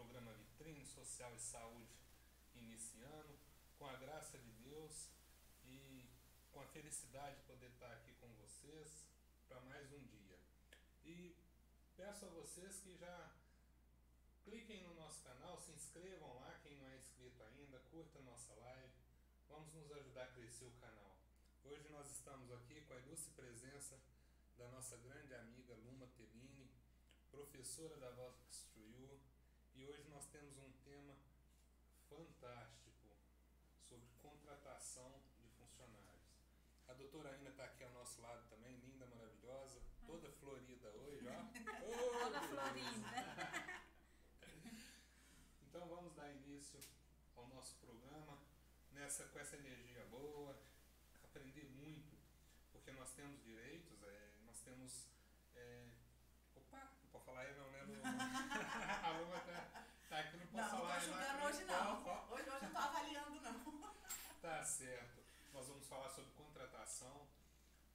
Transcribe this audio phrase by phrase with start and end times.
[0.00, 1.94] programa Vitrine Social e Saúde
[2.54, 3.38] iniciando,
[3.78, 5.10] com a graça de Deus
[5.62, 6.08] e
[6.50, 9.06] com a felicidade de poder estar aqui com vocês
[9.46, 10.38] para mais um dia.
[11.04, 11.36] E
[11.98, 13.30] peço a vocês que já
[14.42, 18.54] cliquem no nosso canal, se inscrevam lá, quem não é inscrito ainda, curta a nossa
[18.54, 18.94] live,
[19.50, 21.14] vamos nos ajudar a crescer o canal.
[21.62, 24.00] Hoje nós estamos aqui com a ilustre presença
[24.56, 26.70] da nossa grande amiga Luma Tellini,
[27.30, 29.29] professora da Vox You,
[29.80, 31.14] e hoje nós temos um tema
[32.08, 33.08] fantástico
[33.88, 36.30] sobre contratação de funcionários.
[36.88, 41.40] A doutora Ana está aqui ao nosso lado também, linda, maravilhosa, toda florida hoje, ó.
[41.82, 43.80] Oh, Toda florida.
[45.62, 46.80] Então vamos dar início
[47.36, 48.36] ao nosso programa
[48.90, 50.58] nessa, com essa energia boa,
[51.22, 52.18] aprender muito,
[52.72, 55.06] porque nós temos direitos, é, nós temos.
[55.54, 55.86] É,
[56.56, 57.82] opa, não pode falar aí não, né?
[57.84, 58.02] Lu?
[58.04, 61.46] A Luma tá, tá aqui, não posso Não, não falar tô aí julgando não.
[61.46, 62.04] hoje não.
[62.04, 63.94] Ó, ó, Hoje, hoje eu não tô avaliando não.
[64.42, 65.22] Tá certo.
[65.52, 67.28] Nós vamos falar sobre contratação.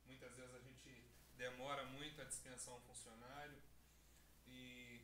[0.06, 3.58] Muitas vezes a gente demora muito a dispensar um funcionário
[4.48, 5.02] e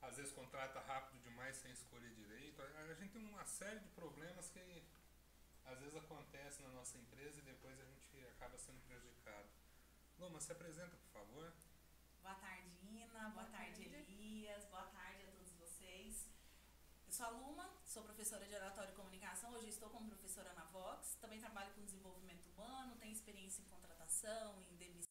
[0.00, 2.60] às vezes contrata rápido demais sem escolher direito.
[2.62, 4.82] A a gente tem uma série de problemas que
[5.64, 9.48] às vezes acontecem na nossa empresa e depois a gente acaba sendo prejudicado.
[10.18, 11.52] Luma, se apresenta, por favor.
[12.20, 13.06] Boa tarde, Ina.
[13.08, 14.12] Boa, Boa tarde, tarde.
[14.12, 14.64] Elias.
[14.66, 16.28] Boa tarde a todos vocês.
[17.06, 19.52] Eu sou a Luma, sou professora de Oratório e Comunicação.
[19.52, 21.16] Hoje estou como professora na Vox.
[21.20, 25.01] Também trabalho com desenvolvimento humano, tenho experiência em contratação, em demissão,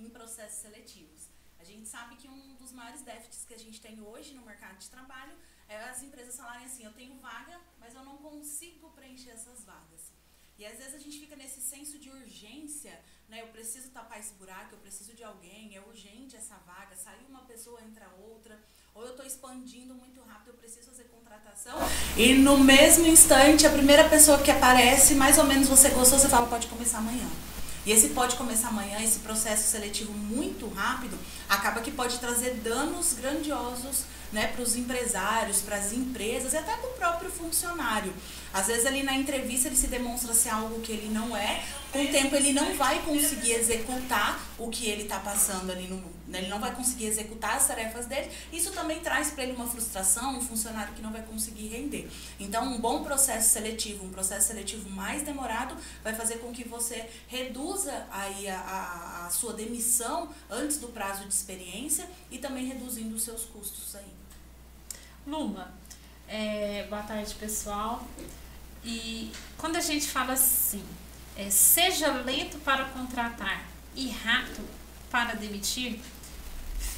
[0.00, 1.28] em processos seletivos.
[1.58, 4.78] A gente sabe que um dos maiores déficits que a gente tem hoje no mercado
[4.78, 5.34] de trabalho
[5.68, 10.10] é as empresas falarem assim: eu tenho vaga, mas eu não consigo preencher essas vagas.
[10.58, 12.98] E às vezes a gente fica nesse senso de urgência,
[13.30, 13.40] né?
[13.40, 17.44] Eu preciso tapar esse buraco, eu preciso de alguém, é urgente essa vaga, saiu uma
[17.44, 18.60] pessoa, entra outra,
[18.94, 21.78] ou eu estou expandindo muito rápido, eu preciso fazer contratação.
[22.14, 26.28] E no mesmo instante, a primeira pessoa que aparece, mais ou menos você gostou, você
[26.28, 27.28] fala, pode começar amanhã.
[27.86, 31.18] E esse pode começar amanhã, esse processo seletivo muito rápido,
[31.48, 36.76] acaba que pode trazer danos grandiosos né, para os empresários, para as empresas e até
[36.76, 38.12] para o próprio funcionário.
[38.52, 42.02] Às vezes ali na entrevista ele se demonstra ser algo que ele não é, com
[42.02, 45.98] o tempo ele não vai conseguir executar o que ele está passando ali no
[46.38, 48.30] ele não vai conseguir executar as tarefas dele.
[48.52, 52.08] Isso também traz para ele uma frustração, um funcionário que não vai conseguir render.
[52.38, 57.08] Então, um bom processo seletivo, um processo seletivo mais demorado, vai fazer com que você
[57.26, 63.14] reduza aí a, a, a sua demissão antes do prazo de experiência e também reduzindo
[63.14, 64.20] os seus custos aí.
[65.26, 65.72] Luma,
[66.28, 68.06] é, boa tarde pessoal.
[68.84, 70.82] E quando a gente fala assim,
[71.36, 74.66] é, seja lento para contratar e rápido
[75.10, 76.00] para demitir,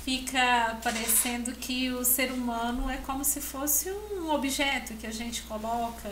[0.04, 5.42] fica parecendo que o ser humano é como se fosse um objeto que a gente
[5.42, 6.10] coloca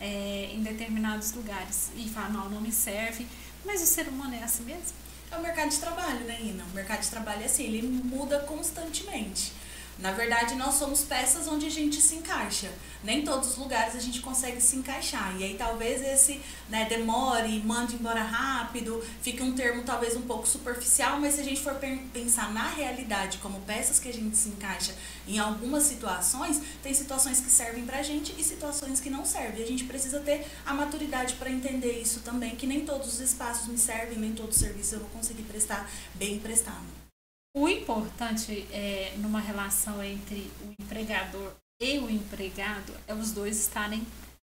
[0.00, 3.26] é, em determinados lugares e fala, não, não me serve.
[3.64, 4.92] Mas o ser humano é assim mesmo?
[5.30, 6.64] É o mercado de trabalho, né, Ina?
[6.64, 9.52] O mercado de trabalho é assim, ele muda constantemente.
[10.00, 12.70] Na verdade, nós somos peças onde a gente se encaixa.
[13.04, 15.34] Nem todos os lugares a gente consegue se encaixar.
[15.38, 20.46] E aí talvez esse né, demore, mande embora rápido, fique um termo talvez um pouco
[20.46, 24.36] superficial, mas se a gente for pen- pensar na realidade como peças que a gente
[24.36, 24.94] se encaixa
[25.28, 29.62] em algumas situações, tem situações que servem pra gente e situações que não servem.
[29.62, 33.66] A gente precisa ter a maturidade para entender isso também, que nem todos os espaços
[33.66, 36.99] me servem, nem todo serviço eu vou conseguir prestar bem prestado.
[37.52, 44.06] O importante é, numa relação entre o empregador e o empregado é os dois estarem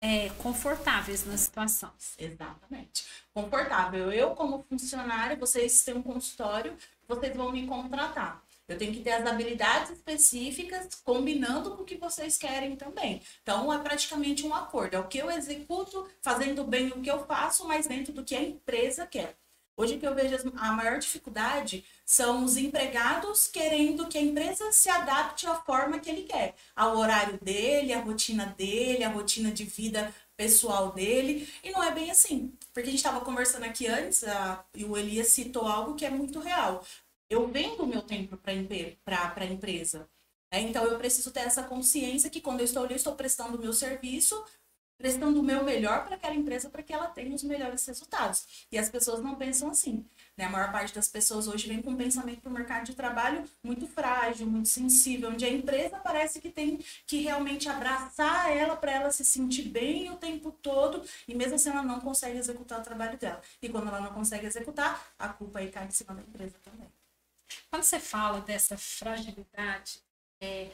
[0.02, 1.90] é, confortáveis na situação.
[2.18, 3.04] Exatamente.
[3.32, 4.12] Confortável.
[4.12, 6.76] Eu, como funcionária, vocês têm um consultório,
[7.08, 8.42] vocês vão me contratar.
[8.68, 13.22] Eu tenho que ter as habilidades específicas combinando com o que vocês querem também.
[13.42, 14.94] Então, é praticamente um acordo.
[14.94, 18.34] É o que eu executo, fazendo bem o que eu faço, mas dentro do que
[18.34, 19.36] a empresa quer.
[19.76, 24.88] Hoje que eu vejo a maior dificuldade são os empregados querendo que a empresa se
[24.88, 29.64] adapte à forma que ele quer, ao horário dele, à rotina dele, à rotina de
[29.64, 32.52] vida pessoal dele, e não é bem assim.
[32.72, 36.10] Porque a gente estava conversando aqui antes, a, e o Elias citou algo que é
[36.10, 36.84] muito real.
[37.30, 40.08] Eu vendo o meu tempo para a empresa.
[40.52, 40.60] né?
[40.60, 43.60] Então eu preciso ter essa consciência que quando eu estou ali, eu estou prestando o
[43.60, 44.44] meu serviço,
[45.02, 48.66] prestando o meu melhor para aquela empresa para que ela tenha os melhores resultados.
[48.70, 50.06] E as pessoas não pensam assim.
[50.36, 50.44] Né?
[50.44, 53.44] A maior parte das pessoas hoje vem com um pensamento para o mercado de trabalho
[53.64, 58.92] muito frágil, muito sensível, onde a empresa parece que tem que realmente abraçar ela para
[58.92, 62.84] ela se sentir bem o tempo todo e mesmo assim ela não consegue executar o
[62.84, 63.42] trabalho dela.
[63.60, 66.88] E quando ela não consegue executar, a culpa aí cai em cima da empresa também.
[67.68, 70.00] Quando você fala dessa fragilidade,
[70.40, 70.70] é,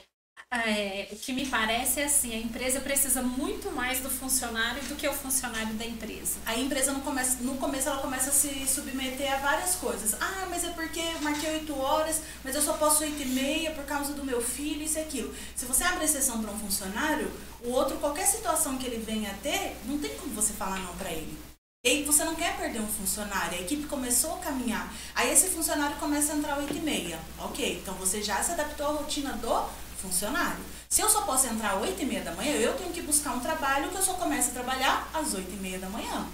[0.50, 4.96] é, o que me parece é assim, a empresa precisa muito mais do funcionário do
[4.96, 6.38] que o funcionário da empresa.
[6.46, 10.14] A empresa no começo, no começo ela começa a se submeter a várias coisas.
[10.20, 13.72] Ah, mas é porque eu marquei 8 horas, mas eu só posso 8 e meia
[13.72, 15.34] por causa do meu filho, isso e aquilo.
[15.54, 17.30] Se você abre exceção para um funcionário,
[17.60, 20.94] o outro, qualquer situação que ele venha a ter, não tem como você falar não
[20.96, 21.38] para ele.
[21.84, 24.92] E você não quer perder um funcionário, a equipe começou a caminhar.
[25.14, 27.18] Aí esse funcionário começa a entrar 8 e meia.
[27.38, 29.68] Ok, então você já se adaptou à rotina do
[30.00, 30.64] funcionário.
[30.88, 33.32] Se eu só posso entrar às 8 e meia da manhã, eu tenho que buscar
[33.32, 36.26] um trabalho que eu só comece a trabalhar às 8 e meia da manhã.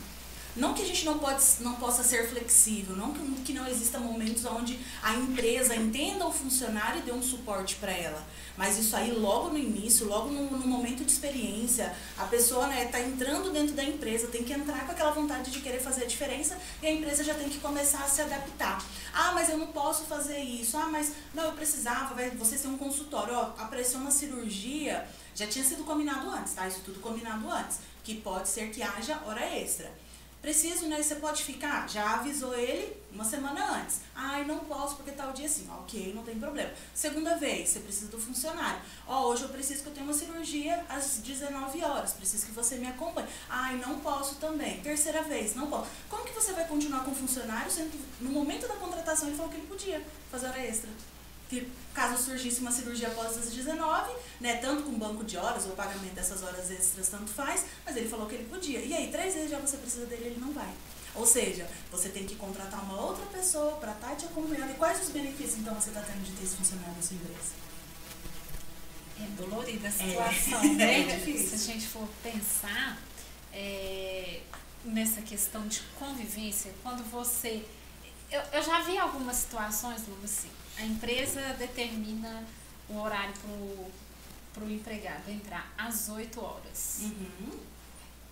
[0.56, 3.98] Não que a gente não, pode, não possa ser flexível, não que, que não exista
[3.98, 8.24] momentos onde a empresa entenda o funcionário e dê um suporte para ela.
[8.56, 12.76] Mas isso aí logo no início, logo no, no momento de experiência, a pessoa está
[12.76, 16.04] né, tá entrando dentro da empresa, tem que entrar com aquela vontade de querer fazer
[16.04, 18.84] a diferença e a empresa já tem que começar a se adaptar.
[19.12, 20.76] Ah, mas eu não posso fazer isso.
[20.76, 25.04] Ah, mas não, eu precisava, vai, vocês têm um consultório, ó, apareceu uma cirurgia,
[25.34, 26.68] já tinha sido combinado antes, tá?
[26.68, 29.90] Isso tudo combinado antes, que pode ser que haja hora extra.
[30.44, 31.02] Preciso, né?
[31.02, 31.88] Você pode ficar?
[31.88, 34.00] Já avisou ele uma semana antes.
[34.14, 35.66] Ai, não posso porque tal dia assim.
[35.70, 36.70] Ok, não tem problema.
[36.92, 38.78] Segunda vez, você precisa do funcionário.
[39.06, 42.12] Ó, oh, hoje eu preciso que eu tenha uma cirurgia às 19 horas.
[42.12, 43.26] Preciso que você me acompanhe.
[43.48, 44.82] Ai, não posso também.
[44.82, 45.88] Terceira vez, não posso.
[46.10, 49.38] Como que você vai continuar com o funcionário sendo que no momento da contratação ele
[49.38, 50.90] falou que ele podia fazer hora extra?
[51.48, 55.72] Que caso surgisse uma cirurgia após as 19, né, tanto com banco de horas ou
[55.72, 58.80] pagamento dessas horas extras, tanto faz, mas ele falou que ele podia.
[58.80, 60.72] E aí, três vezes já você precisa dele, ele não vai.
[61.14, 64.72] Ou seja, você tem que contratar uma outra pessoa para estar tá te acompanhando.
[64.72, 67.52] E quais os benefícios, então, você está tendo de ter esse funcionário na sua empresa?
[69.20, 69.92] É dolorida a é.
[69.92, 70.68] situação, é.
[70.74, 71.00] né?
[71.00, 71.56] É difícil.
[71.56, 72.98] Se a gente for pensar
[73.52, 74.40] é,
[74.84, 77.64] nessa questão de convivência, quando você...
[78.28, 82.44] Eu, eu já vi algumas situações, vamos assim, a empresa determina
[82.88, 83.32] o horário
[84.52, 86.98] para o empregado entrar às 8 horas.
[87.02, 87.58] Uhum.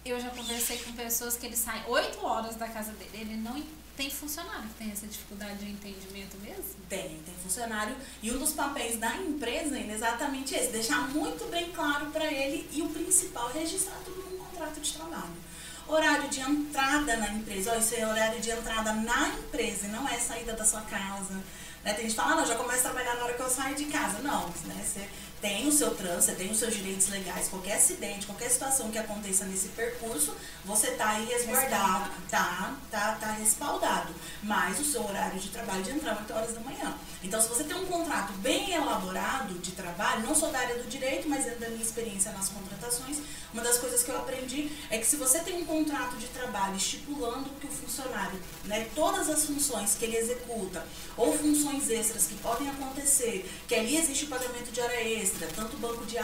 [0.04, 3.62] Eu já conversei com pessoas que ele sai 8 horas da casa dele, ele não
[3.96, 6.74] tem funcionário que tem essa dificuldade de entendimento mesmo?
[6.88, 7.94] Tem, tem funcionário.
[8.22, 12.68] E um dos papéis da empresa é exatamente esse, deixar muito bem claro para ele
[12.72, 15.52] e o principal, registrar tudo num contrato de trabalho.
[15.86, 20.18] Horário de entrada na empresa, ó, isso é horário de entrada na empresa, não é
[20.18, 21.42] saída da sua casa
[21.84, 21.92] né?
[21.94, 23.74] Tem gente que fala, ah, não, já começo a trabalhar na hora que eu saio
[23.74, 24.18] de casa.
[24.20, 24.84] Não, né?
[24.84, 25.08] Você
[25.42, 27.48] tem o seu trânsito, você tem os seus direitos legais.
[27.48, 33.32] Qualquer acidente, qualquer situação que aconteça nesse percurso, você tá aí resguardado, tá, tá, tá
[33.32, 34.14] respaldado.
[34.40, 36.96] Mas o seu horário de trabalho de entrar 8 horas da manhã.
[37.24, 40.88] Então, se você tem um contrato bem elaborado de trabalho, não sou da área do
[40.88, 43.18] direito, mas dentro da minha experiência nas contratações,
[43.52, 46.76] uma das coisas que eu aprendi é que se você tem um contrato de trabalho
[46.76, 50.84] estipulando que o funcionário, né, todas as funções que ele executa,
[51.16, 55.76] ou funções extras que podem acontecer, que ali existe o pagamento de hora extra, tanto
[55.76, 56.16] banco de,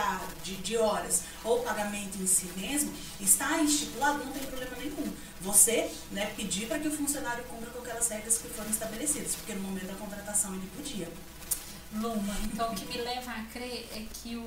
[0.43, 5.91] de, de horas ou pagamento em si mesmo, está estipulado, não tem problema nenhum você
[6.11, 9.61] né, pedir para que o funcionário cumpra com aquelas regras que foram estabelecidas, porque no
[9.61, 11.09] momento da contratação ele podia.
[11.93, 14.43] Luma, então o que me leva a crer é que o,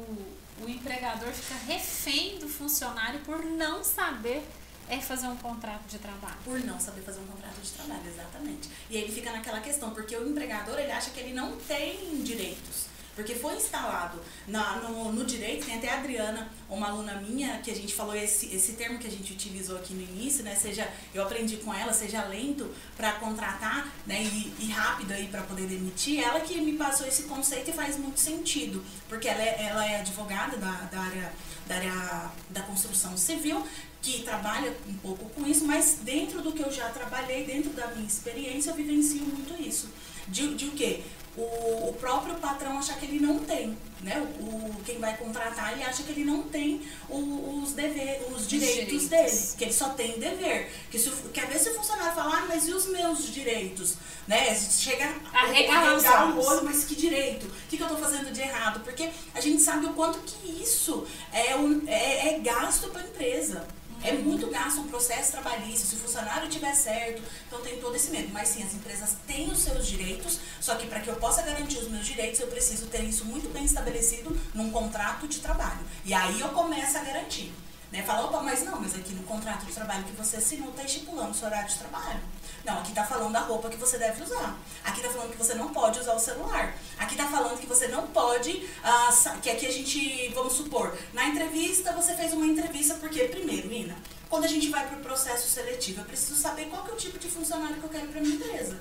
[0.63, 4.43] o empregador fica refém do funcionário por não saber
[4.87, 6.35] é fazer um contrato de trabalho.
[6.43, 8.69] Por não saber fazer um contrato de trabalho, exatamente.
[8.89, 12.21] E aí ele fica naquela questão, porque o empregador ele acha que ele não tem
[12.21, 12.90] direitos.
[13.15, 17.69] Porque foi instalado na, no, no, direito, tem até a Adriana, uma aluna minha, que
[17.69, 20.55] a gente falou esse, esse termo que a gente utilizou aqui no início, né?
[20.55, 24.23] Seja, eu aprendi com ela, seja lento para contratar, né?
[24.23, 26.23] E, e rápido aí para poder demitir.
[26.23, 29.99] Ela que me passou esse conceito e faz muito sentido, porque ela é, ela é
[29.99, 31.33] advogada da, da área
[31.67, 33.65] da área da construção civil,
[34.01, 37.87] que trabalha um pouco com isso, mas dentro do que eu já trabalhei, dentro da
[37.87, 39.89] minha experiência, eu vivencio muito isso.
[40.27, 41.03] De, de o quê?
[41.37, 44.19] O, o próprio patrão achar que ele não tem, né?
[44.39, 48.47] O, o, quem vai contratar, ele acha que ele não tem o, os dever, os
[48.47, 50.71] direitos, direitos, dele, que ele só tem dever.
[50.89, 53.95] Que se, quer ver se o funcionário falar, ah, mas e os meus direitos?
[54.27, 54.53] Né?
[54.55, 57.45] Chega a arregar o olho, mas que direito?
[57.45, 58.81] O que, que eu estou fazendo de errado?
[58.81, 63.05] Porque a gente sabe o quanto que isso é, um, é, é gasto para a
[63.05, 63.65] empresa.
[64.03, 68.09] É muito gasto um processo trabalhista, se o funcionário tiver certo, então tem todo esse
[68.09, 68.29] medo.
[68.33, 71.77] Mas sim, as empresas têm os seus direitos, só que para que eu possa garantir
[71.77, 75.81] os meus direitos, eu preciso ter isso muito bem estabelecido num contrato de trabalho.
[76.03, 77.53] E aí eu começo a garantir.
[77.91, 78.01] Né?
[78.03, 81.31] Fala, opa, mas não, mas aqui no contrato de trabalho que você assinou está estipulando
[81.31, 82.21] o seu horário de trabalho.
[82.63, 84.57] Não, aqui está falando da roupa que você deve usar.
[84.83, 86.75] Aqui está falando que você não pode usar o celular.
[86.97, 88.51] Aqui está falando que você não pode.
[88.51, 93.71] Uh, que aqui a gente, vamos supor, na entrevista você fez uma entrevista porque, primeiro,
[93.71, 93.97] Ina,
[94.29, 96.97] quando a gente vai para o processo seletivo, eu preciso saber qual que é o
[96.97, 98.79] tipo de funcionário que eu quero para minha empresa.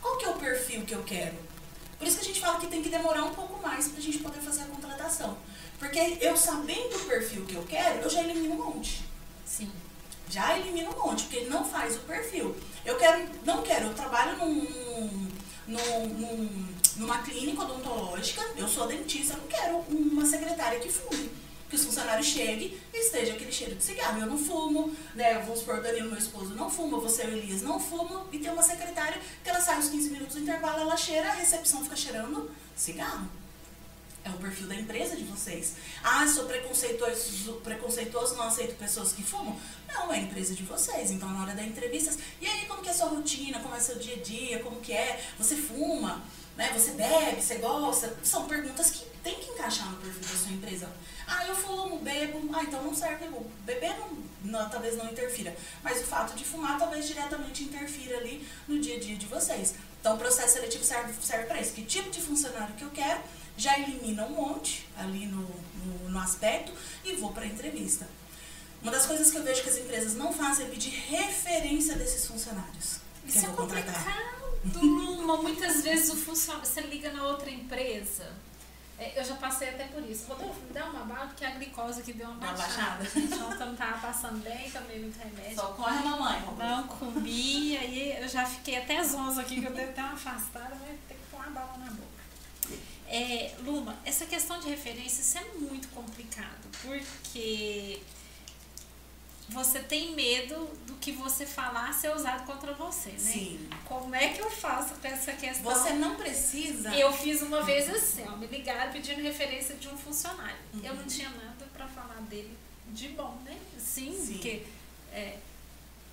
[0.00, 1.36] Qual que é o perfil que eu quero?
[1.98, 4.02] Por isso que a gente fala que tem que demorar um pouco mais para a
[4.02, 5.36] gente poder fazer a contratação.
[5.78, 9.04] Porque eu sabendo o perfil que eu quero, eu já elimino um monte.
[9.44, 9.70] Sim.
[10.30, 12.56] Já elimino um monte, porque ele não faz o perfil.
[12.84, 15.28] Eu quero, não quero, eu trabalho num,
[15.66, 21.30] num, num, numa clínica odontológica, eu sou dentista, eu não quero uma secretária que fume
[21.70, 24.20] que os funcionários cheguem e esteja aquele cheiro de cigarro.
[24.20, 25.38] Eu não fumo, né?
[25.38, 28.62] Vamos supor, Danilo, meu esposo, não fuma, você o Elias não fumam, e tem uma
[28.62, 32.50] secretária que ela sai uns 15 minutos do intervalo, ela cheira, a recepção fica cheirando
[32.74, 33.28] cigarro.
[34.22, 35.76] É o perfil da empresa de vocês.
[36.04, 39.58] Ah, sou preconceituoso, preconceituoso, não aceito pessoas que fumam.
[39.92, 41.10] Não, é a empresa de vocês.
[41.10, 43.60] Então, na hora da entrevista, e aí, como que é a sua rotina?
[43.60, 44.58] Como é seu dia a dia?
[44.60, 45.20] Como que é?
[45.38, 46.22] Você fuma?
[46.56, 46.70] Né?
[46.72, 47.40] Você bebe?
[47.40, 48.16] Você gosta?
[48.22, 50.90] São perguntas que tem que encaixar no perfil da sua empresa.
[51.26, 52.50] Ah, eu fumo, bebo.
[52.52, 53.26] Ah, então não serve.
[53.26, 55.56] O beber não, não, talvez não interfira.
[55.82, 59.74] Mas o fato de fumar talvez diretamente interfira ali no dia a dia de vocês.
[60.00, 61.72] Então o processo seletivo serve, serve para isso.
[61.72, 63.20] Que tipo de funcionário que eu quero,
[63.56, 66.72] já elimina um monte ali no, no, no aspecto
[67.04, 68.08] e vou para a entrevista.
[68.82, 72.26] Uma das coisas que eu vejo que as empresas não fazem é pedir referência desses
[72.26, 73.00] funcionários.
[73.26, 75.36] Isso é complicado, Luma.
[75.36, 78.32] Muitas vezes o funcionário, você liga na outra empresa,
[79.00, 80.26] é, eu já passei até por isso.
[80.28, 83.02] Rodolfo, me dá uma bala, porque a glicose que deu uma baixada.
[83.02, 83.44] baixada.
[83.48, 85.54] Ontem não tava passando bem, tomei muito remédio.
[85.54, 86.42] Só corre a mamãe.
[86.58, 90.76] Não comi, aí eu já fiquei até 11 aqui, que eu devo ter uma afastada,
[90.78, 92.10] mas tem que pôr uma bala na boca.
[93.08, 98.02] É, Luma, essa questão de referência, isso é muito complicado, porque
[99.50, 103.18] você tem medo do que você falar ser usado contra você, né?
[103.18, 103.68] Sim.
[103.84, 105.64] Como é que eu faço com essa questão?
[105.64, 106.94] Você não precisa.
[106.94, 110.56] Eu fiz uma vez assim, ó, me ligaram pedindo referência de um funcionário.
[110.72, 110.80] Uhum.
[110.84, 112.56] Eu não tinha nada para falar dele
[112.88, 113.58] de bom, né?
[113.76, 114.34] Sim, Sim.
[114.34, 114.62] porque
[115.12, 115.36] é,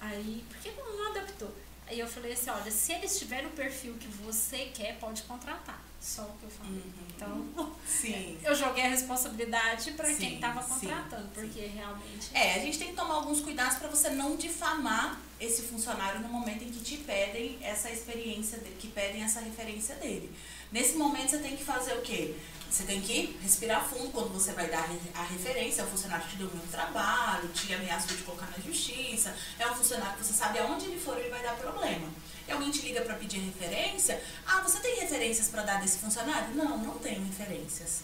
[0.02, 1.54] aí, porque não, não adaptou.
[1.86, 5.82] Aí eu falei assim, olha, se eles tiverem o perfil que você quer, pode contratar.
[6.00, 6.74] Só o que eu falei.
[6.74, 7.08] Uhum.
[7.16, 8.38] Então, sim.
[8.44, 12.30] eu joguei a responsabilidade para quem estava contratando, sim, porque realmente.
[12.34, 16.30] É, a gente tem que tomar alguns cuidados para você não difamar esse funcionário no
[16.30, 20.32] momento em que te pedem essa experiência, dele, que pedem essa referência dele.
[20.72, 22.36] Nesse momento você tem que fazer o quê?
[22.70, 25.82] Você tem que respirar fundo quando você vai dar a referência.
[25.82, 29.34] É um funcionário que te deu muito trabalho, te ameaçou de colocar na justiça.
[29.58, 32.10] É um funcionário que você sabe aonde ele for, ele vai dar problema.
[32.48, 34.22] E alguém te liga para pedir referência.
[34.46, 36.56] Ah, você tem referências para dar desse funcionário?
[36.56, 38.02] Não, não tenho referências.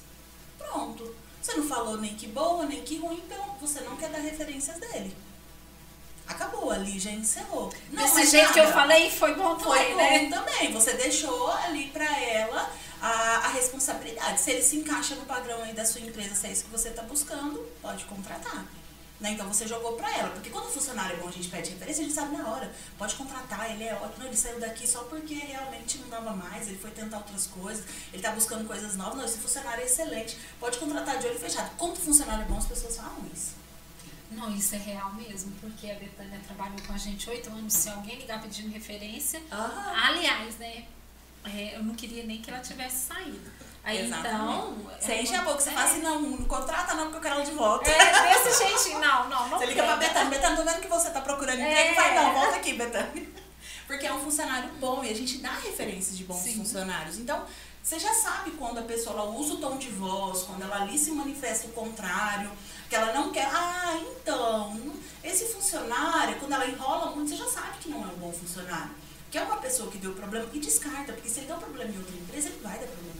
[0.57, 1.15] Pronto.
[1.41, 4.79] Você não falou nem que boa, nem que ruim, então você não quer dar referências
[4.79, 5.15] dele.
[6.25, 7.71] Acabou, ali já encerrou.
[7.91, 8.53] Não, Desse jeito nada.
[8.53, 10.37] que eu falei foi bom foi também, né?
[10.37, 10.71] também.
[10.71, 12.71] Você deixou ali para ela
[13.01, 14.39] a, a, responsabilidade.
[14.39, 16.89] Se ele se encaixa no padrão aí da sua empresa, se é isso que você
[16.89, 18.65] está buscando, pode contratar.
[19.23, 19.31] Né?
[19.31, 20.29] Então você jogou para ela.
[20.31, 22.69] Porque quando o funcionário é bom, a gente pede referência, a gente sabe na hora.
[22.97, 24.19] Pode contratar, ele é ótimo.
[24.19, 27.85] Não, ele saiu daqui só porque realmente não dava mais, ele foi tentar outras coisas,
[28.09, 29.15] ele está buscando coisas novas.
[29.15, 30.37] Não, esse funcionário é excelente.
[30.59, 31.73] Pode contratar de olho fechado.
[31.77, 33.53] Quando o funcionário é bom, as pessoas falam isso.
[34.29, 37.71] Não, isso é real mesmo, porque a Betânia trabalhou com a gente oito anos.
[37.71, 39.41] Se alguém ligar pedindo referência.
[39.49, 40.09] Ah.
[40.09, 40.85] Aliás, né?
[41.45, 43.49] É, eu não queria nem que ela tivesse saído.
[43.83, 44.35] Aí Exatamente.
[44.35, 44.77] então.
[44.99, 45.73] Você enche a boca, você é.
[45.73, 47.89] fala assim, não, não contrata não, porque eu quero ela de volta.
[47.89, 49.59] É, desse jeitinho, não, não, não.
[49.59, 51.69] Você liga pra Betânia, Betânia, tô vendo que você tá procurando é.
[51.69, 53.27] emprego, vai, não, volta aqui, Betânia.
[53.85, 56.55] Porque é um funcionário bom e a gente dá referências de bons Sim.
[56.55, 57.17] funcionários.
[57.17, 57.45] Então,
[57.83, 60.97] você já sabe quando a pessoa ela usa o tom de voz, quando ela ali
[60.97, 62.49] se manifesta o contrário,
[62.89, 63.49] que ela não quer.
[63.51, 68.17] Ah, então, esse funcionário, quando ela enrola muito, você já sabe que não é um
[68.17, 68.91] bom funcionário.
[69.29, 71.91] Que é uma pessoa que deu problema e descarta, porque se ele der um problema
[71.91, 73.12] em outra empresa, ele vai dar problema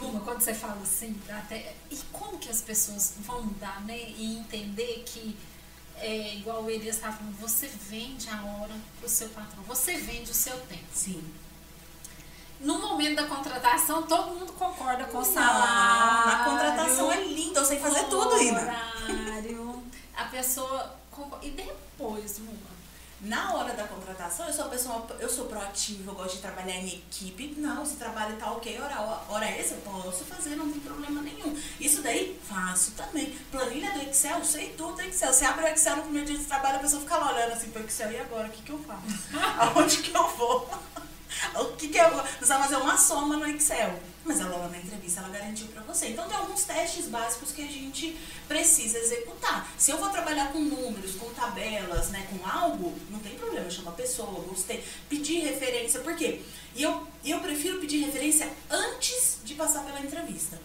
[0.00, 3.98] Luma, quando você fala assim, até, e como que as pessoas vão mudar, né?
[3.98, 5.36] E entender que,
[5.96, 9.98] é, igual o Elias estava falando, você vende a hora para o seu patrão, você
[9.98, 10.86] vende o seu tempo.
[10.92, 11.22] Sim.
[12.60, 16.26] No momento da contratação, todo mundo concorda com o salário.
[16.26, 18.34] Na contratação é lindo, eu sei fazer tudo.
[18.34, 19.82] Horário,
[20.16, 20.96] a pessoa.
[21.42, 22.71] E depois, Luma?
[23.22, 26.88] Na hora da contratação, eu sou pessoa, eu sou proativa, eu gosto de trabalhar em
[26.88, 27.54] equipe.
[27.56, 31.56] Não, se trabalho tá ok, hora, hora essa eu posso fazer, não tem problema nenhum.
[31.78, 33.30] Isso daí, faço também.
[33.52, 35.32] Planilha do Excel, sei tudo do Excel.
[35.32, 37.70] Você abre o Excel no primeiro dia de trabalho, a pessoa fica lá olhando assim
[37.70, 39.02] pro Excel, e agora, o que que eu faço?
[39.56, 40.68] Aonde que eu vou?
[41.54, 42.24] o que que eu vou?
[42.24, 44.00] Vai fazer uma soma no Excel.
[44.24, 46.08] Mas ela lá na entrevista ela garantiu para você.
[46.08, 49.68] Então tem alguns testes básicos que a gente precisa executar.
[49.76, 53.90] Se eu vou trabalhar com números, com tabelas, né, com algo, não tem problema, chama
[53.90, 56.42] a pessoa, gostei, pedir referência, por quê?
[56.74, 60.58] E eu, eu prefiro pedir referência antes de passar pela entrevista.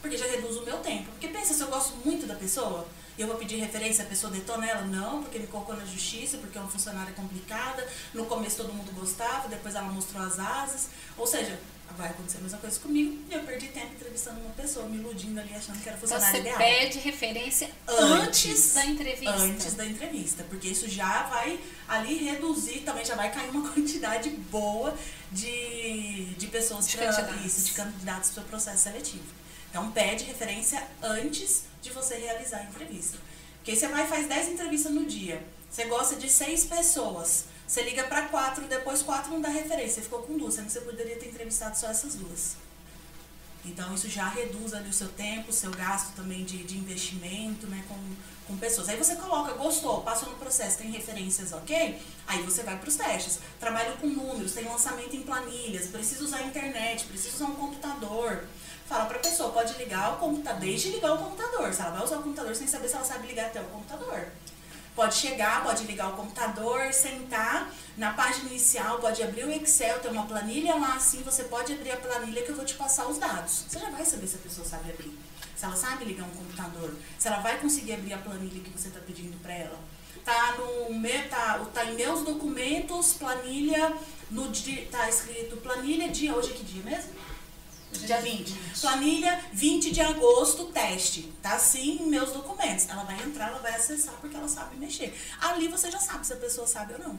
[0.00, 1.10] Porque já reduz o meu tempo.
[1.10, 2.88] Porque pensa, se eu gosto muito da pessoa,
[3.18, 4.82] eu vou pedir referência, a pessoa detona ela?
[4.82, 7.86] Não, porque me colocou na justiça, porque é uma funcionária complicada.
[8.14, 10.88] No começo todo mundo gostava, depois ela mostrou as asas.
[11.18, 11.58] Ou seja,
[11.96, 15.38] Vai acontecer a mesma coisa comigo e eu perdi tempo entrevistando uma pessoa, me iludindo
[15.38, 16.58] ali, achando que era Então funcionário você ideal.
[16.58, 18.74] pede referência antes, Antes.
[18.74, 19.32] da entrevista.
[19.36, 24.30] Antes da entrevista, porque isso já vai ali reduzir, também já vai cair uma quantidade
[24.30, 24.96] boa
[25.30, 27.44] de, de pessoas De para candidatos.
[27.46, 29.24] isso, de candidatos para o processo seletivo.
[29.70, 33.18] Então pede referência antes de você realizar a entrevista.
[33.58, 35.42] Porque você vai e faz 10 entrevistas no dia.
[35.70, 37.44] Você gosta de seis pessoas.
[37.70, 39.94] Você liga para quatro, depois quatro não dá referência.
[39.94, 42.56] Você ficou com duas, sendo que você poderia ter entrevistado só essas duas.
[43.64, 47.68] Então isso já reduz ali o seu tempo, o seu gasto também de, de investimento,
[47.68, 47.96] né, com,
[48.48, 48.88] com pessoas.
[48.88, 52.02] Aí você coloca, gostou, passou no processo, tem referências, ok?
[52.26, 53.38] Aí você vai para os testes.
[53.60, 58.48] Trabalho com números, tem lançamento em planilhas, precisa usar a internet, precisa usar um computador.
[58.88, 61.72] Fala para a pessoa, pode ligar o computador, deixe ligar o computador.
[61.72, 64.26] Se ela vai usar o computador sem saber se ela sabe ligar até o computador.
[64.94, 70.10] Pode chegar, pode ligar o computador, sentar na página inicial, pode abrir o Excel, tem
[70.10, 73.18] uma planilha lá assim, você pode abrir a planilha que eu vou te passar os
[73.18, 73.64] dados.
[73.68, 75.16] Você já vai saber se a pessoa sabe abrir.
[75.56, 78.88] Se ela sabe ligar um computador, se ela vai conseguir abrir a planilha que você
[78.88, 79.78] está pedindo para ela.
[80.24, 83.94] Tá no tá, tá em meus documentos, planilha,
[84.30, 84.50] no
[84.90, 87.12] tá escrito planilha dia, hoje é que dia mesmo?
[87.92, 88.54] Dia 20.
[88.80, 91.32] Planilha 20 de agosto, teste.
[91.42, 92.88] Tá assim em meus documentos.
[92.88, 95.14] Ela vai entrar, ela vai acessar porque ela sabe mexer.
[95.40, 97.18] Ali você já sabe se a pessoa sabe ou não.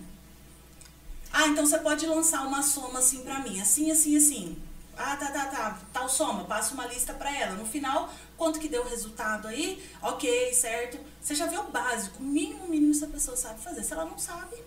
[1.32, 3.60] Ah, então você pode lançar uma soma assim pra mim.
[3.62, 4.58] Assim, assim, assim.
[4.98, 5.80] Ah, tá, tá, tá.
[5.94, 6.46] Tal soma.
[6.46, 7.56] Passa uma lista pra ela.
[7.56, 9.84] No final, quanto que deu o resultado aí?
[10.02, 11.00] Ok, certo.
[11.22, 12.22] Você já vê o básico.
[12.22, 13.84] O mínimo, mínimo se a pessoa sabe fazer.
[13.84, 14.58] Se ela não sabe,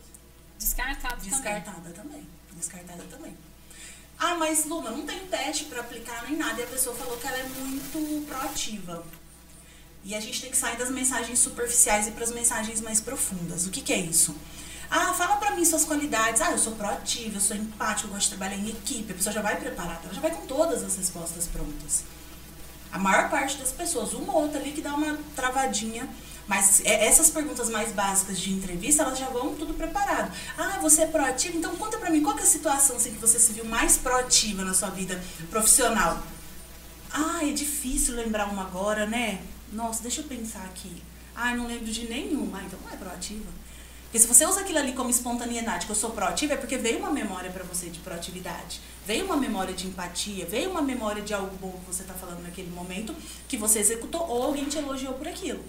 [0.59, 1.31] Descartado também.
[1.31, 2.29] Descartada também.
[2.53, 3.37] Descartada também.
[4.19, 6.61] Ah, mas Luma, não tem teste pra aplicar nem nada.
[6.61, 9.05] E a pessoa falou que ela é muito proativa.
[10.05, 13.67] E a gente tem que sair das mensagens superficiais e para as mensagens mais profundas.
[13.67, 14.35] O que, que é isso?
[14.91, 16.41] Ah, fala pra mim suas qualidades.
[16.41, 19.13] Ah, eu sou proativa, eu sou empática, eu gosto de trabalhar em equipe.
[19.13, 22.05] A pessoa já vai preparada, ela já vai com todas as respostas prontas.
[22.93, 26.09] A maior parte das pessoas, uma ou outra ali que dá uma travadinha.
[26.47, 30.31] Mas é- essas perguntas mais básicas de entrevista, elas já vão tudo preparado.
[30.59, 31.57] Ah, você é proativa?
[31.57, 34.63] Então conta pra mim, qual é a situação assim, que você se viu mais proativa
[34.65, 36.23] na sua vida profissional?
[37.11, 39.41] Ah, é difícil lembrar uma agora, né?
[39.73, 41.03] Nossa, deixa eu pensar aqui.
[41.35, 42.59] Ah, não lembro de nenhuma.
[42.59, 43.51] Ah, então não é proativa.
[44.05, 46.99] Porque se você usa aquilo ali como espontaneidade, que eu sou proativa, é porque veio
[46.99, 48.81] uma memória pra você de proatividade.
[49.05, 52.43] Veio uma memória de empatia, veio uma memória de algo bom que você tá falando
[52.43, 53.15] naquele momento,
[53.49, 55.65] que você executou ou alguém te elogiou por aquilo.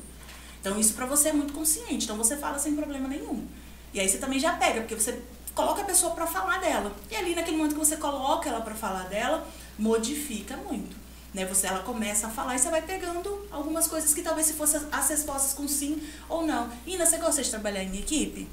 [0.65, 2.05] Então isso pra você é muito consciente.
[2.05, 3.45] Então você fala sem problema nenhum.
[3.93, 5.21] E aí você também já pega, porque você
[5.53, 6.91] coloca a pessoa pra falar dela.
[7.11, 9.47] E ali naquele momento que você coloca ela pra falar dela,
[9.77, 10.97] modifica muito.
[11.31, 11.45] Né?
[11.45, 14.81] Você, ela começa a falar e você vai pegando algumas coisas que talvez se fossem
[14.91, 16.67] as respostas com sim ou não.
[16.87, 18.47] Ina, você gosta de trabalhar em equipe?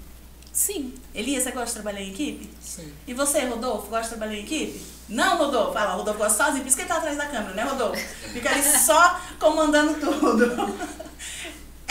[0.53, 0.93] Sim.
[1.15, 2.51] Elias, você gosta de trabalhar em equipe?
[2.61, 2.93] Sim.
[3.07, 4.85] E você, Rodolfo, gosta de trabalhar em equipe?
[5.09, 5.73] Não, Rodolfo.
[5.73, 7.97] Fala, Rodolfo gosta sozinho, por isso que ele tá atrás da câmera, né, Rodolfo?
[8.35, 11.03] Fica ali só comandando tudo.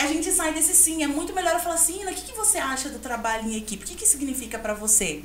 [0.02, 1.02] A gente sai desse sim.
[1.02, 3.56] É muito melhor eu falar assim, Ina, o que, que você acha do trabalho em
[3.56, 3.84] equipe?
[3.84, 5.22] O que, que significa pra você?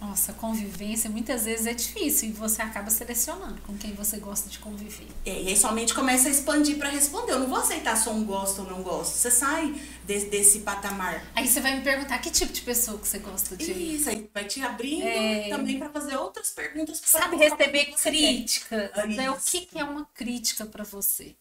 [0.00, 4.58] Nossa, convivência muitas vezes é difícil e você acaba selecionando com quem você gosta de
[4.58, 5.06] conviver.
[5.26, 7.32] E aí somente começa a expandir pra responder.
[7.32, 9.12] Eu não vou aceitar só um gosto ou não gosto.
[9.12, 11.22] Você sai desse, desse patamar.
[11.36, 13.70] Aí você vai me perguntar que tipo de pessoa que você gosta de.
[13.70, 15.50] Isso, aí vai te abrindo É.
[15.50, 17.00] também pra fazer outras perguntas.
[17.04, 19.30] Sabe receber críticas, né?
[19.30, 21.36] O que que é uma crítica pra você?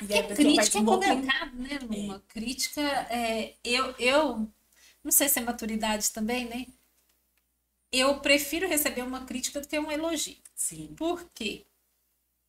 [0.00, 2.22] E aí a crítica é complicado, né, Luma?
[2.28, 2.80] Crítica,
[3.10, 4.52] é, eu, eu,
[5.04, 6.66] não sei se é maturidade também, né?
[7.90, 10.36] Eu prefiro receber uma crítica do que um elogio.
[10.54, 11.66] Sim, Por quê?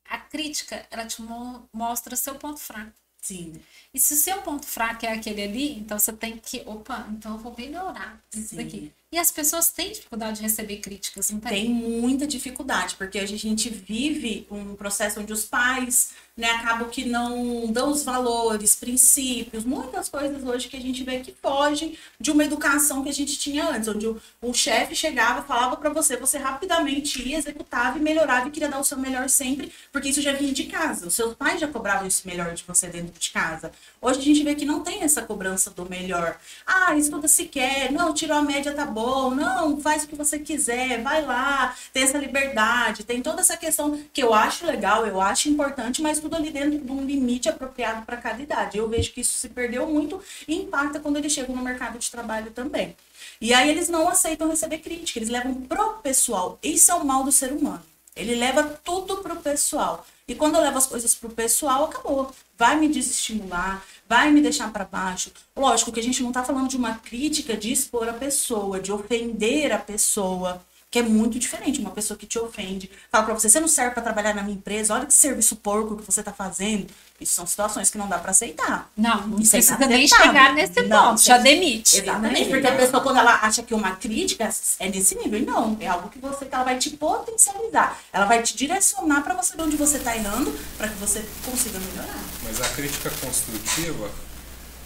[0.06, 2.94] A crítica, ela te mo- mostra seu ponto fraco.
[3.22, 3.66] sim.
[3.94, 7.34] E se o seu ponto fraco é aquele ali, então você tem que, opa, então
[7.34, 8.56] eu vou melhorar isso Sim.
[8.56, 8.94] daqui.
[9.12, 11.52] E as pessoas têm dificuldade de receber críticas, não tem?
[11.52, 17.06] Tem muita dificuldade, porque a gente vive um processo onde os pais né, acabam que
[17.06, 22.30] não dão os valores, princípios, muitas coisas hoje que a gente vê que fogem de
[22.30, 26.18] uma educação que a gente tinha antes, onde o, o chefe chegava, falava pra você,
[26.18, 30.22] você rapidamente ia, executava e melhorava e queria dar o seu melhor sempre, porque isso
[30.22, 31.08] já vinha de casa.
[31.08, 33.72] Os seus pais já cobravam isso melhor de você dentro de casa.
[34.02, 36.38] Hoje a gente vê que não tem essa cobrança do melhor.
[36.66, 40.40] Ah, estuda se quer, não, tirou a média, tá bom, não, faz o que você
[40.40, 45.20] quiser, vai lá, tem essa liberdade, tem toda essa questão que eu acho legal, eu
[45.20, 48.78] acho importante, mas tudo ali dentro de um limite apropriado para cada idade.
[48.78, 52.10] Eu vejo que isso se perdeu muito e impacta quando eles chegam no mercado de
[52.10, 52.96] trabalho também.
[53.42, 56.58] E aí eles não aceitam receber crítica, eles levam pro pessoal.
[56.64, 57.84] Isso é o mal do ser humano.
[58.16, 60.08] Ele leva tudo pro pessoal.
[60.26, 62.32] E quando eu levo as coisas pro pessoal, acabou.
[62.58, 65.32] Vai me desestimular, vai me deixar para baixo.
[65.56, 68.92] Lógico que a gente não tá falando de uma crítica de expor a pessoa, de
[68.92, 70.62] ofender a pessoa.
[70.96, 71.82] Que é muito diferente.
[71.82, 74.56] Uma pessoa que te ofende, fala pra você, você não serve para trabalhar na minha
[74.56, 76.88] empresa, olha que serviço porco que você tá fazendo.
[77.20, 78.90] Isso são situações que não dá para aceitar.
[78.96, 81.22] Não, não Isso é precisa nem chegar nesse Não, ponto.
[81.22, 81.98] Já demite.
[81.98, 82.50] Exatamente, né?
[82.50, 86.08] porque a pessoa, quando ela acha que uma crítica é nesse nível, não, é algo
[86.08, 88.00] que você que ela vai te potencializar.
[88.14, 91.78] Ela vai te direcionar para você ver onde você tá errando, para que você consiga
[91.78, 92.24] melhorar.
[92.42, 94.10] Mas a crítica construtiva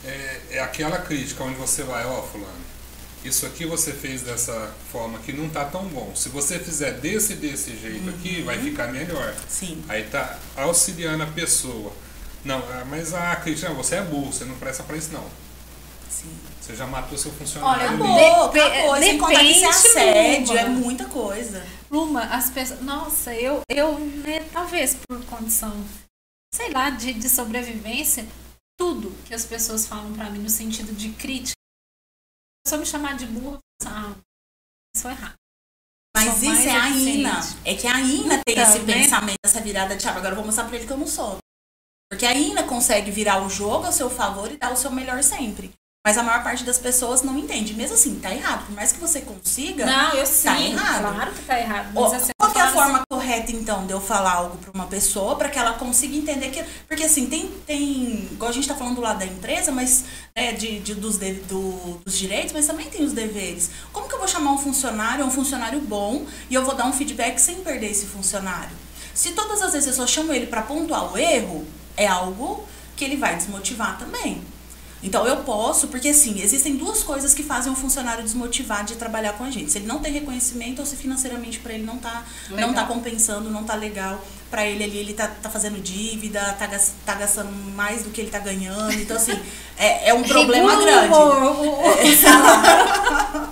[0.03, 2.68] é, é aquela crítica onde você vai, ó, fulano,
[3.23, 6.13] isso aqui você fez dessa forma que não tá tão bom.
[6.15, 9.35] Se você fizer desse desse jeito aqui, vai ficar melhor.
[9.47, 9.83] Sim.
[9.89, 11.91] Aí tá auxiliando a pessoa.
[12.45, 15.25] Não, ah, mas a crítica, não, você é burro, você não presta pra isso não.
[16.09, 16.29] Sim.
[16.61, 17.81] Você já matou seu funcionário.
[17.81, 18.25] Olha, ali.
[18.25, 18.97] Acabou, Depe- acabou.
[18.97, 20.59] Sem contar que isso é depende, assédio, Luma.
[20.59, 21.65] é muita coisa.
[21.91, 22.81] Luma, as pessoas.
[22.81, 25.75] Nossa, eu, eu né, talvez por condição,
[26.53, 28.25] sei lá, de, de sobrevivência,
[28.79, 31.53] tudo que as pessoas falam pra mim no sentido de crítica.
[32.65, 34.15] Se eu me chamar de burra, ah,
[34.95, 35.35] isso é errado.
[36.15, 37.39] Mas isso é a Ina.
[37.65, 38.93] É que a Ina tem Então, esse né?
[38.93, 40.17] pensamento, essa virada de chave.
[40.17, 41.37] Agora eu vou mostrar pra ele que eu não sou.
[42.11, 45.23] Porque a Ina consegue virar o jogo a seu favor e dar o seu melhor
[45.23, 45.71] sempre.
[46.07, 47.73] Mas a maior parte das pessoas não entende.
[47.73, 48.65] Mesmo assim, tá errado.
[48.65, 49.85] Por mais que você consiga.
[49.85, 50.49] Não, eu sei.
[50.51, 51.13] Tá errado.
[51.13, 51.89] Claro que tá errado.
[51.93, 54.71] Mas assim, Qual é a falo assim, forma correta, então, de eu falar algo pra
[54.71, 56.63] uma pessoa para que ela consiga entender que.
[56.87, 57.49] Porque assim, tem.
[57.67, 60.05] tem igual a gente tá falando lá da empresa, mas.
[60.33, 63.69] né, de, de- dos, de- do- dos direitos, mas também tem os deveres.
[63.91, 66.93] Como que eu vou chamar um funcionário, um funcionário bom, e eu vou dar um
[66.93, 68.71] feedback sem perder esse funcionário?
[69.13, 72.63] Se todas as vezes eu só chamo ele para pontuar o erro, é algo
[72.95, 74.41] que ele vai desmotivar também.
[75.01, 79.33] Então eu posso, porque assim, existem duas coisas que fazem um funcionário desmotivar de trabalhar
[79.33, 79.71] com a gente.
[79.71, 83.49] Se ele não tem reconhecimento ou se financeiramente para ele não tá, não tá compensando,
[83.49, 86.67] não tá legal para ele ali, ele tá, tá fazendo dívida, tá,
[87.05, 88.91] tá gastando mais do que ele tá ganhando.
[88.93, 89.39] Então assim,
[89.77, 91.13] é, é um problema grande.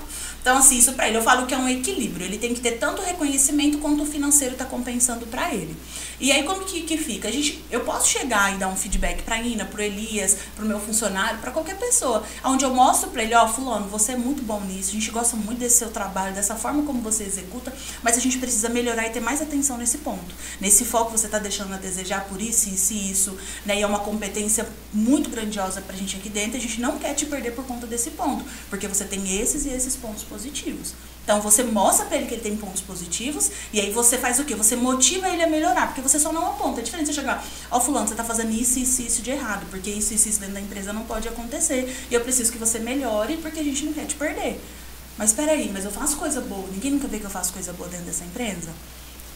[0.47, 2.25] Então, assim, isso pra ele, eu falo que é um equilíbrio.
[2.25, 5.75] Ele tem que ter tanto reconhecimento quanto o financeiro tá compensando pra ele.
[6.19, 7.27] E aí, como que, que fica?
[7.27, 10.79] A gente, eu posso chegar e dar um feedback pra Ina, pro Elias, pro meu
[10.79, 12.23] funcionário, pra qualquer pessoa.
[12.43, 15.35] Onde eu mostro pra ele, ó, fulano, você é muito bom nisso, a gente gosta
[15.37, 19.11] muito desse seu trabalho, dessa forma como você executa, mas a gente precisa melhorar e
[19.11, 20.33] ter mais atenção nesse ponto.
[20.59, 23.77] Nesse foco você tá deixando a desejar por isso, isso e isso, né?
[23.77, 27.27] E é uma competência muito grandiosa pra gente aqui dentro, a gente não quer te
[27.27, 30.95] perder por conta desse ponto, porque você tem esses e esses pontos positivos.
[31.27, 34.45] Então você mostra pra ele que ele tem pontos positivos e aí você faz o
[34.45, 34.55] quê?
[34.55, 36.79] Você motiva ele a melhorar, porque você só não aponta.
[36.79, 39.89] É diferente você chegar, ó, fulano, você tá fazendo isso, isso, isso de errado, porque
[39.89, 41.93] isso, isso, isso dentro da empresa não pode acontecer.
[42.09, 44.57] E eu preciso que você melhore porque a gente não quer te perder.
[45.17, 46.65] Mas peraí, mas eu faço coisa boa.
[46.71, 48.69] Ninguém nunca vê que eu faço coisa boa dentro dessa empresa?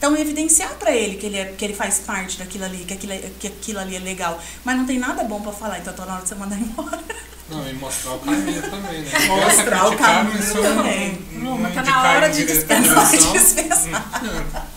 [0.02, 3.12] Então, evidenciar pra ele que ele, é, que ele faz parte daquilo ali, que aquilo,
[3.12, 4.36] é- que aquilo ali é legal.
[4.64, 7.00] Mas não tem nada bom pra falar, então tá na hora de você mandar embora.
[7.48, 9.26] Não, e mostrar o caminho também, né?
[9.28, 11.18] Mostrar o Criticar, caminho mas também.
[11.34, 13.10] não- Luma, não tá na hora de dispensar.
[13.32, 14.68] Dispensar.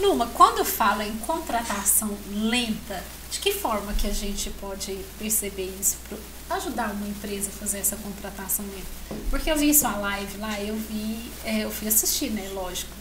[0.00, 5.96] Luma, quando fala em contratação lenta, de que forma que a gente pode perceber isso
[6.08, 9.22] para ajudar uma empresa a fazer essa contratação lenta?
[9.30, 12.97] Porque eu vi sua live lá, eu vi, é, eu fui assistir, né, lógico.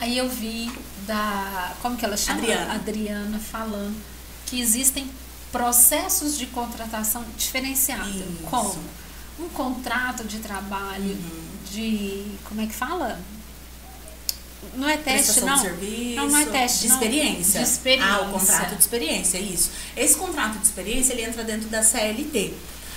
[0.00, 0.70] Aí eu vi
[1.06, 2.40] da, como que ela chama?
[2.40, 2.74] Adriana.
[2.74, 3.96] Adriana falando
[4.46, 5.08] que existem
[5.52, 8.14] processos de contratação diferenciados.
[8.14, 8.26] Isso.
[8.50, 8.76] Como?
[9.38, 11.44] Um contrato de trabalho, Uhum.
[11.70, 13.18] de, como é que fala?
[14.74, 15.54] Não é teste, não.
[15.56, 16.94] de serviço, Não, não é teste, de não.
[16.94, 17.60] experiência.
[17.62, 18.12] De experiência.
[18.12, 19.70] Ah, o contrato de experiência, isso.
[19.96, 22.54] Esse contrato de experiência, ele entra dentro da CLT.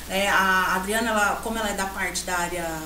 [0.09, 2.79] É, a Adriana, ela, como ela é da parte da área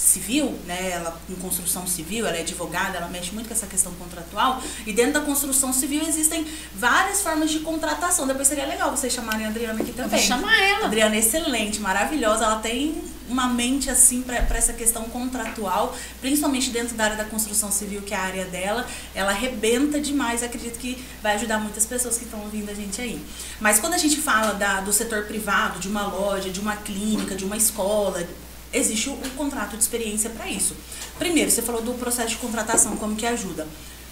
[0.00, 3.92] civil, né, ela em construção civil, ela é advogada, ela mexe muito com essa questão
[3.92, 8.26] contratual, e dentro da construção civil existem várias formas de contratação.
[8.26, 10.26] Depois seria legal vocês chamarem a Adriana aqui Eu vou também.
[10.26, 10.86] chamar ela.
[10.86, 12.44] Adriana é excelente, maravilhosa.
[12.44, 17.70] Ela tem uma mente assim para essa questão contratual, principalmente dentro da área da construção
[17.70, 18.86] civil, que é a área dela.
[19.14, 20.42] Ela arrebenta demais.
[20.42, 23.22] Acredito que vai ajudar muitas pessoas que estão ouvindo a gente aí.
[23.60, 27.34] Mas quando a gente fala da, do setor privado, de uma loja, de uma clínica,
[27.34, 28.26] de uma escola,
[28.72, 30.76] existe o contrato de experiência para isso.
[31.18, 33.66] Primeiro, você falou do processo de contratação, como que ajuda?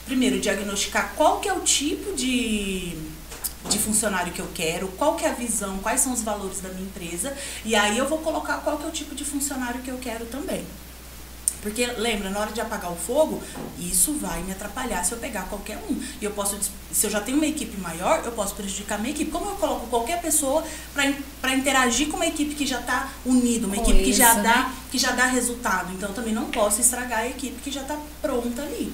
[0.04, 2.96] Primeiro, diagnosticar qual que é o tipo de
[3.68, 6.68] de funcionário que eu quero, qual que é a visão, quais são os valores da
[6.70, 9.90] minha empresa, e aí eu vou colocar qual que é o tipo de funcionário que
[9.90, 10.64] eu quero também.
[11.62, 13.42] Porque lembra, na hora de apagar o fogo,
[13.78, 16.00] isso vai me atrapalhar se eu pegar qualquer um.
[16.20, 16.58] E eu posso,
[16.92, 19.30] se eu já tenho uma equipe maior, eu posso prejudicar a minha equipe.
[19.30, 23.76] Como eu coloco qualquer pessoa para interagir com uma equipe que já está unida, uma
[23.76, 24.72] equipe que já Coesa, dá né?
[24.90, 25.92] que já dá resultado.
[25.92, 28.92] Então eu também não posso estragar a equipe que já está pronta ali.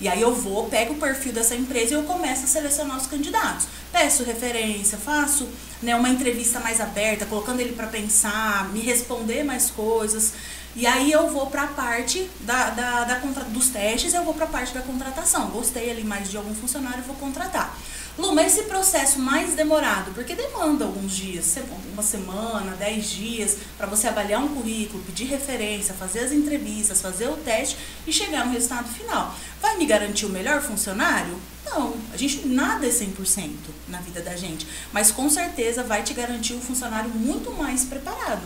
[0.00, 3.06] E aí eu vou, pego o perfil dessa empresa e eu começo a selecionar os
[3.06, 3.66] candidatos.
[3.92, 5.48] Peço referência, faço
[5.80, 10.32] né, uma entrevista mais aberta, colocando ele para pensar, me responder mais coisas.
[10.76, 14.44] E aí eu vou para a parte da, da, da, dos testes, eu vou para
[14.44, 15.50] a parte da contratação.
[15.50, 17.76] Gostei ali mais de algum funcionário, vou contratar.
[18.16, 21.56] Luma, esse processo mais demorado, porque demanda alguns dias,
[21.92, 27.28] uma semana, dez dias, para você avaliar um currículo, pedir referência, fazer as entrevistas, fazer
[27.28, 29.34] o teste e chegar no resultado final.
[29.60, 31.36] Vai me garantir o melhor funcionário?
[31.64, 33.50] Não, a gente nada é 100%
[33.88, 38.42] na vida da gente, mas com certeza vai te garantir um funcionário muito mais preparado.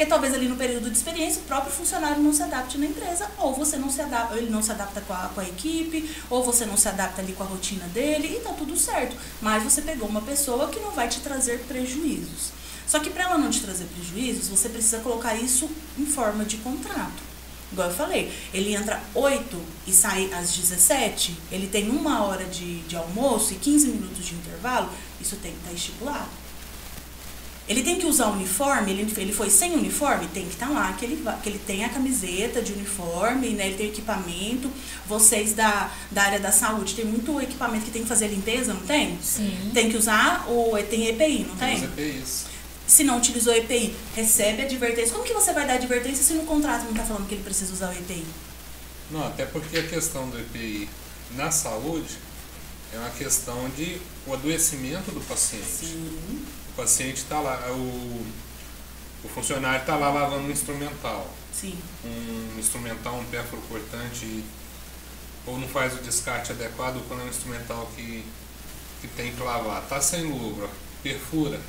[0.00, 3.30] Porque talvez ali no período de experiência o próprio funcionário não se adapte na empresa,
[3.36, 6.42] ou você não se adapta, ele não se adapta com a, com a equipe, ou
[6.42, 9.14] você não se adapta ali com a rotina dele, e tá tudo certo.
[9.42, 12.50] Mas você pegou uma pessoa que não vai te trazer prejuízos.
[12.86, 16.56] Só que para ela não te trazer prejuízos, você precisa colocar isso em forma de
[16.56, 17.22] contrato.
[17.70, 22.80] Igual eu falei, ele entra 8 e sai às 17, ele tem uma hora de,
[22.84, 24.88] de almoço e 15 minutos de intervalo,
[25.20, 26.39] isso tem que estar tá estipulado.
[27.70, 30.92] Ele tem que usar uniforme, ele, ele foi sem uniforme, tem que estar tá lá,
[30.92, 33.68] que ele, que ele tem a camiseta de uniforme, né?
[33.68, 34.68] Ele tem equipamento.
[35.06, 38.80] Vocês da, da área da saúde tem muito equipamento que tem que fazer limpeza, não
[38.80, 39.16] tem?
[39.22, 39.70] Sim.
[39.72, 41.78] Tem que usar o tem EPI, não tem?
[41.80, 42.46] Tem EPIs.
[42.88, 45.12] Se não utilizou EPI, recebe advertência.
[45.12, 47.72] Como que você vai dar advertência se no contrato não está falando que ele precisa
[47.72, 48.26] usar o EPI?
[49.12, 50.88] Não, até porque a questão do EPI
[51.36, 52.18] na saúde
[52.92, 55.66] é uma questão de o adoecimento do paciente.
[55.66, 58.26] Sim paciente está lá, o,
[59.24, 61.28] o funcionário está lá lavando um instrumental.
[61.52, 61.76] Sim.
[62.04, 64.44] Um instrumental, um pérfuro cortante,
[65.46, 68.24] ou não faz o descarte adequado quando é um instrumental que,
[69.00, 69.82] que tem que lavar.
[69.82, 70.68] Está sem luva,
[71.02, 71.60] perfura.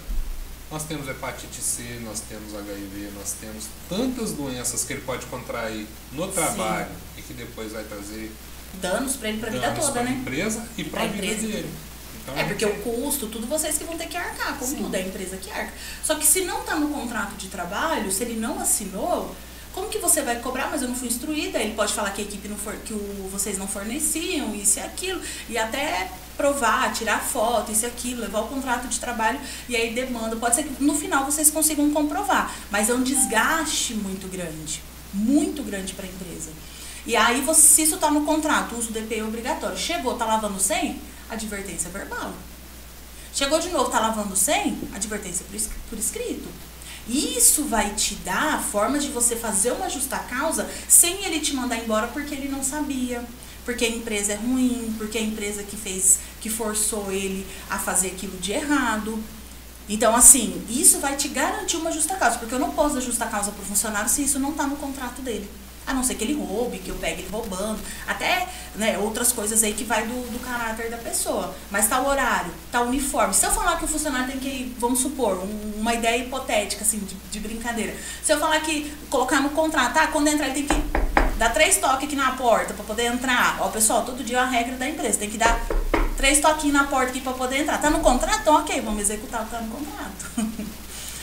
[0.71, 5.85] Nós temos hepatite C, nós temos HIV, nós temos tantas doenças que ele pode contrair
[6.13, 6.93] no trabalho Sim.
[7.17, 8.31] e que depois vai trazer
[8.79, 10.11] danos para ele para a vida toda, né?
[10.11, 11.69] empresa e para a vida dele.
[12.21, 14.83] Então, é porque o custo, tudo vocês que vão ter que arcar, como Sim.
[14.83, 15.73] tudo, é a empresa que arca.
[16.03, 19.35] Só que se não está no contrato de trabalho, se ele não assinou,
[19.73, 20.69] como que você vai cobrar?
[20.69, 21.59] Mas eu não fui instruída.
[21.59, 24.81] Ele pode falar que a equipe não for, que o, vocês não forneciam, isso e
[24.81, 29.75] aquilo, e até provar, tirar foto, isso e aquilo, levar o contrato de trabalho e
[29.75, 30.35] aí demanda.
[30.35, 34.81] Pode ser que no final vocês consigam comprovar, mas é um desgaste muito grande,
[35.13, 36.51] muito grande para a empresa.
[37.05, 40.59] E aí, você, se isso está no contrato, uso do DPI obrigatório, chegou, tá lavando
[40.59, 40.99] 100,
[41.31, 42.33] advertência verbal.
[43.33, 44.77] Chegou de novo, tá lavando sem?
[44.93, 45.45] Advertência
[45.89, 46.47] por escrito.
[47.07, 51.53] Isso vai te dar a forma de você fazer uma justa causa sem ele te
[51.53, 53.25] mandar embora porque ele não sabia,
[53.65, 58.09] porque a empresa é ruim, porque a empresa que fez, que forçou ele a fazer
[58.09, 59.21] aquilo de errado.
[59.89, 63.25] Então, assim, isso vai te garantir uma justa causa, porque eu não posso dar justa
[63.25, 65.49] causa para o funcionário se isso não está no contrato dele.
[65.85, 67.79] A não ser que ele roube, que eu pegue ele roubando.
[68.07, 71.53] Até né, outras coisas aí que vai do, do caráter da pessoa.
[71.69, 73.33] Mas tá o horário, tá o uniforme.
[73.33, 76.99] Se eu falar que o funcionário tem que, vamos supor, um, uma ideia hipotética, assim,
[76.99, 77.95] de, de, brincadeira.
[78.23, 81.77] Se eu falar que colocar no contrato, ah, quando entrar ele tem que dar três
[81.77, 83.57] toques aqui na porta para poder entrar.
[83.59, 85.17] Ó, pessoal, todo dia é uma regra da empresa.
[85.17, 85.59] Tem que dar
[86.15, 87.81] três toquinhos na porta aqui para poder entrar.
[87.81, 88.41] Tá no contrato?
[88.41, 90.71] Então, ok, vamos executar o que tá no contrato.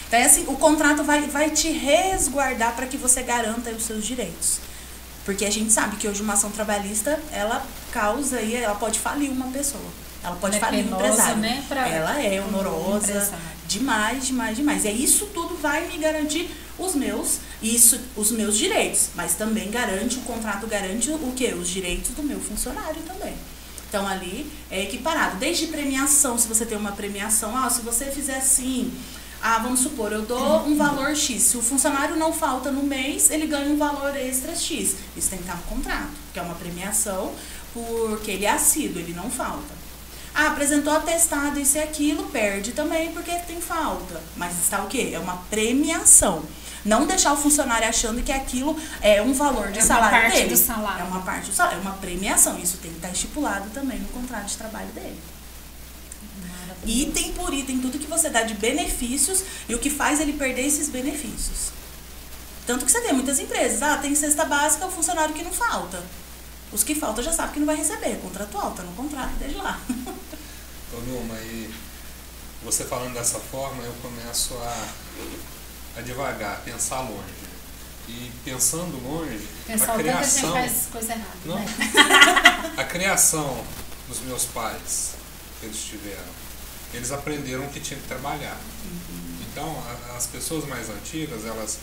[0.08, 4.04] Então, é assim, o contrato vai, vai te resguardar para que você garanta os seus
[4.04, 4.58] direitos.
[5.24, 9.30] Porque a gente sabe que hoje uma ação trabalhista, ela causa e ela pode falir
[9.30, 9.84] uma pessoa.
[10.24, 11.36] Ela pode é falir é penosa, um empresário.
[11.36, 13.30] Né, pra ela é honorosa,
[13.66, 14.84] demais, demais, demais.
[14.86, 20.16] E isso tudo vai me garantir os meus, isso, os meus direitos, mas também garante,
[20.16, 21.52] o contrato garante o que?
[21.52, 23.34] Os direitos do meu funcionário também.
[23.88, 25.36] Então ali é equiparado.
[25.36, 28.92] Desde premiação, se você tem uma premiação, ah, se você fizer assim,
[29.40, 31.42] ah, vamos supor, eu dou um valor X.
[31.42, 34.96] Se o funcionário não falta no mês, ele ganha um valor extra X.
[35.16, 37.32] Isso tem que estar no contrato, que é uma premiação
[37.72, 39.78] porque ele é assíduo, ele não falta.
[40.34, 44.20] Ah, apresentou atestado, isso e aquilo, perde também porque tem falta.
[44.36, 45.10] Mas está o quê?
[45.12, 46.42] É uma premiação.
[46.84, 50.36] Não deixar o funcionário achando que aquilo é um valor de é salário uma parte
[50.36, 50.48] dele.
[50.50, 51.00] Do salário.
[51.00, 52.58] É uma parte do salário, é uma premiação.
[52.58, 55.18] Isso tem que estar estipulado também no contrato de trabalho dele
[56.88, 60.66] item por item, tudo que você dá de benefícios e o que faz ele perder
[60.66, 61.72] esses benefícios.
[62.66, 66.02] Tanto que você tem muitas empresas, ah, tem cesta básica, o funcionário que não falta.
[66.70, 69.56] Os que faltam já sabe que não vai receber, é contratual, tá no contrato, desde
[69.56, 69.80] lá.
[70.92, 71.70] Ô Numa, e
[72.62, 74.88] você falando dessa forma, eu começo a,
[75.98, 77.48] a devagar, a pensar longe.
[78.08, 80.56] E pensando longe, Pensar a criação.
[80.56, 81.38] A gente faz coisa errada.
[81.44, 81.66] Não, né?
[82.76, 83.64] a criação
[84.08, 85.12] dos meus pais
[85.60, 86.47] que eles tiveram
[86.92, 88.58] eles aprenderam que tinha que trabalhar.
[88.84, 89.38] Uhum.
[89.50, 91.78] Então, a, as pessoas mais antigas, elas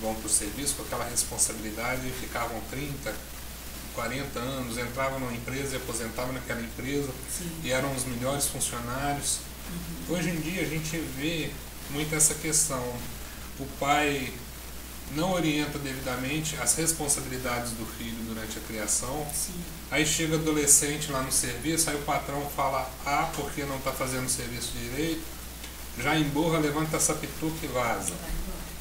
[0.00, 3.14] vão para o serviço com aquela responsabilidade e ficavam 30,
[3.94, 7.50] 40 anos, entrava numa empresa e aposentava naquela empresa Sim.
[7.64, 9.38] e eram os melhores funcionários.
[10.08, 11.50] Hoje em dia a gente vê
[11.90, 12.82] muito essa questão.
[13.58, 14.32] O pai
[15.14, 19.26] não orienta devidamente as responsabilidades do filho durante a criação.
[19.32, 19.54] Sim.
[19.90, 24.26] Aí chega adolescente lá no serviço, aí o patrão fala A porque não está fazendo
[24.26, 25.22] o serviço direito,
[25.98, 28.12] já emburra, levanta essa pituca e vaza.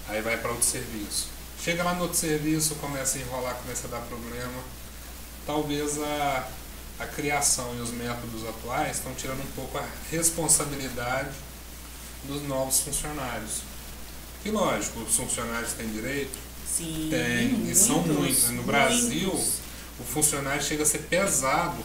[0.08, 1.30] Aí vai para outro serviço.
[1.64, 4.62] Chega lá no outro serviço, começa a enrolar, começa a dar problema.
[5.46, 6.48] Talvez a,
[7.00, 11.32] a criação e os métodos atuais estão tirando um pouco a responsabilidade
[12.24, 13.62] dos novos funcionários.
[14.46, 16.38] E lógico, os funcionários têm direito,
[16.72, 17.08] Sim.
[17.10, 18.50] tem, e são muitos.
[18.52, 19.56] No Brasil, muitos.
[20.00, 21.82] o funcionário chega a ser pesado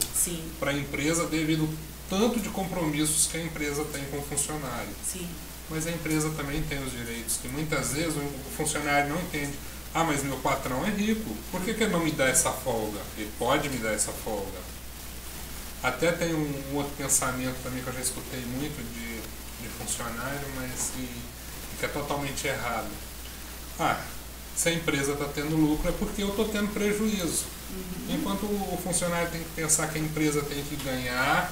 [0.59, 4.89] para a empresa devido ao tanto de compromissos que a empresa tem com o funcionário.
[5.03, 5.27] sim.
[5.69, 9.53] Mas a empresa também tem os direitos, que muitas vezes o funcionário não entende.
[9.93, 12.99] Ah, mas meu patrão é rico, por que, que ele não me dá essa folga?
[13.17, 14.59] Ele pode me dar essa folga.
[15.81, 20.45] Até tem um, um outro pensamento também que eu já escutei muito de, de funcionário,
[20.57, 21.07] mas que,
[21.81, 22.87] que é totalmente errado.
[23.79, 23.99] Ah,
[24.55, 27.45] se a empresa está tendo lucro é porque eu estou tendo prejuízo.
[28.07, 31.51] Enquanto o funcionário tem que pensar que a empresa tem que ganhar,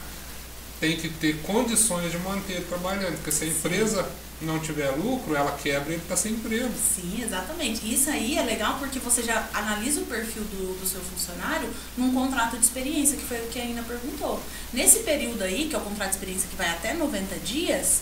[0.79, 3.15] tem que ter condições de manter trabalhando.
[3.15, 4.07] Porque se a empresa
[4.41, 6.71] não tiver lucro, ela quebra e ele está sem emprego.
[6.95, 7.91] Sim, exatamente.
[7.91, 12.13] Isso aí é legal porque você já analisa o perfil do, do seu funcionário num
[12.13, 14.39] contrato de experiência, que foi o que a Ina perguntou.
[14.71, 18.01] Nesse período aí, que é o contrato de experiência que vai até 90 dias,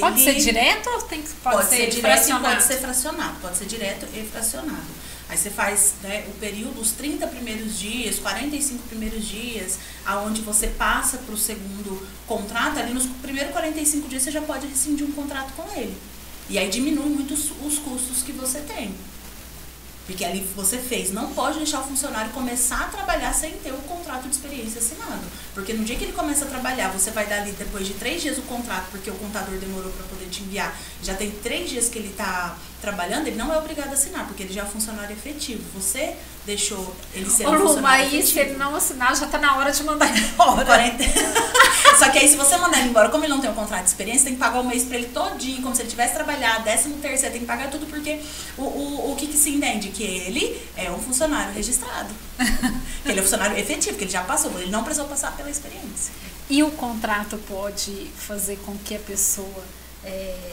[0.00, 2.46] Pode ele- ser direto ou tem que, pode, Pode, ser, direto fracionado?
[2.46, 3.34] e pode ser fracionado.
[3.40, 5.04] Pode ser direto e fracionado.
[5.28, 10.66] Aí você faz né, o período, os 30 primeiros dias, 45 primeiros dias, aonde você
[10.66, 15.12] passa para o segundo contrato, ali nos primeiros 45 dias você já pode rescindir um
[15.12, 15.96] contrato com ele.
[16.50, 18.94] E aí diminui muito os, os custos que você tem.
[20.06, 23.78] Porque ali você fez, não pode deixar o funcionário começar a trabalhar sem ter o
[23.78, 25.22] contrato de experiência assinado.
[25.54, 28.20] Porque no dia que ele começa a trabalhar, você vai dar ali depois de três
[28.20, 30.76] dias o contrato, porque o contador demorou para poder te enviar.
[31.02, 34.42] Já tem três dias que ele está trabalhando, ele não é obrigado a assinar, porque
[34.42, 35.62] ele já é funcionário efetivo.
[35.74, 38.40] Você deixou ele ser Ô, um Lu, funcionário se efetivo.
[38.40, 40.64] ele não assinar, já tá na hora de mandar embora.
[40.66, 41.04] 40.
[41.98, 43.88] Só que aí, se você mandar ele embora, como ele não tem um contrato de
[43.88, 46.96] experiência, tem que pagar o mês pra ele todinho, como se ele tivesse trabalhado, décimo
[46.98, 48.20] terceiro, tem que pagar tudo, porque
[48.58, 49.88] o, o, o que, que se entende?
[49.88, 52.12] Que ele é um funcionário registrado.
[53.02, 55.50] que ele é um funcionário efetivo, que ele já passou, ele não precisou passar pela
[55.50, 56.12] experiência.
[56.50, 59.64] E o contrato pode fazer com que a pessoa.
[60.04, 60.52] é,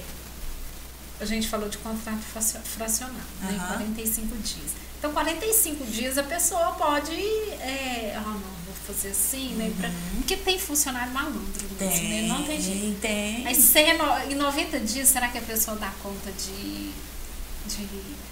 [1.22, 3.56] a gente falou de contrato fracio- fracionado, né?
[3.58, 3.74] Aham.
[3.78, 4.72] 45 dias.
[5.00, 7.12] Então, 45 dias a pessoa pode.
[7.14, 9.72] É, ah, não, vou fazer assim, né?
[9.80, 11.42] Pra, porque tem funcionário malandro
[11.80, 12.22] mesmo, né?
[12.28, 13.00] Não tem jeito.
[13.02, 13.44] tem.
[13.44, 13.80] Mas se
[14.30, 16.92] em 90 dias, será que a pessoa dá conta de,
[17.68, 17.88] de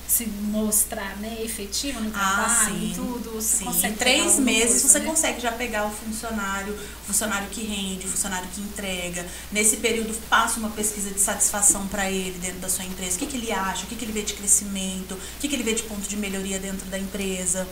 [0.10, 2.92] se mostrar né, efetiva no Ah, trabalho sim.
[2.92, 3.32] e tudo?
[3.36, 5.06] Você Sim, consegue três meses coisa, você né?
[5.06, 9.26] consegue já pegar o funcionário, o funcionário que rende, o funcionário que entrega.
[9.52, 13.16] Nesse período, passa uma pesquisa de satisfação para ele dentro da sua empresa.
[13.16, 15.56] O que, que ele acha, o que, que ele vê de crescimento, o que, que
[15.56, 17.68] ele vê de ponto de melhoria dentro da empresa.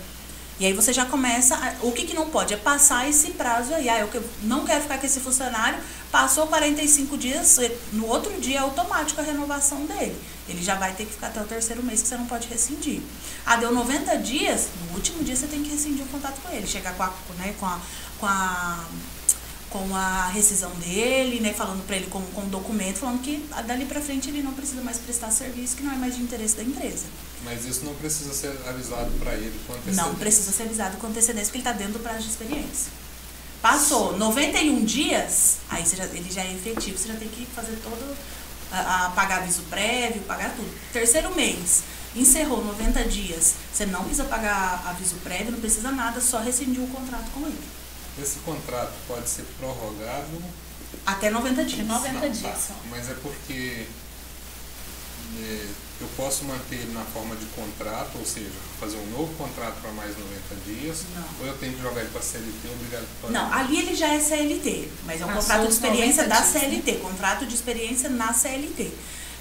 [0.60, 1.56] E aí você já começa.
[1.56, 3.88] a- o que, que não pode é passar esse prazo aí.
[3.90, 5.78] Ah, eu não quero ficar com esse funcionário.
[6.12, 7.60] Passou 45 dias,
[7.91, 10.16] no outro dia é automático a renovação dele.
[10.47, 13.01] Ele já vai ter que ficar até o terceiro mês que você não pode rescindir.
[13.45, 16.66] Ah, deu 90 dias, no último dia você tem que rescindir o contato com ele.
[16.66, 17.82] Chegar com a, né, com a,
[18.20, 18.86] com a,
[19.70, 23.86] com a rescisão dele, né, falando para ele com, com o documento, falando que dali
[23.86, 26.64] para frente ele não precisa mais prestar serviço, que não é mais de interesse da
[26.64, 27.05] empresa.
[27.43, 30.03] Mas isso não precisa ser avisado para ele com antecedência.
[30.03, 32.91] Não precisa ser avisado com antecedência, porque ele está dentro do prazo de experiência.
[33.62, 37.78] Passou 91 dias, aí você já- ele já é efetivo, você já tem que fazer
[37.84, 38.18] todo.
[38.70, 40.70] A, a pagar aviso prévio, pagar tudo.
[40.92, 46.40] Terceiro mês, encerrou 90 dias, você não precisa pagar aviso prévio, não precisa nada, só
[46.40, 47.64] rescindir o contrato com ele.
[48.22, 50.28] Esse contrato pode ser prorrogado.
[51.06, 51.88] Até 90 dias.
[51.88, 52.74] 90 Não, dias tá.
[52.90, 53.86] Mas é porque
[56.00, 59.92] eu posso manter ele na forma de contrato, ou seja, fazer um novo contrato para
[59.92, 61.26] mais 90 dias, Não.
[61.42, 63.32] ou eu tenho que jogar ele para CLT obrigatoriamente?
[63.32, 66.42] Não, ali ele já é CLT, mas é um Passou contrato de experiência 90 da
[66.42, 66.60] dias, né?
[66.60, 68.92] CLT, contrato de experiência na CLT.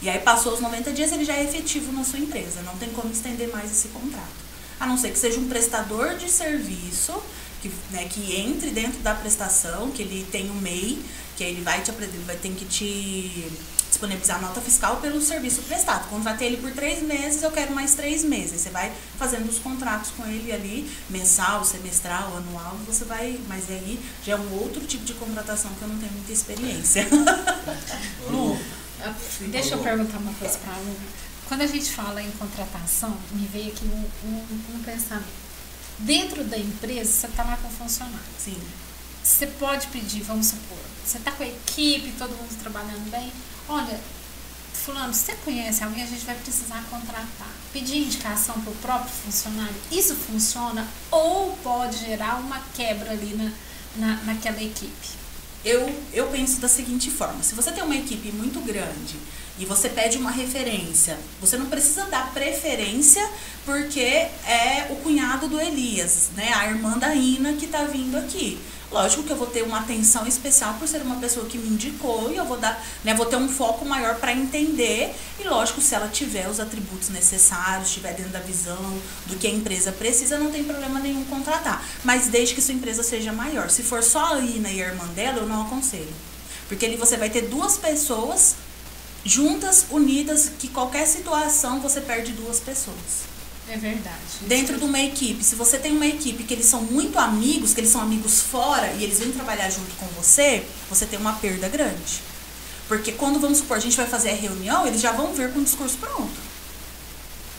[0.02, 2.90] E aí passou os 90 dias, ele já é efetivo na sua empresa, não tem
[2.90, 4.46] como estender mais esse contrato.
[4.78, 7.14] A não ser que seja um prestador de serviço,
[7.62, 11.02] que, né, que entre dentro da prestação, que ele tem o MEI,
[11.36, 13.50] que aí ele vai te ele vai ter que te
[13.88, 16.08] disponibilizar nota fiscal pelo serviço prestado.
[16.08, 18.60] Contratei ele por três meses, eu quero mais três meses.
[18.60, 23.38] Você vai fazendo os contratos com ele ali, mensal, semestral, anual, você vai.
[23.48, 27.06] Mas aí já é um outro tipo de contratação que eu não tenho muita experiência.
[28.30, 28.58] Lu,
[29.48, 30.96] Deixa eu perguntar uma coisa para a Lu.
[31.48, 35.46] Quando a gente fala em contratação, me veio aqui um, um, um pensamento.
[35.98, 38.20] Dentro da empresa, você está lá com funcionário.
[38.38, 38.56] Sim.
[39.22, 43.32] Você pode pedir, vamos supor, você está com a equipe, todo mundo trabalhando bem.
[43.68, 43.98] Olha,
[44.72, 47.50] fulano, você conhece alguém, a gente vai precisar contratar.
[47.72, 53.52] Pedir indicação para o próprio funcionário, isso funciona ou pode gerar uma quebra ali na,
[53.96, 55.08] na, naquela equipe?
[55.64, 59.16] Eu, eu penso da seguinte forma: se você tem uma equipe muito grande
[59.58, 63.28] e você pede uma referência, você não precisa dar preferência
[63.64, 66.52] porque é o cunhado do Elias, né?
[66.54, 68.60] A irmã da Ina que está vindo aqui.
[68.96, 72.32] Lógico que eu vou ter uma atenção especial por ser uma pessoa que me indicou
[72.32, 75.94] e eu vou dar, né, vou ter um foco maior para entender e lógico se
[75.94, 80.50] ela tiver os atributos necessários, estiver dentro da visão do que a empresa precisa, não
[80.50, 81.84] tem problema nenhum contratar.
[82.02, 83.68] Mas desde que sua empresa seja maior.
[83.68, 86.14] Se for só a Ina e a irmã dela, eu não aconselho.
[86.66, 88.54] Porque ali você vai ter duas pessoas
[89.22, 93.35] juntas, unidas, que qualquer situação você perde duas pessoas.
[93.68, 94.16] É verdade.
[94.42, 97.80] Dentro de uma equipe, se você tem uma equipe que eles são muito amigos, que
[97.80, 101.68] eles são amigos fora e eles vêm trabalhar junto com você, você tem uma perda
[101.68, 102.22] grande.
[102.86, 105.58] Porque quando, vamos supor, a gente vai fazer a reunião, eles já vão vir com
[105.58, 106.46] o discurso pronto.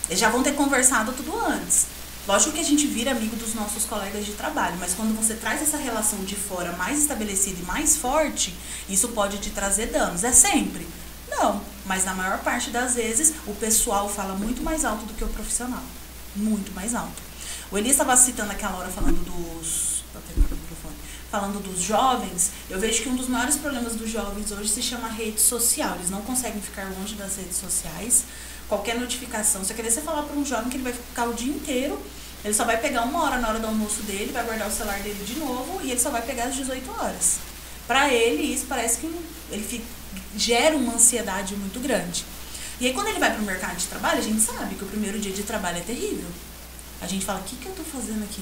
[0.08, 1.88] Eles já vão ter conversado tudo antes.
[2.26, 5.62] Lógico que a gente vira amigo dos nossos colegas de trabalho, mas quando você traz
[5.62, 8.54] essa relação de fora mais estabelecida e mais forte,
[8.90, 10.24] isso pode te trazer danos.
[10.24, 10.86] É sempre.
[11.30, 15.24] Não, mas na maior parte das vezes o pessoal fala muito mais alto do que
[15.24, 15.84] o profissional.
[16.36, 17.22] Muito mais alto.
[17.72, 19.98] O Eli estava citando aquela hora falando dos.
[21.30, 25.10] Falando dos jovens, eu vejo que um dos maiores problemas dos jovens hoje se chama
[25.10, 25.96] rede social.
[25.96, 28.24] Eles não conseguem ficar longe das redes sociais.
[28.70, 31.34] Qualquer notificação, se eu querer você falar para um jovem que ele vai ficar o
[31.34, 32.00] dia inteiro,
[32.46, 35.00] ele só vai pegar uma hora na hora do almoço dele, vai guardar o celular
[35.00, 37.40] dele de novo e ele só vai pegar às 18 horas.
[37.86, 39.14] Para ele, isso parece que
[39.52, 39.97] ele fica
[40.38, 42.26] gera uma ansiedade muito grande.
[42.80, 44.88] E aí quando ele vai para o mercado de trabalho, a gente sabe que o
[44.88, 46.30] primeiro dia de trabalho é terrível.
[47.02, 48.42] A gente fala, o que, que eu estou fazendo aqui?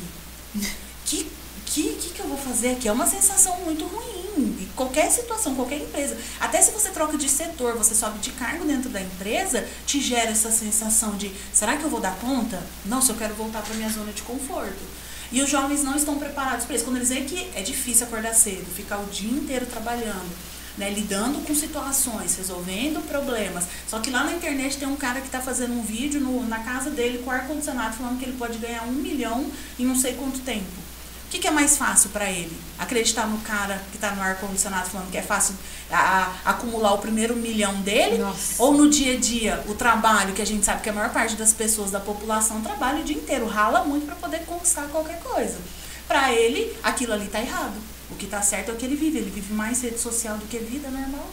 [1.06, 1.30] Que,
[1.66, 2.88] que, que, que eu vou fazer aqui?
[2.88, 4.58] É uma sensação muito ruim.
[4.60, 6.18] E qualquer situação, qualquer empresa.
[6.40, 10.32] Até se você troca de setor, você sobe de cargo dentro da empresa, te gera
[10.32, 12.62] essa sensação de, será que eu vou dar conta?
[12.86, 14.84] Não, se eu quero voltar para minha zona de conforto.
[15.32, 16.86] E os jovens não estão preparados para isso.
[16.86, 20.30] Quando eles veem que é difícil acordar cedo, ficar o dia inteiro trabalhando,
[20.78, 23.66] né, lidando com situações, resolvendo problemas.
[23.88, 26.60] Só que lá na internet tem um cara que está fazendo um vídeo no, na
[26.60, 29.50] casa dele com ar-condicionado falando que ele pode ganhar um milhão
[29.80, 30.86] em não sei quanto tempo.
[31.26, 32.56] O que, que é mais fácil para ele?
[32.78, 35.56] Acreditar no cara que está no ar-condicionado falando que é fácil
[35.92, 38.20] a, a, acumular o primeiro milhão dele?
[38.20, 38.62] Nossa.
[38.62, 41.36] Ou no dia a dia, o trabalho, que a gente sabe que a maior parte
[41.36, 45.58] das pessoas da população trabalha o dia inteiro, rala muito para poder conquistar qualquer coisa.
[46.08, 47.74] Para ele, aquilo ali está errado.
[48.10, 49.18] O que está certo é o que ele vive.
[49.18, 51.30] Ele vive mais rede social do que vida normal.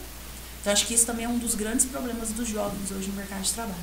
[0.61, 3.43] Então, acho que isso também é um dos grandes problemas dos jovens hoje no mercado
[3.43, 3.75] de trabalho.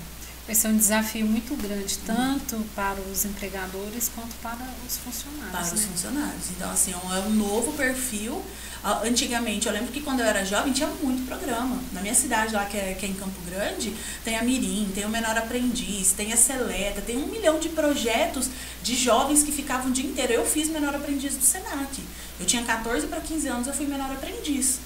[0.46, 5.52] Vai ser um desafio muito grande, tanto para os empregadores quanto para os funcionários.
[5.52, 5.74] Para né?
[5.74, 6.44] os funcionários.
[6.52, 8.44] Então, assim, é um novo perfil.
[8.84, 11.82] Antigamente, eu lembro que quando eu era jovem tinha muito programa.
[11.92, 15.06] Na minha cidade lá, que é, que é em Campo Grande, tem a Mirim, tem
[15.06, 18.50] o Menor Aprendiz, tem a Seleta, tem um milhão de projetos
[18.82, 20.34] de jovens que ficavam o dia inteiro.
[20.34, 22.02] Eu fiz Menor Aprendiz do Senac.
[22.40, 24.80] Eu tinha 14 para 15 anos, eu fui Menor Aprendiz.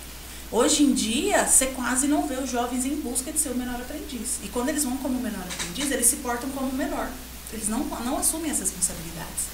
[0.53, 3.81] Hoje em dia, você quase não vê os jovens em busca de ser o menor
[3.81, 4.37] aprendiz.
[4.43, 7.09] E quando eles vão como menor aprendiz, eles se portam como menor.
[7.51, 9.52] Eles não, não assumem as responsabilidades.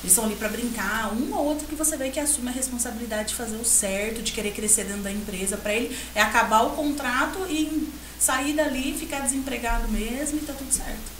[0.00, 3.30] Eles estão ali para brincar, um ou outro que você vê que assume a responsabilidade
[3.30, 5.56] de fazer o certo, de querer crescer dentro da empresa.
[5.56, 10.72] Para ele é acabar o contrato e sair dali, ficar desempregado mesmo e tá tudo
[10.72, 11.16] certo.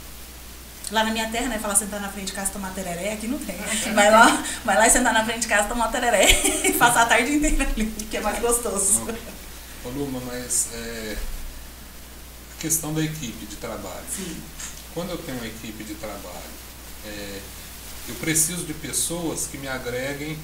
[0.89, 1.59] Lá na minha terra, né?
[1.59, 3.57] Falar sentar na frente de casa tomar tereré, aqui não tem.
[3.93, 6.25] Vai lá, vai lá e sentar na frente de casa tomar tereré
[6.63, 9.05] e passar a tarde inteira ali, que é mais gostoso.
[9.83, 11.17] Ô Luma, mas é,
[12.57, 14.05] a questão da equipe de trabalho.
[14.15, 14.41] Sim.
[14.93, 16.21] Quando eu tenho uma equipe de trabalho,
[17.05, 17.39] é,
[18.07, 20.37] eu preciso de pessoas que me agreguem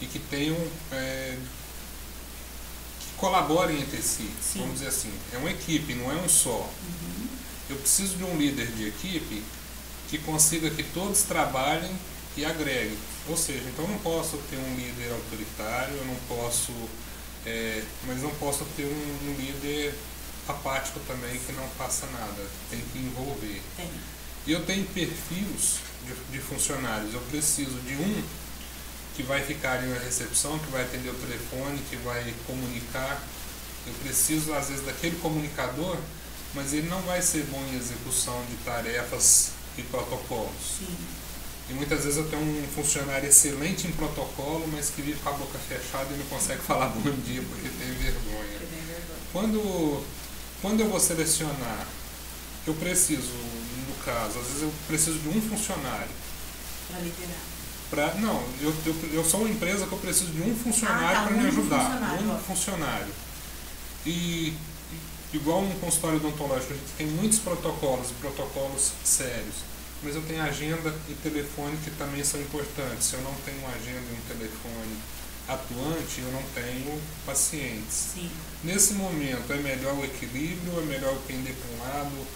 [0.00, 0.56] e que tenham.
[0.92, 1.36] é,
[3.00, 4.30] que colaborem entre si.
[4.40, 4.60] Sim.
[4.60, 6.68] Vamos dizer assim, é uma equipe, não é um só.
[7.68, 9.42] Eu preciso de um líder de equipe
[10.08, 11.94] que consiga que todos trabalhem
[12.36, 12.98] e agreguem.
[13.28, 16.72] Ou seja, então eu não posso ter um líder autoritário, eu não posso,
[17.46, 19.94] é, mas não posso ter um, um líder
[20.48, 23.60] apático também que não faça nada, tem que envolver.
[23.76, 23.90] Tem.
[24.46, 28.22] E eu tenho perfis de, de funcionários, eu preciso de um
[29.16, 33.22] que vai ficar ali na recepção, que vai atender o telefone, que vai comunicar.
[33.86, 35.96] Eu preciso, às vezes, daquele comunicador,
[36.54, 40.78] mas ele não vai ser bom em execução de tarefas e protocolos.
[40.78, 40.96] Sim.
[41.70, 45.32] E muitas vezes eu tenho um funcionário excelente em protocolo, mas que vive com a
[45.32, 48.60] boca fechada e não consegue falar bom dia porque tem vergonha.
[49.32, 50.04] Quando,
[50.60, 51.86] quando eu vou selecionar,
[52.66, 53.32] eu preciso,
[54.04, 56.08] caso, às vezes eu preciso de um funcionário
[56.88, 57.40] Pra liderar.
[57.90, 61.20] Pra, não, eu, eu, eu sou uma empresa que eu preciso de um funcionário Ah,
[61.22, 61.84] tá, para me ajudar.
[61.84, 62.30] funcionário.
[62.32, 63.14] Um funcionário.
[64.06, 64.54] E
[65.32, 69.56] igual um consultório odontológico, a gente tem muitos protocolos, protocolos sérios.
[70.02, 73.06] Mas eu tenho agenda e telefone que também são importantes.
[73.06, 74.96] Se eu não tenho agenda e um telefone
[75.48, 78.12] atuante, eu não tenho pacientes.
[78.14, 78.30] Sim.
[78.64, 82.26] Nesse momento, é melhor o equilíbrio, é melhor eu pender para um lado,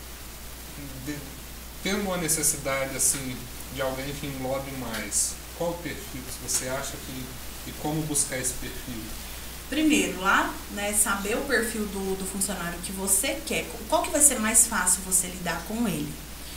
[1.85, 3.37] tendo uma necessidade assim
[3.75, 5.35] de alguém que englobe mais.
[5.59, 7.25] Qual o perfil que você acha que
[7.69, 9.03] e como buscar esse perfil?
[9.69, 13.67] Primeiro, lá, né, saber o perfil do, do funcionário que você quer.
[13.89, 16.13] Qual que vai ser mais fácil você lidar com ele?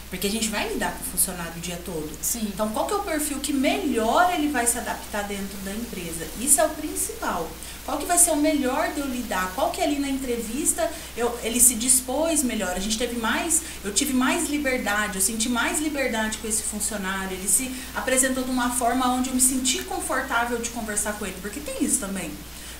[0.09, 2.09] Porque a gente vai lidar com o funcionário o dia todo.
[2.21, 2.49] Sim.
[2.53, 6.25] Então, qual que é o perfil que melhor ele vai se adaptar dentro da empresa?
[6.39, 7.49] Isso é o principal.
[7.85, 9.51] Qual que vai ser o melhor de eu lidar?
[9.53, 12.71] Qual que ali na entrevista eu, ele se dispôs melhor?
[12.75, 17.31] A gente teve mais, eu tive mais liberdade, eu senti mais liberdade com esse funcionário.
[17.31, 21.35] Ele se apresentou de uma forma onde eu me senti confortável de conversar com ele,
[21.41, 22.31] porque tem isso também.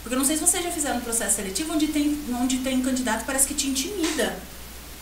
[0.01, 2.81] Porque eu não sei se vocês já fizeram um processo seletivo onde tem, onde tem
[2.81, 4.37] candidato que parece que te intimida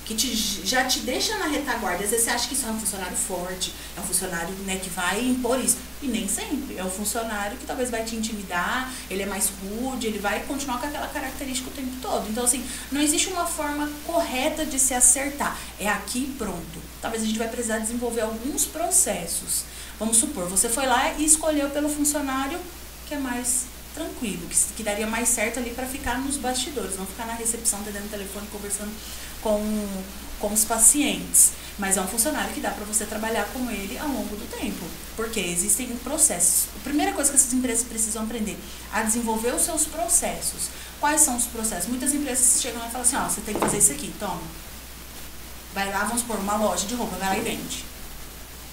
[0.06, 2.04] que te, já te deixa na retaguarda.
[2.04, 4.90] Às vezes você acha que isso é um funcionário forte, é um funcionário né, que
[4.90, 5.78] vai impor isso.
[6.02, 6.78] E nem sempre.
[6.78, 10.80] É um funcionário que talvez vai te intimidar, ele é mais rude, ele vai continuar
[10.80, 12.30] com aquela característica o tempo todo.
[12.30, 15.58] Então, assim, não existe uma forma correta de se acertar.
[15.80, 16.80] É aqui pronto.
[17.02, 19.64] Talvez a gente vai precisar desenvolver alguns processos.
[19.98, 22.60] Vamos supor, você foi lá e escolheu pelo funcionário
[23.08, 27.06] que é mais tranquilo, que, que daria mais certo ali para ficar nos bastidores, não
[27.06, 28.92] ficar na recepção, atendendo o telefone, conversando
[29.46, 29.62] com,
[30.40, 31.52] com os pacientes.
[31.78, 34.86] Mas é um funcionário que dá para você trabalhar com ele ao longo do tempo,
[35.16, 36.68] porque existem processos.
[36.76, 38.58] A primeira coisa que essas empresas precisam aprender
[38.92, 40.70] a desenvolver os seus processos.
[41.00, 41.90] Quais são os processos?
[41.90, 44.42] Muitas empresas chegam lá e falam assim: ó, você tem que fazer isso aqui, toma.
[45.74, 47.84] Vai lá, vamos supor, uma loja de roupa, vai lá e vende.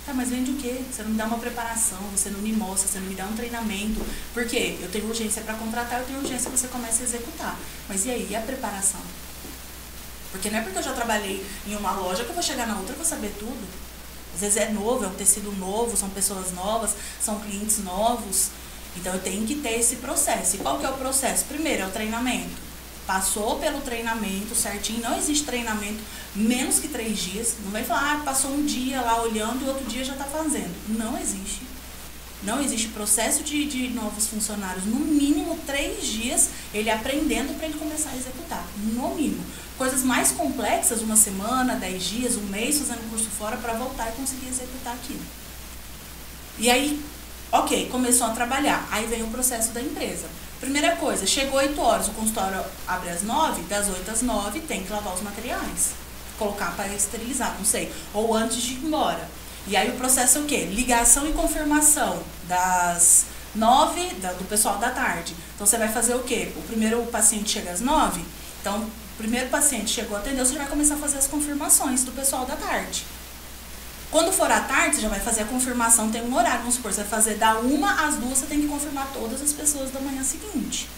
[0.07, 0.83] Tá, mas vende o quê?
[0.91, 3.35] Você não me dá uma preparação, você não me mostra, você não me dá um
[3.35, 4.01] treinamento.
[4.33, 4.79] Por quê?
[4.81, 7.57] Eu tenho urgência para contratar, eu tenho urgência que você comece a executar.
[7.89, 9.01] Mas e aí, e a preparação?
[10.33, 12.77] Porque não é porque eu já trabalhei em uma loja que eu vou chegar na
[12.77, 13.69] outra e vou saber tudo.
[14.35, 18.49] Às vezes é novo, é um tecido novo, são pessoas novas, são clientes novos.
[18.97, 20.57] Então eu tenho que ter esse processo.
[20.57, 21.45] E qual que é o processo?
[21.45, 22.73] Primeiro é o treinamento.
[23.07, 26.01] Passou pelo treinamento certinho, não existe treinamento
[26.35, 27.57] menos que três dias.
[27.63, 30.73] Não vai falar, ah, passou um dia lá olhando e outro dia já está fazendo.
[30.89, 31.72] Não existe.
[32.43, 34.85] Não existe processo de, de novos funcionários.
[34.85, 38.65] No mínimo três dias ele aprendendo para ele começar a executar.
[38.77, 39.45] No mínimo.
[39.79, 44.13] Coisas mais complexas, uma semana, dez dias, um mês fazendo curso fora para voltar e
[44.13, 45.23] conseguir executar aquilo.
[46.59, 47.03] E aí,
[47.51, 48.87] ok, começou a trabalhar.
[48.91, 50.27] Aí vem o processo da empresa.
[50.61, 54.85] Primeira coisa, chegou 8 horas, o consultório abre às 9, das 8 às 9 tem
[54.85, 55.91] que lavar os materiais.
[56.39, 57.93] Colocar para esterilizar, não sei.
[58.15, 59.29] Ou antes de ir embora.
[59.67, 60.65] E aí o processo é o quê?
[60.65, 65.35] Ligação e confirmação das 9 da, do pessoal da tarde.
[65.55, 66.53] Então você vai fazer o quê?
[66.57, 68.21] O primeiro paciente chega às 9,
[68.61, 72.13] então o primeiro paciente chegou, atendeu, você já vai começar a fazer as confirmações do
[72.13, 73.05] pessoal da tarde.
[74.11, 76.93] Quando for à tarde, você já vai fazer a confirmação, tem um horário, vamos supor,
[76.93, 80.01] você vai fazer da uma às duas, você tem que confirmar todas as pessoas da
[80.01, 80.89] manhã seguinte.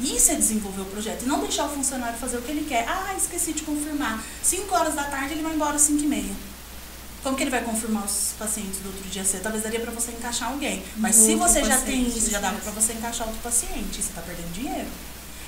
[0.00, 1.24] Isso é desenvolver o projeto.
[1.24, 2.86] E não deixar o funcionário fazer o que ele quer.
[2.88, 4.22] Ah, esqueci de confirmar.
[4.42, 6.32] 5 horas da tarde ele vai embora às 5 e meia.
[7.22, 9.42] Como que ele vai confirmar os pacientes do outro dia cedo?
[9.42, 10.82] Talvez daria para você encaixar alguém.
[10.96, 13.94] Mas se Outro você já tem isso, já dava para você encaixar outro paciente.
[13.94, 14.86] Você está perdendo dinheiro.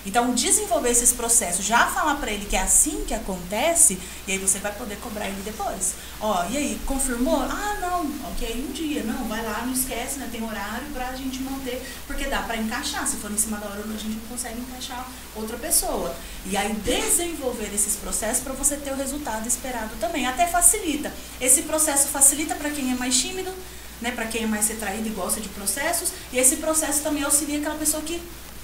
[0.04, 4.38] Então, desenvolver esses processos, já falar para ele que é assim que acontece, e aí
[4.38, 5.94] você vai poder cobrar ele depois.
[6.20, 7.40] Ó, e aí, confirmou?
[7.42, 9.02] Ah, não, ok, um dia.
[9.02, 10.28] Não, vai lá, não esquece, né?
[10.32, 13.06] Tem horário pra gente manter, porque dá pra encaixar.
[13.06, 16.14] Se for em cima da hora, a gente não consegue encaixar outra pessoa.
[16.46, 20.26] E aí, desenvolver esses processos para você ter o resultado esperado também.
[20.26, 21.12] Até facilita.
[21.40, 23.52] Esse processo facilita para quem é mais tímido,
[24.00, 24.10] né?
[24.12, 26.10] Para quem é mais retraído e gosta de processos.
[26.32, 28.20] E esse processo também auxilia aquela pessoa que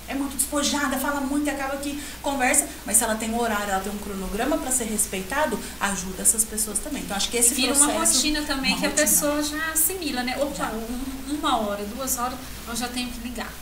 [0.09, 3.71] é muito despojada, fala muito e acaba que conversa, mas se ela tem um horário,
[3.73, 7.03] ela tem um cronograma para ser respeitado, ajuda essas pessoas também.
[7.03, 9.03] Então acho que esse Vira processo uma rotina também uma que rotina.
[9.03, 10.37] a pessoa já assimila, né?
[10.41, 12.39] Opa, um- uma hora, duas horas,
[12.69, 13.53] eu já tenho que ligar.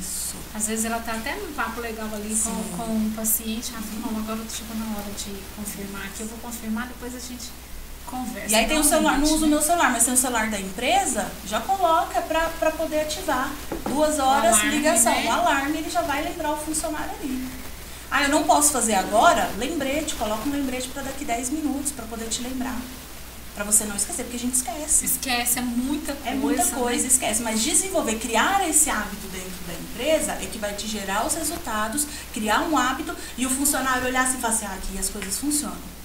[0.00, 0.36] Isso.
[0.54, 4.18] Às vezes ela tá até num papo legal ali com, com o paciente, ah, não,
[4.18, 7.50] agora chegou na hora de confirmar aqui, eu vou confirmar, depois a gente
[8.10, 8.48] conversa.
[8.48, 9.48] E aí tem o celular, não uso o né?
[9.48, 13.50] meu celular, mas tem o celular da empresa, já coloca pra, pra poder ativar.
[13.88, 15.12] Duas horas, alarme, ligação.
[15.12, 15.26] né?
[15.26, 17.48] O alarme, ele já vai lembrar o funcionário ali.
[18.10, 19.48] Ah, eu não posso fazer agora?
[19.56, 22.76] Lembrete, coloca um lembrete pra daqui 10 minutos, pra poder te lembrar.
[23.54, 25.04] Pra você não esquecer, porque a gente esquece.
[25.04, 26.30] Esquece, é muita coisa.
[26.30, 26.72] É muita né?
[26.72, 27.42] coisa, esquece.
[27.42, 32.06] Mas desenvolver, criar esse hábito dentro da empresa é que vai te gerar os resultados,
[32.32, 35.36] criar um hábito e o funcionário olhar assim e falar assim, ah, aqui as coisas
[35.38, 35.99] funcionam.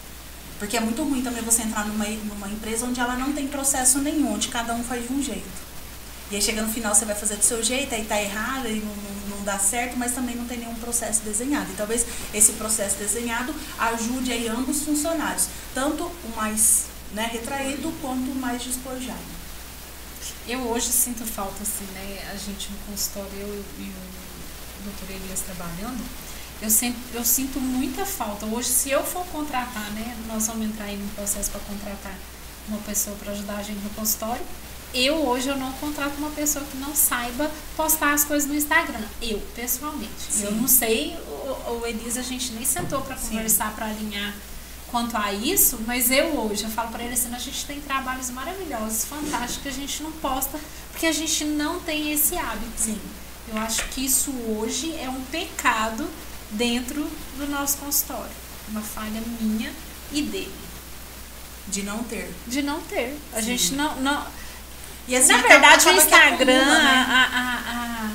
[0.59, 3.99] Porque é muito ruim também você entrar numa, numa empresa onde ela não tem processo
[3.99, 5.65] nenhum, onde cada um faz de um jeito.
[6.31, 8.79] E aí chega no final, você vai fazer do seu jeito, aí tá errado, e
[8.79, 11.71] não, não, não dá certo, mas também não tem nenhum processo desenhado.
[11.71, 17.91] E talvez esse processo desenhado ajude aí ambos os funcionários, tanto o mais né, retraído
[18.01, 19.35] quanto o mais despojado.
[20.47, 22.31] Eu hoje sinto falta, assim, né?
[22.31, 26.03] A gente no consultório, eu e o doutor Elias trabalhando,
[26.61, 28.45] eu, sinto, eu sinto muita falta.
[28.45, 30.15] Hoje, se eu for contratar, né?
[30.27, 32.15] Nós vamos entrar aí num processo para contratar
[32.67, 34.43] uma pessoa para ajudar a gente no consultório.
[34.93, 39.03] Eu hoje eu não contrato uma pessoa que não saiba postar as coisas no Instagram.
[39.21, 40.09] Eu, pessoalmente.
[40.29, 40.45] Sim.
[40.45, 44.33] Eu não sei, o, o Elias, a gente nem sentou para conversar, para alinhar
[44.89, 48.29] quanto a isso, mas eu hoje, eu falo para ele assim, a gente tem trabalhos
[48.29, 50.57] maravilhosos, fantásticos, que a gente não posta,
[50.91, 52.71] porque a gente não tem esse hábito.
[52.77, 53.01] Sim.
[53.49, 56.07] Eu acho que isso hoje é um pecado
[56.51, 58.31] dentro do nosso consultório.
[58.69, 59.71] Uma falha minha
[60.11, 60.53] e dele.
[61.67, 62.31] De não ter.
[62.47, 63.17] De não ter.
[63.33, 63.45] A Sim.
[63.45, 63.95] gente não.
[63.97, 64.25] não...
[65.07, 67.05] E assim, Na verdade, o Instagram, acumula, né?
[67.07, 68.11] a, a, a,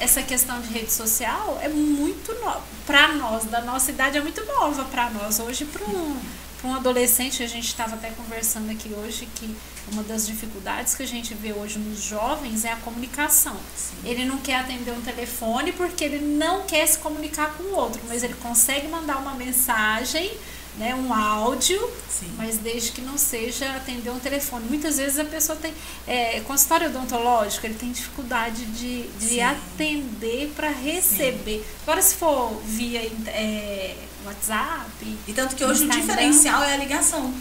[0.00, 2.62] essa questão de rede social é muito nova.
[2.86, 5.38] Para nós, da nossa idade, é muito nova para nós.
[5.38, 6.20] Hoje, para um,
[6.64, 9.54] um adolescente, a gente estava até conversando aqui hoje que
[9.92, 13.56] uma das dificuldades que a gente vê hoje nos jovens é a comunicação.
[13.76, 13.96] Sim.
[14.04, 18.00] Ele não quer atender um telefone porque ele não quer se comunicar com o outro,
[18.08, 20.30] mas ele consegue mandar uma mensagem
[20.78, 21.78] né, um áudio,
[22.08, 22.30] Sim.
[22.36, 24.64] mas desde que não seja atender um telefone.
[24.68, 25.74] Muitas vezes a pessoa tem.
[26.06, 31.58] É, consultório odontológico, ele tem dificuldade de, de atender para receber.
[31.58, 31.64] Sim.
[31.82, 33.96] Agora, se for via é,
[34.28, 35.18] WhatsApp.
[35.26, 37.32] E tanto que hoje Instagram, o diferencial é a ligação.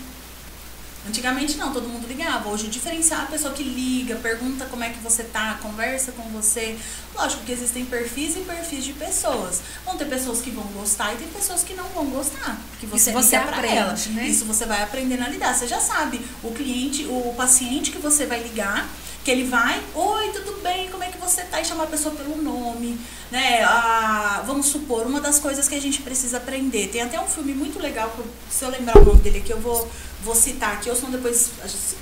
[1.08, 2.50] Antigamente não, todo mundo ligava.
[2.50, 6.12] Hoje o diferencial é a pessoa que liga, pergunta como é que você tá, conversa
[6.12, 6.78] com você.
[7.16, 9.62] Lógico que existem perfis e perfis de pessoas.
[9.86, 12.60] Vão ter pessoas que vão gostar e tem pessoas que não vão gostar.
[12.72, 13.96] Porque você, Isso você aprende, ela.
[14.16, 14.28] Né?
[14.28, 15.56] Isso você vai aprendendo a lidar.
[15.56, 18.86] Você já sabe o cliente, o paciente que você vai ligar
[19.28, 21.60] que ele vai, oi, tudo bem, como é que você tá?
[21.60, 22.98] E chamar a pessoa pelo nome,
[23.30, 23.62] né?
[23.62, 26.88] Ah, vamos supor, uma das coisas que a gente precisa aprender.
[26.88, 28.10] Tem até um filme muito legal,
[28.50, 29.86] se eu lembrar o nome dele aqui, eu vou,
[30.24, 31.52] vou citar aqui, ou senão depois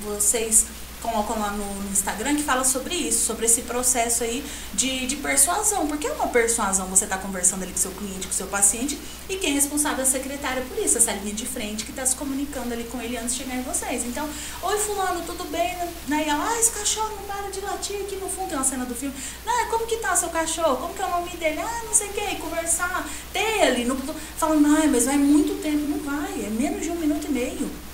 [0.03, 0.67] vocês
[1.05, 4.43] colocam lá no, no, Instagram que fala sobre isso, sobre esse processo aí
[4.73, 5.87] de, de persuasão.
[5.87, 8.97] Porque é uma persuasão você tá conversando ali com seu cliente, com seu paciente,
[9.29, 12.05] e quem é responsável é a secretária por isso, essa linha de frente que está
[12.05, 14.03] se comunicando ali com ele antes de chegar em vocês.
[14.05, 14.27] Então,
[14.63, 15.75] oi fulano, tudo bem?
[16.07, 16.25] Né?
[16.25, 18.85] E ela, ah, esse cachorro não para de latir aqui no fundo, tem uma cena
[18.85, 19.15] do filme.
[19.45, 20.77] Ah, como que tá seu cachorro?
[20.77, 21.59] Como que é o nome dele?
[21.59, 23.95] Ah, não sei o que, conversar, ter ali, no,
[24.37, 25.87] falando, ah, mas vai muito tempo.
[25.87, 27.84] Não vai, é menos de um minuto e meio.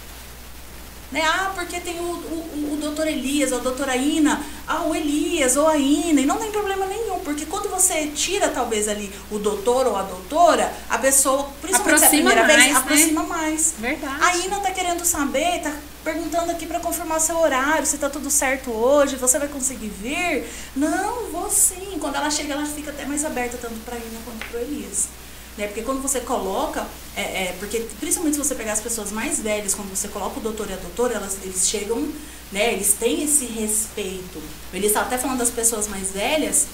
[1.11, 1.21] Né?
[1.25, 5.57] Ah, porque tem o, o, o doutor Elias, ou a doutora Ina, ah, o Elias
[5.57, 9.37] ou a Ina, e não tem problema nenhum, porque quando você tira talvez ali o
[9.37, 12.79] doutor ou a doutora, a pessoa, principalmente aproxima a primeira mais, vez, né?
[12.79, 13.73] aproxima mais.
[13.77, 14.23] Verdade.
[14.23, 18.31] A Ina tá querendo saber, tá perguntando aqui para confirmar seu horário, se tá tudo
[18.31, 20.47] certo hoje, você vai conseguir vir?
[20.75, 21.97] Não, vou sim.
[21.99, 25.09] Quando ela chega, ela fica até mais aberta, tanto para Ina quanto para Elias.
[25.57, 25.67] Né?
[25.67, 29.73] Porque quando você coloca, é, é, porque principalmente se você pegar as pessoas mais velhas,
[29.73, 32.07] quando você coloca o doutor e a doutora, elas, eles chegam,
[32.51, 32.73] né?
[32.73, 34.41] Eles têm esse respeito.
[34.73, 36.67] Ele estava até falando das pessoas mais velhas,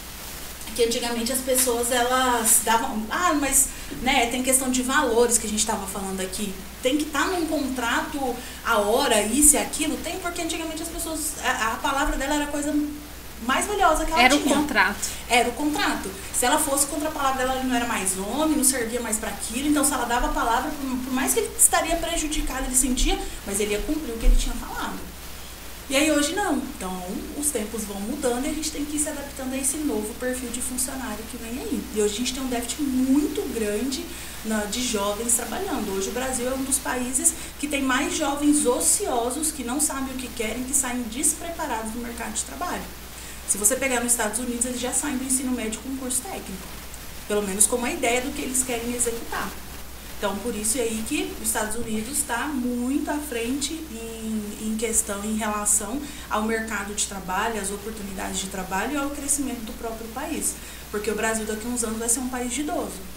[0.75, 3.67] que antigamente as pessoas elas davam, ah, mas
[4.03, 6.53] né, tem questão de valores que a gente estava falando aqui.
[6.83, 10.89] Tem que estar tá num contrato a hora, isso e aquilo, tem, porque antigamente as
[10.89, 12.71] pessoas, a, a palavra dela era coisa
[13.45, 14.45] mais valiosa que ela era tinha.
[14.45, 15.09] Era o contrato.
[15.29, 16.11] Era o contrato.
[16.33, 19.17] Se ela fosse contra a palavra dela, ele não era mais homem, não servia mais
[19.17, 19.67] para aquilo.
[19.67, 23.59] Então, se ela dava a palavra, por, mais que ele estaria prejudicado, ele sentia, mas
[23.59, 24.97] ele ia cumprir o que ele tinha falado.
[25.89, 26.57] E aí hoje não.
[26.57, 27.01] Então,
[27.37, 30.13] os tempos vão mudando e a gente tem que ir se adaptando a esse novo
[30.15, 31.81] perfil de funcionário que vem aí.
[31.95, 34.03] E hoje a gente tem um déficit muito grande
[34.43, 35.95] na, de jovens trabalhando.
[35.95, 40.13] Hoje o Brasil é um dos países que tem mais jovens ociosos que não sabem
[40.13, 42.83] o que querem, que saem despreparados do mercado de trabalho.
[43.47, 46.21] Se você pegar nos Estados Unidos, eles já saem do ensino médio com um curso
[46.21, 46.67] técnico.
[47.29, 49.49] Pelo menos com uma ideia do que eles querem executar.
[50.17, 54.75] Então, por isso é aí que os Estados Unidos está muito à frente em, em
[54.77, 59.73] questão, em relação ao mercado de trabalho, às oportunidades de trabalho e ao crescimento do
[59.77, 60.55] próprio país.
[60.91, 63.16] Porque o Brasil daqui a uns anos vai ser um país de idoso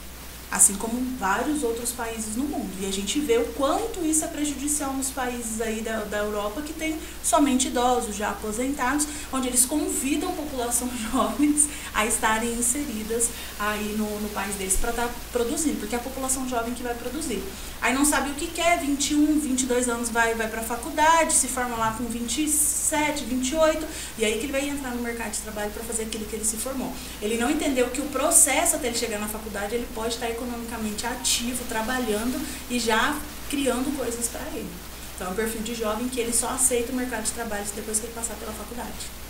[0.51, 2.71] assim como vários outros países no mundo.
[2.81, 6.61] E a gente vê o quanto isso é prejudicial nos países aí da, da Europa
[6.63, 13.29] que tem somente idosos já aposentados, onde eles convidam a população jovens a estarem inseridas
[13.59, 16.83] aí no, no país deles para estar tá produzindo, porque é a população jovem que
[16.83, 17.43] vai produzir.
[17.81, 21.49] Aí não sabe o que quer, 21, 22 anos vai, vai para a faculdade, se
[21.49, 23.87] forma lá com 27, 28,
[24.19, 26.45] e aí que ele vai entrar no mercado de trabalho para fazer aquilo que ele
[26.45, 26.93] se formou.
[27.23, 31.07] Ele não entendeu que o processo até ele chegar na faculdade, ele pode estar economicamente
[31.07, 33.19] ativo, trabalhando e já
[33.51, 34.71] criando coisas para ele.
[35.15, 37.99] Então é um perfil de jovem que ele só aceita o mercado de trabalho depois
[37.99, 39.21] que ele passar pela faculdade.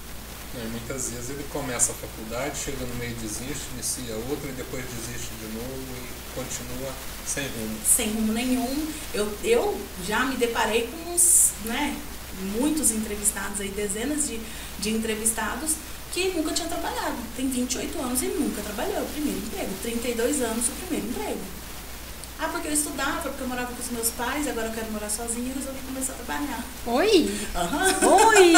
[0.55, 4.85] Não, muitas vezes ele começa a faculdade, chega no meio desiste, inicia outra e depois
[4.85, 6.93] desiste de novo e continua
[7.27, 7.79] sem rumo.
[7.85, 8.93] Sem rumo nenhum.
[9.15, 11.97] Eu, eu já me deparei com uns, né,
[12.59, 14.41] muitos entrevistados aí, dezenas de,
[14.81, 15.73] de entrevistados
[16.13, 17.17] que nunca tinham trabalhado.
[17.37, 19.05] Tem 28 anos e nunca trabalhou.
[19.13, 19.71] Primeiro emprego.
[19.83, 21.41] 32 anos o primeiro emprego.
[22.43, 25.11] Ah, porque eu estudava, porque eu morava com os meus pais, agora eu quero morar
[25.11, 26.65] sozinha e resolvi começar a trabalhar.
[26.87, 27.39] Oi!
[27.55, 27.95] Aham.
[28.29, 28.55] Oi!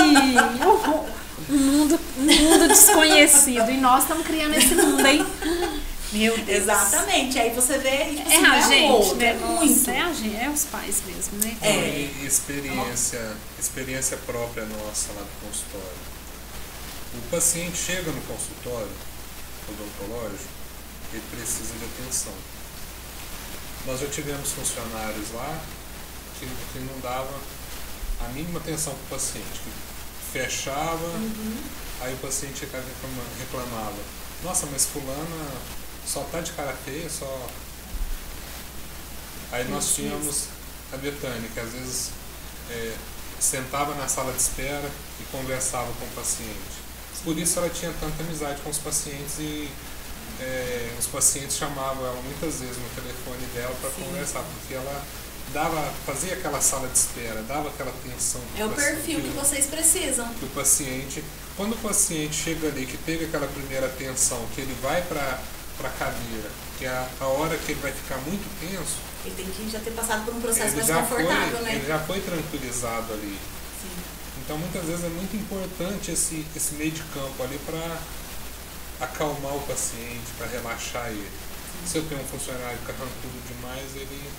[1.51, 3.69] Um mundo, um mundo desconhecido.
[3.71, 5.27] E nós estamos criando esse mundo, hein?
[6.13, 6.49] Meu Deus.
[6.63, 7.39] Exatamente.
[7.39, 9.27] Aí você vê e tipo, É assim, a é gente, outro, né?
[9.27, 9.73] é muito.
[9.73, 11.57] Nossa, é a gente, é os pais mesmo, né?
[11.63, 12.11] É.
[12.23, 16.12] E experiência, experiência própria nossa lá do consultório.
[17.15, 18.91] O paciente chega no consultório
[19.69, 20.49] odontológico,
[21.13, 22.33] ele precisa de atenção.
[23.87, 25.61] Nós já tivemos funcionários lá
[26.39, 27.39] que, que não dava
[28.25, 29.71] a mínima atenção para o paciente, que
[30.33, 31.63] fechava, Uhum.
[32.01, 32.67] aí o paciente
[33.39, 33.97] reclamava,
[34.43, 35.51] nossa, mas fulana
[36.07, 37.49] só tá de cara feia, só.
[39.53, 40.47] Aí nós tínhamos
[40.93, 42.11] a Betânia, que às vezes
[42.71, 42.97] é,
[43.39, 44.91] sentava na sala de espera
[45.21, 46.82] e conversava com o paciente.
[47.25, 49.69] Por isso ela tinha tanta amizade com os pacientes e
[50.41, 55.03] é, os pacientes chamavam ela muitas vezes no telefone dela para conversar, porque ela
[55.53, 60.27] dava, fazia aquela sala de espera, dava aquela atenção É o perfil que vocês precisam.
[60.35, 61.23] que o paciente,
[61.57, 65.39] quando o paciente chega ali, que teve aquela primeira atenção, que ele vai para
[65.85, 69.47] a cadeira, que é a, a hora que ele vai ficar muito tenso, Ele tem
[69.47, 71.85] que já ter passado por um processo mais já, foi, confortável, ele né?
[71.87, 73.39] já foi tranquilizado ali.
[74.43, 74.45] Sim.
[74.45, 77.99] Então muitas vezes é muito importante esse, esse meio de campo ali para
[79.01, 81.31] acalmar o paciente, para relaxar ele.
[81.87, 84.31] Se eu tenho um funcionário carrancudo demais, ele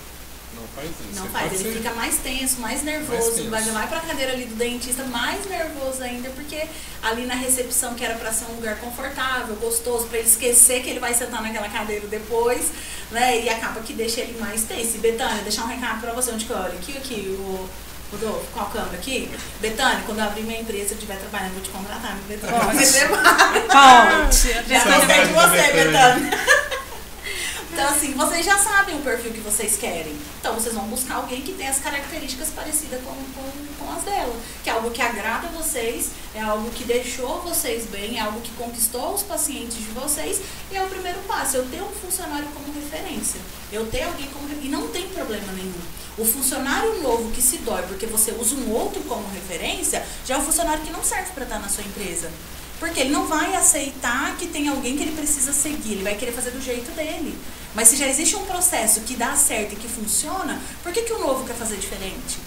[0.54, 1.18] não faz isso.
[1.18, 3.50] Não Ele faz, ele fica mais tenso, mais nervoso, tenso.
[3.50, 6.66] vai vai pra cadeira ali do dentista, mais nervoso ainda, porque
[7.02, 10.90] ali na recepção, que era pra ser um lugar confortável, gostoso, pra ele esquecer que
[10.90, 12.70] ele vai sentar naquela cadeira depois,
[13.10, 13.42] né?
[13.42, 14.96] E acaba que deixa ele mais tenso.
[14.96, 16.74] E Betânia, deixar um recado pra você, onde que eu olho?
[16.74, 17.68] Aqui, aqui, o.
[18.12, 19.30] Rodolfo, qual câmera aqui?
[19.60, 22.60] Betânia, quando eu abrir minha empresa, eu estiver trabalhando, eu vou te contratar, meu Betânia.
[22.72, 23.08] Você.
[24.68, 26.30] Já gostei de você, Betânia.
[27.74, 30.16] Então, assim, vocês já sabem o perfil que vocês querem.
[30.38, 34.32] Então, vocês vão buscar alguém que tem as características parecidas com, com, com as dela.
[34.62, 38.52] Que é algo que agrada vocês, é algo que deixou vocês bem, é algo que
[38.52, 40.40] conquistou os pacientes de vocês.
[40.70, 43.40] E é o primeiro passo, eu ter um funcionário como referência.
[43.72, 45.74] Eu ter alguém como E não tem problema nenhum.
[46.16, 50.38] O funcionário novo que se dói porque você usa um outro como referência, já é
[50.38, 52.30] um funcionário que não serve para estar na sua empresa.
[52.78, 56.32] Porque ele não vai aceitar que tem alguém que ele precisa seguir, ele vai querer
[56.32, 57.38] fazer do jeito dele.
[57.74, 61.12] Mas se já existe um processo que dá certo e que funciona, por que, que
[61.12, 62.38] o novo quer fazer diferente?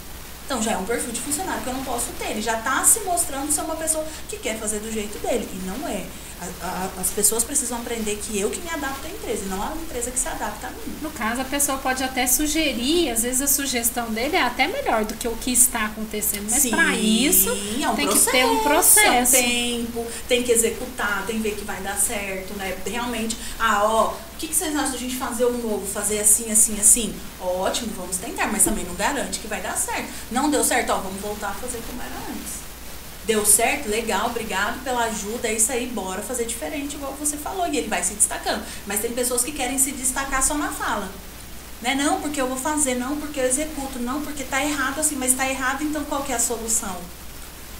[0.46, 2.32] Então já é um perfil de funcionário que eu não posso ter.
[2.32, 5.48] Ele já está se mostrando ser uma pessoa que quer fazer do jeito dele.
[5.52, 6.06] E não é.
[6.40, 9.62] A- a- as pessoas precisam aprender que eu que me adapto à empresa, e não
[9.62, 10.98] a empresa que se adapta a mim.
[11.02, 15.04] No caso, a pessoa pode até sugerir, às vezes a sugestão dele é até melhor
[15.04, 16.48] do que o que está acontecendo.
[16.50, 19.36] Mas para isso, é um tem que processo, ter um processo.
[19.36, 22.78] É um tempo, tem que executar, tem que ver que vai dar certo, né?
[22.86, 26.52] Realmente, ah, ó, o que, que vocês acham da gente fazer um novo, fazer assim,
[26.52, 27.16] assim, assim?
[27.42, 30.08] Ótimo, vamos tentar, mas também não garante que vai dar certo.
[30.32, 32.47] Não deu certo, ó, vamos voltar a fazer como era antes.
[33.28, 37.68] Deu certo, legal, obrigado pela ajuda, é isso aí, bora fazer diferente, igual você falou,
[37.68, 38.64] e ele vai se destacando.
[38.86, 41.12] Mas tem pessoas que querem se destacar só na fala.
[41.82, 41.94] Né?
[41.94, 45.34] Não, porque eu vou fazer, não, porque eu executo, não, porque tá errado assim, mas
[45.34, 46.96] tá errado, então qual que é a solução?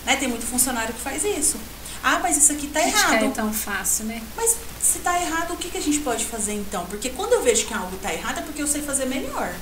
[0.06, 0.18] Né?
[0.18, 1.58] Tem muito funcionário que faz isso.
[2.04, 3.34] Ah, mas isso aqui tá criticar é errado.
[3.34, 4.22] tão fácil, né?
[4.36, 6.86] Mas se tá errado, o que, que a gente pode fazer então?
[6.88, 9.54] Porque quando eu vejo que algo tá errado é porque eu sei fazer melhor.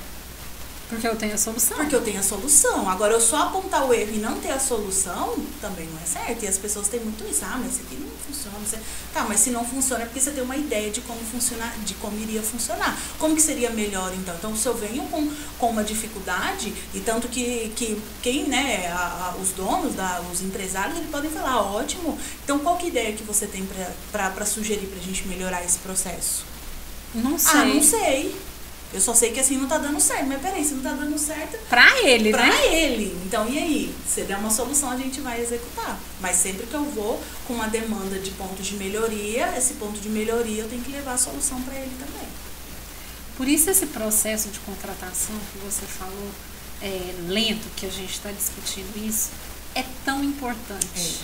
[0.88, 1.76] Porque eu tenho a solução.
[1.78, 2.88] Porque eu tenho a solução.
[2.88, 6.44] Agora, eu só apontar o erro e não ter a solução, também não é certo.
[6.44, 7.40] E as pessoas têm muito isso.
[7.44, 8.56] Ah, mas isso aqui não funciona.
[8.64, 8.78] Você...
[9.12, 11.94] Tá, mas se não funciona é porque você tem uma ideia de como funcionar, de
[11.94, 12.96] como iria funcionar.
[13.18, 14.34] Como que seria melhor, então?
[14.36, 15.28] Então, se eu venho com,
[15.58, 20.40] com uma dificuldade, e tanto que, que quem, né, a- a- os donos, da, os
[20.40, 22.16] empresários, eles podem falar, ótimo.
[22.44, 23.66] Então, qual que ideia que você tem
[24.12, 26.44] para sugerir pra gente melhorar esse processo?
[27.12, 27.60] Não sei.
[27.60, 28.36] Ah, não sei.
[28.94, 30.26] Eu só sei que assim não tá dando certo.
[30.26, 32.74] Mas peraí, se não tá dando certo, Pra ele, pra né?
[32.74, 33.20] ele.
[33.26, 33.94] Então, e aí?
[34.08, 35.98] Se der uma solução, a gente vai executar.
[36.20, 40.08] Mas sempre que eu vou com uma demanda de ponto de melhoria, esse ponto de
[40.08, 42.28] melhoria eu tenho que levar a solução para ele também.
[43.36, 46.30] Por isso esse processo de contratação que você falou,
[46.80, 49.28] é, lento, que a gente está discutindo isso,
[49.74, 51.20] é tão importante.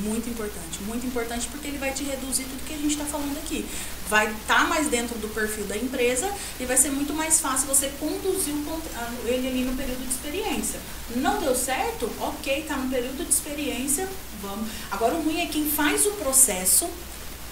[0.00, 3.36] Muito importante, muito importante porque ele vai te reduzir tudo que a gente está falando
[3.38, 3.66] aqui.
[4.08, 7.66] Vai estar tá mais dentro do perfil da empresa e vai ser muito mais fácil
[7.66, 8.82] você conduzir o,
[9.24, 10.78] ele ali no período de experiência.
[11.16, 12.10] Não deu certo?
[12.20, 14.08] Ok, tá no período de experiência,
[14.42, 14.68] vamos.
[14.90, 16.88] Agora o ruim é quem faz o processo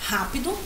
[0.03, 0.57] rápido,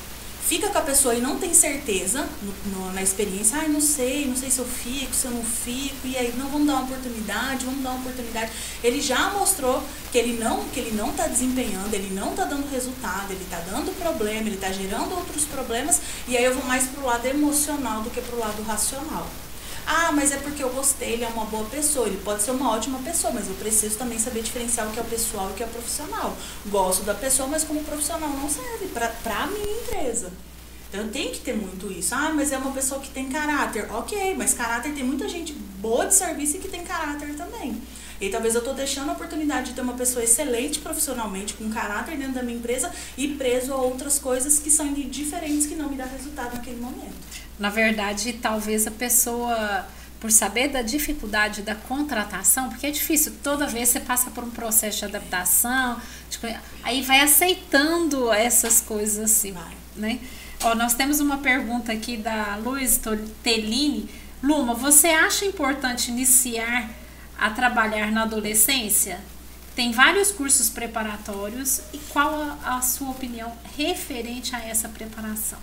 [0.46, 3.80] fica com a pessoa e não tem certeza no, no, na experiência, ai, ah, não
[3.80, 6.74] sei, não sei se eu fico, se eu não fico, e aí, não, vamos dar
[6.74, 8.50] uma oportunidade, vamos dar uma oportunidade.
[8.82, 12.70] Ele já mostrou que ele não que ele não está desempenhando, ele não está dando
[12.70, 16.86] resultado, ele está dando problema, ele está gerando outros problemas, e aí eu vou mais
[16.88, 19.28] pro lado emocional do que pro lado racional.
[19.92, 22.06] Ah, mas é porque eu gostei, ele é uma boa pessoa.
[22.06, 25.02] Ele pode ser uma ótima pessoa, mas eu preciso também saber diferenciar o que é
[25.02, 26.36] o pessoal e o que é o profissional.
[26.66, 30.30] Gosto da pessoa, mas como profissional não serve para a minha empresa.
[30.88, 32.14] Então tem que ter muito isso.
[32.14, 33.92] Ah, mas é uma pessoa que tem caráter.
[33.92, 37.82] Ok, mas caráter tem muita gente boa de serviço e que tem caráter também.
[38.20, 42.16] E talvez eu estou deixando a oportunidade de ter uma pessoa excelente profissionalmente, com caráter
[42.16, 45.96] dentro da minha empresa e preso a outras coisas que são diferentes que não me
[45.96, 47.49] dá resultado naquele momento.
[47.60, 49.86] Na verdade, talvez a pessoa
[50.18, 54.50] por saber da dificuldade da contratação, porque é difícil, toda vez você passa por um
[54.50, 56.46] processo de adaptação, tipo,
[56.82, 59.54] aí vai aceitando essas coisas assim,
[59.96, 60.18] né?
[60.62, 63.00] Ó, nós temos uma pergunta aqui da Luiz
[63.42, 64.10] Tellini.
[64.42, 66.90] Luma, você acha importante iniciar
[67.38, 69.20] a trabalhar na adolescência?
[69.74, 75.58] Tem vários cursos preparatórios e qual a, a sua opinião referente a essa preparação?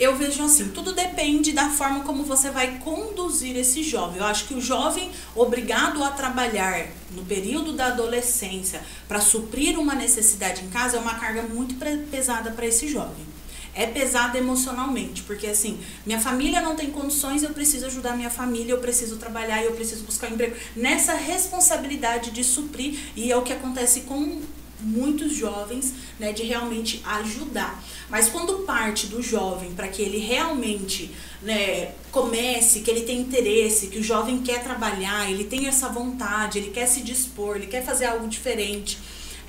[0.00, 4.18] Eu vejo assim, tudo depende da forma como você vai conduzir esse jovem.
[4.18, 9.94] Eu acho que o jovem obrigado a trabalhar no período da adolescência para suprir uma
[9.94, 11.74] necessidade em casa é uma carga muito
[12.10, 13.30] pesada para esse jovem
[13.74, 18.72] é pesada emocionalmente, porque assim, minha família não tem condições, eu preciso ajudar minha família,
[18.72, 20.56] eu preciso trabalhar, eu preciso buscar um emprego.
[20.74, 24.42] Nessa responsabilidade de suprir, e é o que acontece com
[24.82, 27.82] muitos jovens, né, de realmente ajudar.
[28.08, 31.10] Mas quando parte do jovem para que ele realmente
[31.42, 36.58] né, comece, que ele tem interesse, que o jovem quer trabalhar, ele tem essa vontade,
[36.58, 38.98] ele quer se dispor, ele quer fazer algo diferente,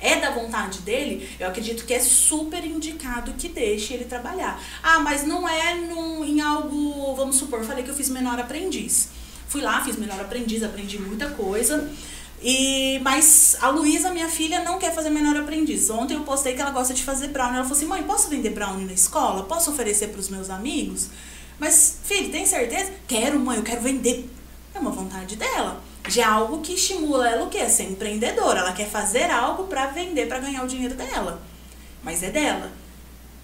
[0.00, 4.60] é da vontade dele, eu acredito que é super indicado que deixe ele trabalhar.
[4.82, 9.10] Ah, mas não é num, em algo, vamos supor, falei que eu fiz menor aprendiz.
[9.48, 11.88] Fui lá, fiz menor aprendiz, aprendi muita coisa.
[12.42, 15.88] E, mas a Luísa, minha filha, não quer fazer menor aprendiz.
[15.90, 17.56] Ontem eu postei que ela gosta de fazer brownie.
[17.56, 19.44] Ela falou assim: mãe, posso vender brownie na escola?
[19.44, 21.08] Posso oferecer para os meus amigos?
[21.58, 22.90] Mas, filho, tem certeza?
[23.06, 24.28] Quero, mãe, eu quero vender.
[24.74, 27.68] É uma vontade dela já é algo que estimula ela o quê?
[27.68, 28.60] Ser empreendedora.
[28.60, 31.40] Ela quer fazer algo para vender, para ganhar o dinheiro dela.
[32.02, 32.72] Mas é dela.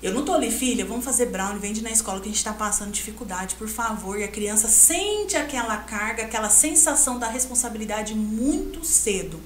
[0.01, 2.53] Eu não tô ali, filha, vamos fazer brownie, vende na escola que a gente tá
[2.53, 4.17] passando dificuldade, por favor.
[4.17, 9.41] E a criança sente aquela carga, aquela sensação da responsabilidade muito cedo.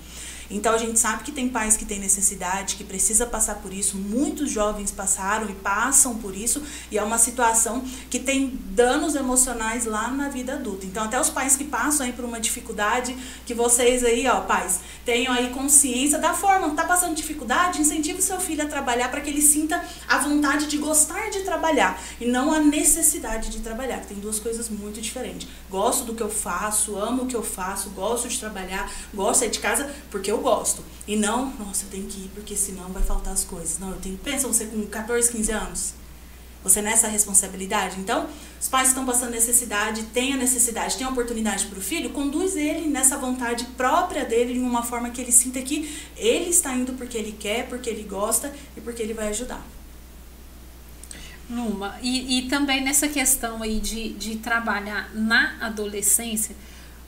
[0.53, 3.97] Então a gente sabe que tem pais que têm necessidade, que precisa passar por isso.
[3.97, 9.87] Muitos jovens passaram e passam por isso, e é uma situação que tem danos emocionais
[9.87, 10.85] lá na vida adulta.
[10.87, 14.81] Então até os pais que passam aí por uma dificuldade, que vocês aí, ó, pais,
[15.05, 19.21] tenham aí consciência da forma, tá passando dificuldade, incentive o seu filho a trabalhar para
[19.21, 24.01] que ele sinta a vontade de gostar de trabalhar e não a necessidade de trabalhar,
[24.01, 25.49] que tem duas coisas muito diferentes.
[25.71, 29.39] Gosto do que eu faço, amo o que eu faço, gosto de trabalhar, gosto de
[29.39, 30.85] sair de casa porque eu gosto.
[31.07, 33.79] E não, nossa, eu tenho que ir porque senão vai faltar as coisas.
[33.79, 34.19] Não, eu tenho.
[34.19, 35.95] Pensa você com 14, 15 anos.
[36.63, 37.99] Você nessa responsabilidade.
[37.99, 38.29] Então,
[38.61, 42.55] os pais estão passando necessidade, têm a necessidade, têm a oportunidade para o filho, conduz
[42.55, 46.93] ele nessa vontade própria dele, de uma forma que ele sinta que ele está indo
[46.93, 49.67] porque ele quer, porque ele gosta e porque ele vai ajudar.
[51.49, 56.55] Numa, e, e também nessa questão aí de, de trabalhar na adolescência,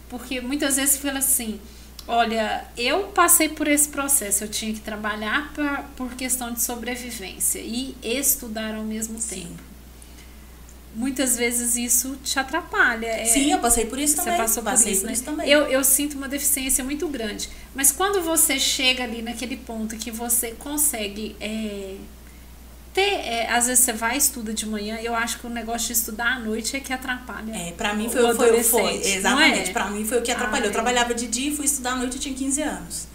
[0.09, 1.61] porque muitas vezes fala assim,
[2.07, 4.45] Olha, eu passei por esse processo.
[4.45, 9.43] Eu tinha que trabalhar pra, por questão de sobrevivência e estudar ao mesmo Sim.
[9.43, 9.63] tempo.
[10.95, 13.07] Muitas vezes isso te atrapalha.
[13.07, 14.35] É, Sim, eu passei por isso também.
[14.35, 15.13] Você passou passei por isso, por né?
[15.13, 15.49] isso também.
[15.49, 17.49] Eu, eu sinto uma deficiência muito grande.
[17.75, 21.97] Mas quando você chega ali naquele ponto que você consegue é,
[22.95, 25.89] ter, é, às vezes você vai e estuda de manhã, eu acho que o negócio
[25.89, 27.53] de estudar à noite é que atrapalha.
[27.53, 29.73] É, pra mim foi, o foi, foi, exatamente, é?
[29.73, 30.67] pra mim foi o que atrapalhou.
[30.67, 33.09] Ah, eu trabalhava de dia e fui estudar à noite, eu tinha 15 anos.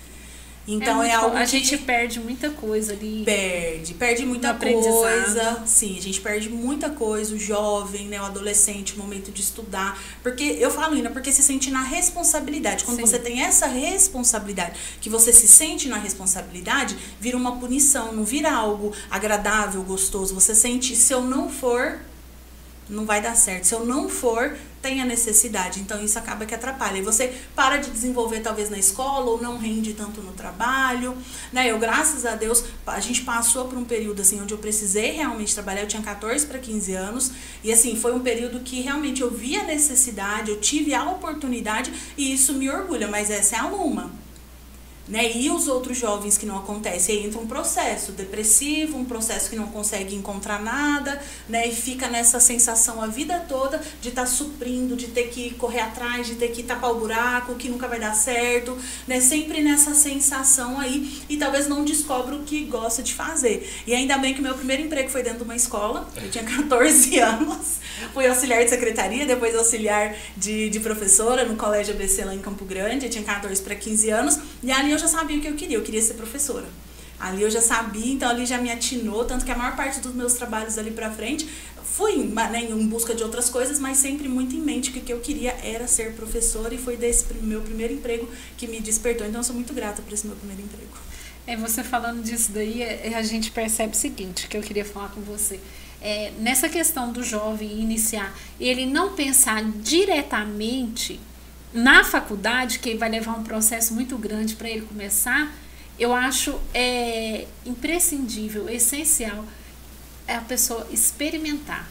[0.69, 3.23] Então é, é algo a gente perde muita coisa ali.
[3.25, 5.63] Perde, perde muita coisa.
[5.65, 9.99] Sim, a gente perde muita coisa, o jovem, né, o adolescente, o momento de estudar,
[10.21, 12.85] porque eu falo ainda porque se sente na responsabilidade.
[12.85, 13.05] Quando Sim.
[13.05, 18.53] você tem essa responsabilidade, que você se sente na responsabilidade, vira uma punição, não vira
[18.53, 20.35] algo agradável, gostoso.
[20.35, 21.99] Você sente se eu não for
[22.89, 23.65] não vai dar certo.
[23.65, 25.79] Se eu não for, tem a necessidade.
[25.79, 26.97] Então isso acaba que atrapalha.
[26.97, 31.17] E você para de desenvolver talvez na escola ou não rende tanto no trabalho,
[31.51, 31.69] né?
[31.69, 35.53] Eu graças a Deus, a gente passou por um período assim onde eu precisei realmente
[35.53, 37.31] trabalhar, eu tinha 14 para 15 anos,
[37.63, 41.91] e assim, foi um período que realmente eu vi a necessidade, eu tive a oportunidade
[42.17, 44.28] e isso me orgulha, mas essa é a Luma
[45.09, 45.35] né?
[45.35, 49.55] E os outros jovens que não acontece, aí entra um processo depressivo, um processo que
[49.55, 51.67] não consegue encontrar nada, né?
[51.67, 55.79] E fica nessa sensação a vida toda de estar tá suprindo, de ter que correr
[55.79, 59.19] atrás, de ter que tapar o buraco, que nunca vai dar certo, né?
[59.19, 63.67] Sempre nessa sensação aí e talvez não descobre o que gosta de fazer.
[63.87, 67.19] E ainda bem que meu primeiro emprego foi dentro de uma escola, eu tinha 14
[67.19, 67.79] anos,
[68.13, 72.63] fui auxiliar de secretaria, depois auxiliar de, de professora no colégio ABC lá em Campo
[72.65, 75.55] Grande, eu tinha 14 para 15 anos, e ali eu já sabia o que eu
[75.55, 76.67] queria, eu queria ser professora.
[77.19, 80.13] Ali eu já sabia, então ali já me atinou, tanto que a maior parte dos
[80.13, 81.49] meus trabalhos ali pra frente
[81.83, 85.11] fui né, em busca de outras coisas, mas sempre muito em mente que o que
[85.11, 89.27] eu queria era ser professora e foi desse meu primeiro emprego que me despertou.
[89.27, 90.91] Então eu sou muito grata por esse meu primeiro emprego.
[91.45, 95.09] É, você falando disso daí, é, a gente percebe o seguinte, que eu queria falar
[95.09, 95.59] com você.
[96.01, 101.19] É, nessa questão do jovem iniciar, ele não pensar diretamente
[101.73, 105.53] na faculdade, que vai levar um processo muito grande para ele começar,
[105.97, 109.45] eu acho é, imprescindível, essencial,
[110.27, 111.87] é a pessoa experimentar.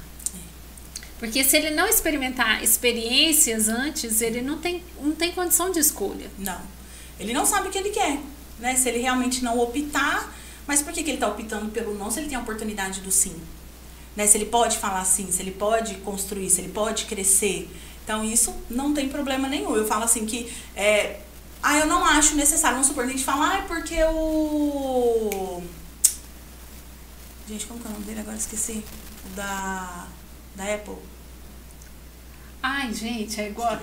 [1.18, 6.30] Porque se ele não experimentar experiências antes, ele não tem, não tem condição de escolha.
[6.38, 6.60] Não.
[7.18, 8.20] Ele não sabe o que ele quer.
[8.58, 8.76] Né?
[8.76, 10.32] Se ele realmente não optar,
[10.66, 13.10] mas por que, que ele está optando pelo não se ele tem a oportunidade do
[13.10, 13.36] sim?
[14.14, 14.26] Né?
[14.26, 17.68] Se ele pode falar sim, se ele pode construir, se ele pode crescer.
[18.08, 19.76] Então, isso não tem problema nenhum.
[19.76, 20.50] Eu falo assim que.
[20.74, 21.20] É,
[21.62, 22.76] ah, eu não acho necessário.
[22.76, 25.62] Vamos supor, a gente fala, ah, é porque o.
[27.46, 28.20] Gente, como que é o nome dele?
[28.20, 28.82] Agora esqueci.
[29.26, 30.06] O da.
[30.56, 30.96] Da Apple.
[32.62, 33.78] Ai, gente, é igual.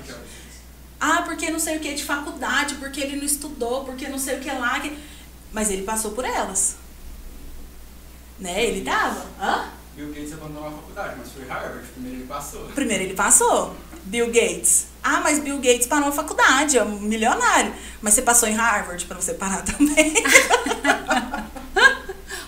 [0.99, 4.39] Ah, porque não sei o que de faculdade, porque ele não estudou, porque não sei
[4.39, 4.79] o que lá.
[4.79, 4.97] Que...
[5.53, 6.77] Mas ele passou por elas.
[8.39, 8.65] Né?
[8.65, 9.23] Ele dava.
[9.39, 9.69] Hã?
[9.95, 11.87] Bill Gates abandonou a faculdade, mas foi Harvard.
[11.93, 12.65] Primeiro ele passou.
[12.67, 13.75] Primeiro ele passou.
[14.05, 14.87] Bill Gates.
[15.03, 17.73] Ah, mas Bill Gates parou a faculdade, é um milionário.
[18.01, 20.13] Mas você passou em Harvard para você parar também.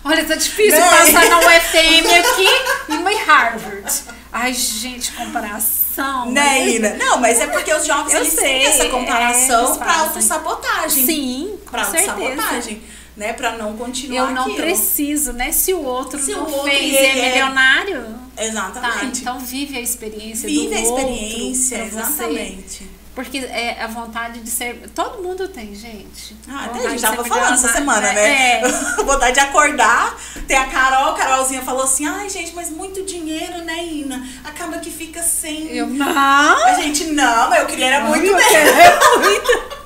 [0.03, 0.89] Olha, tá difícil Não.
[0.89, 2.47] passar na UFM aqui
[2.89, 4.03] e em Harvard.
[4.31, 6.31] Ai, gente, comparação.
[6.31, 6.69] Né.
[6.69, 6.93] Ina?
[6.95, 11.05] Não, mas é porque os jovens eles sei, têm essa comparação é, para autossabotagem.
[11.05, 12.83] Sim, com pra autossabotagem
[13.17, 14.57] né, para não continuar Eu não aquilo.
[14.57, 15.51] preciso, né?
[15.51, 18.26] Se o outro Se não o outro fez é, é milionário.
[18.37, 19.23] Exatamente.
[19.23, 22.83] Tá, então vive a experiência vive do a experiência, outro exatamente.
[22.83, 22.97] Você.
[23.17, 24.91] Porque é a vontade de ser.
[24.93, 26.37] Todo mundo tem, gente.
[26.47, 28.61] Ah, até a gente tava falando essa semana, né?
[28.61, 28.61] É.
[29.03, 30.15] vontade de acordar.
[30.47, 34.23] Tem a Carol, a Carolzinha falou assim: ai, gente, mas muito dinheiro, né, Ina?
[34.43, 35.75] Acaba que fica sem.
[35.75, 36.07] Eu não.
[36.07, 38.37] A gente, não, eu queria era muito mesmo.
[39.19, 39.77] muito.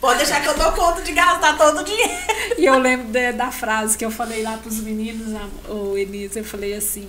[0.00, 2.12] Pode deixar que eu dou conta de gastar todo o dinheiro.
[2.56, 5.36] E eu lembro de, da frase que eu falei lá pros meninos,
[5.68, 7.08] o Elisa, eu falei assim,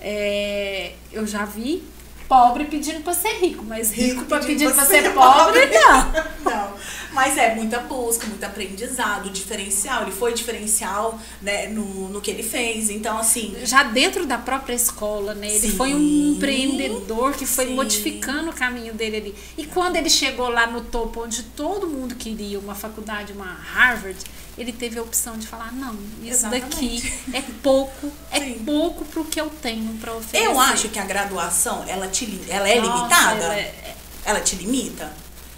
[0.00, 1.82] é, eu já vi
[2.28, 5.78] pobre pedindo para ser rico, mas rico, rico pedindo, pedindo para ser, ser pobre, pobre,
[5.78, 6.28] não.
[6.58, 6.78] Não.
[7.12, 10.02] Mas é muita busca, muito aprendizado, diferencial.
[10.02, 12.90] Ele foi diferencial né, no, no que ele fez.
[12.90, 13.56] Então, assim.
[13.64, 15.48] Já dentro da própria escola, né?
[15.48, 17.74] Ele sim, foi um empreendedor que foi sim.
[17.74, 19.34] modificando o caminho dele ali.
[19.56, 24.18] E quando ele chegou lá no topo, onde todo mundo queria uma faculdade, uma Harvard,
[24.58, 26.64] ele teve a opção de falar: não, isso Exatamente.
[26.66, 28.62] daqui é pouco, é sim.
[28.64, 30.46] pouco pro que eu tenho para oferecer.
[30.46, 33.44] Eu acho que a graduação, ela, te, ela é Nossa, limitada.
[33.44, 33.96] Ela, é...
[34.24, 35.12] ela te limita?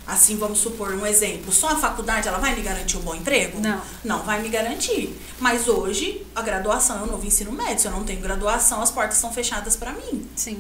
[0.06, 1.52] Assim, vamos supor um exemplo.
[1.52, 3.60] Só a faculdade, ela vai me garantir um bom emprego?
[3.60, 3.80] Não.
[4.04, 5.16] Não vai me garantir.
[5.38, 7.78] Mas hoje, a graduação é o novo ensino médio.
[7.78, 10.28] Se eu não tenho graduação, as portas estão fechadas para mim.
[10.34, 10.58] Sim.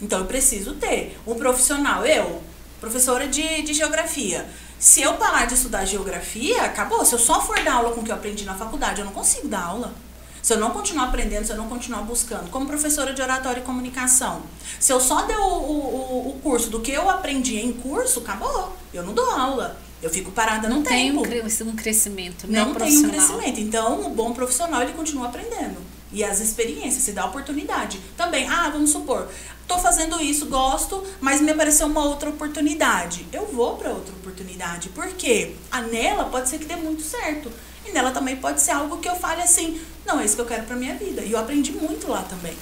[0.00, 1.18] Então, eu preciso ter.
[1.26, 2.42] Um profissional, eu,
[2.80, 4.48] professora de, de geografia.
[4.78, 7.04] Se eu parar de estudar geografia, acabou.
[7.04, 9.12] Se eu só for dar aula com o que eu aprendi na faculdade, eu não
[9.12, 9.92] consigo dar aula.
[10.40, 13.64] Se eu não continuar aprendendo, se eu não continuar buscando, como professora de oratória e
[13.64, 14.42] comunicação,
[14.78, 18.72] se eu só der o, o, o curso do que eu aprendi em curso, acabou.
[18.94, 19.76] Eu não dou aula.
[20.00, 21.16] Eu fico parada no não tempo.
[21.16, 22.60] Não tem um crescimento, né?
[22.60, 23.60] Não tem um crescimento.
[23.60, 25.76] Então, o bom profissional, ele continua aprendendo.
[26.12, 28.00] E as experiências, se dá oportunidade.
[28.16, 29.28] Também, ah, vamos supor,
[29.66, 33.26] tô fazendo isso, gosto, mas me apareceu uma outra oportunidade.
[33.32, 34.88] Eu vou para outra oportunidade.
[34.88, 35.54] Por quê?
[35.70, 37.52] A nela pode ser que dê muito certo.
[37.86, 40.46] E nela também pode ser algo que eu fale assim, não, é isso que eu
[40.46, 41.22] quero pra minha vida.
[41.22, 42.56] E eu aprendi muito lá também.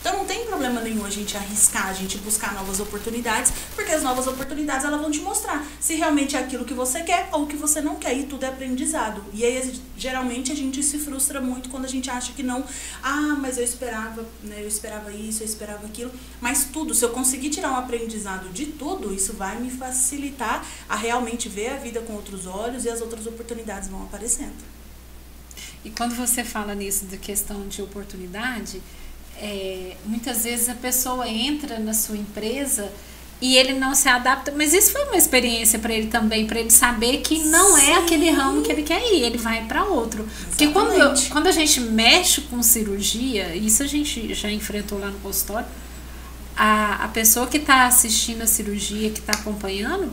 [0.00, 4.02] Então não tem problema nenhum a gente arriscar, a gente buscar novas oportunidades, porque as
[4.02, 7.56] novas oportunidades elas vão te mostrar se realmente é aquilo que você quer ou que
[7.56, 9.24] você não quer, e tudo é aprendizado.
[9.32, 12.64] E aí geralmente a gente se frustra muito quando a gente acha que não,
[13.02, 17.10] ah, mas eu esperava, né, eu esperava isso, eu esperava aquilo, mas tudo, se eu
[17.10, 22.00] conseguir tirar um aprendizado de tudo, isso vai me facilitar a realmente ver a vida
[22.00, 24.78] com outros olhos e as outras oportunidades vão aparecendo.
[25.84, 28.82] E quando você fala nisso da questão de oportunidade,
[29.40, 32.90] é, muitas vezes a pessoa entra na sua empresa
[33.40, 36.70] e ele não se adapta, mas isso foi uma experiência para ele também, para ele
[36.70, 37.90] saber que não é Sim.
[37.92, 40.22] é aquele ramo que ele quer ir, ele vai para outro.
[40.22, 40.48] Exatamente.
[40.48, 45.18] Porque quando, quando a gente mexe com cirurgia, isso a gente já enfrentou lá no
[45.20, 45.68] consultório,
[46.56, 50.12] a, a pessoa que está assistindo a cirurgia, que está acompanhando,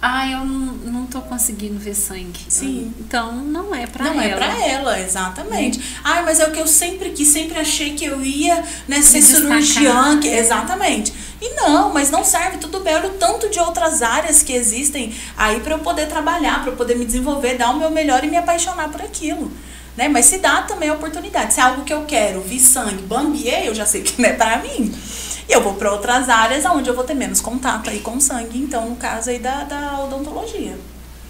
[0.00, 2.38] ah, eu não, não tô conseguindo ver sangue.
[2.48, 2.94] Sim.
[3.00, 4.22] Então não é pra não ela.
[4.22, 5.80] Não é pra ela, exatamente.
[6.04, 9.20] Ah, mas é o que eu sempre quis, sempre achei que eu ia né, ser
[9.22, 10.20] cirurgiã.
[10.20, 11.12] Que, exatamente.
[11.40, 12.94] E não, mas não serve, tudo bem.
[12.94, 16.76] Olha o tanto de outras áreas que existem aí para eu poder trabalhar, para eu
[16.76, 19.50] poder me desenvolver, dar o meu melhor e me apaixonar por aquilo.
[19.96, 20.08] Né?
[20.08, 21.54] Mas se dá também a oportunidade.
[21.54, 24.32] Se é algo que eu quero, vi sangue, bambiei, eu já sei que não é
[24.32, 24.94] para mim.
[25.48, 28.58] E eu vou para outras áreas onde eu vou ter menos contato aí com sangue,
[28.58, 30.76] então no caso aí da, da odontologia.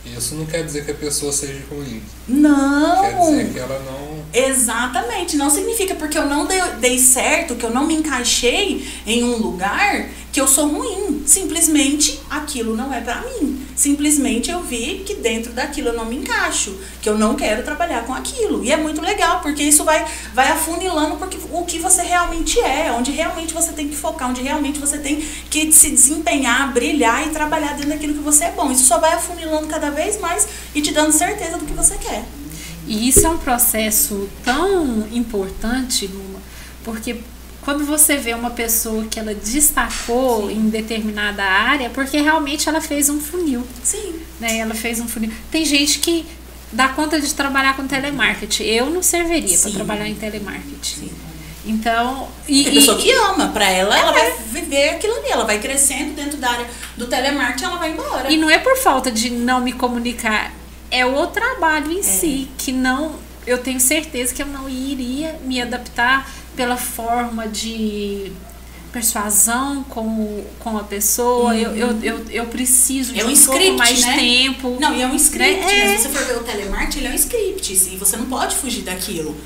[0.04, 2.02] Isso não quer dizer que a pessoa seja ruim.
[2.26, 3.02] Não.
[3.02, 4.24] Quer dizer que ela não.
[4.32, 5.36] Exatamente.
[5.36, 9.36] Não significa porque eu não dei, dei certo, que eu não me encaixei em um
[9.36, 10.08] lugar,
[10.38, 11.24] que eu sou ruim.
[11.26, 13.66] Simplesmente aquilo não é para mim.
[13.74, 18.04] Simplesmente eu vi que dentro daquilo eu não me encaixo, que eu não quero trabalhar
[18.04, 18.64] com aquilo.
[18.64, 22.92] E é muito legal, porque isso vai, vai afunilando porque o que você realmente é,
[22.92, 25.20] onde realmente você tem que focar, onde realmente você tem
[25.50, 28.70] que se desempenhar, brilhar e trabalhar dentro daquilo que você é bom.
[28.70, 32.24] Isso só vai afunilando cada vez mais e te dando certeza do que você quer.
[32.86, 36.40] E isso é um processo tão importante, Luma,
[36.84, 37.16] porque
[37.68, 40.54] quando você vê uma pessoa que ela destacou Sim.
[40.54, 43.62] em determinada área, porque realmente ela fez um funil.
[43.84, 44.22] Sim.
[44.40, 44.60] Né?
[44.60, 45.30] Ela fez um funil.
[45.50, 46.24] Tem gente que
[46.72, 48.62] dá conta de trabalhar com telemarketing.
[48.62, 50.80] Eu não serviria para trabalhar em telemarketing.
[50.80, 51.10] Sim.
[51.66, 55.28] Então, e, Tem pessoa e, que ama, para ela, é, ela vai viver aquilo ali,
[55.28, 56.66] ela vai crescendo dentro da área
[56.96, 58.32] do telemarketing, ela vai embora.
[58.32, 60.54] E não é por falta de não me comunicar,
[60.90, 62.02] é o trabalho em é.
[62.02, 63.16] si que não,
[63.46, 66.26] eu tenho certeza que eu não iria me adaptar
[66.58, 68.32] pela forma de
[68.92, 71.56] persuasão com, com a pessoa, uhum.
[71.56, 74.16] eu, eu, eu, eu preciso de é um, um script, pouco mais né?
[74.16, 74.76] tempo.
[74.80, 75.94] Não, e é um script, né?
[75.94, 75.96] É.
[75.96, 78.82] Se você for ver o telemarketing, ele é um script, e você não pode fugir
[78.82, 79.36] daquilo.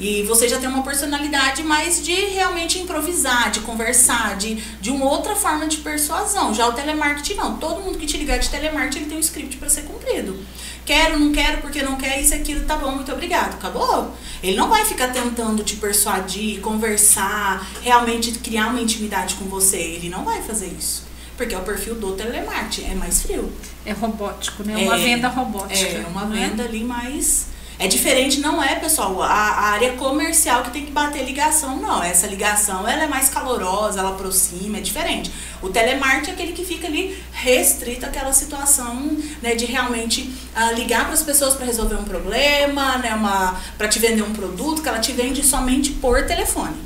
[0.00, 5.04] E você já tem uma personalidade mais de realmente improvisar, de conversar, de, de uma
[5.04, 6.54] outra forma de persuasão.
[6.54, 7.58] Já o telemarketing não.
[7.58, 10.36] Todo mundo que te ligar de telemarketing ele tem um script para ser cumprido.
[10.84, 13.54] Quero, não quero, porque não quer, isso, aquilo, tá bom, muito obrigado.
[13.54, 14.14] Acabou.
[14.42, 19.78] Ele não vai ficar tentando te persuadir, conversar, realmente criar uma intimidade com você.
[19.78, 21.04] Ele não vai fazer isso.
[21.36, 23.50] Porque é o perfil do telemarketing, é mais frio.
[23.84, 24.82] É robótico, né?
[24.82, 25.98] É uma venda robótica.
[25.98, 26.48] É, uma né?
[26.48, 30.92] venda ali mais é diferente, não é, pessoal, a, a, área comercial que tem que
[30.92, 32.02] bater ligação, não.
[32.02, 35.30] Essa ligação, ela é mais calorosa, ela aproxima, é diferente.
[35.60, 41.04] O telemarketing é aquele que fica ali restrito àquela situação, né, de realmente uh, ligar
[41.04, 44.88] para as pessoas para resolver um problema, né, uma para te vender um produto que
[44.88, 46.76] ela te vende somente por telefone.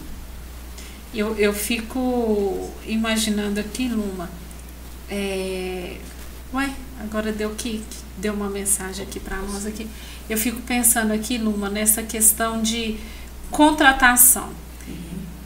[1.15, 4.31] Eu, eu fico imaginando aqui, Luma,
[5.11, 5.97] é...
[6.53, 6.71] Ué,
[7.01, 7.85] agora deu que
[8.17, 9.87] deu uma mensagem aqui para nós aqui.
[10.29, 12.99] Eu fico pensando aqui, Luma, nessa questão de
[13.51, 14.49] contratação.
[14.87, 14.95] Uhum.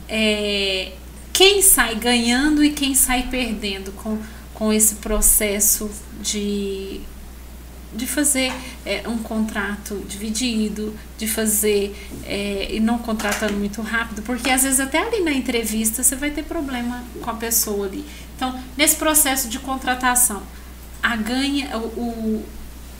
[0.09, 0.91] É,
[1.31, 4.19] quem sai ganhando e quem sai perdendo com,
[4.53, 5.89] com esse processo
[6.21, 7.01] de,
[7.93, 8.53] de fazer
[8.85, 11.95] é, um contrato dividido, de fazer
[12.25, 16.29] é, e não contratando muito rápido, porque às vezes até ali na entrevista você vai
[16.29, 18.05] ter problema com a pessoa ali.
[18.35, 20.43] Então, nesse processo de contratação,
[21.01, 22.45] a ganha, o, o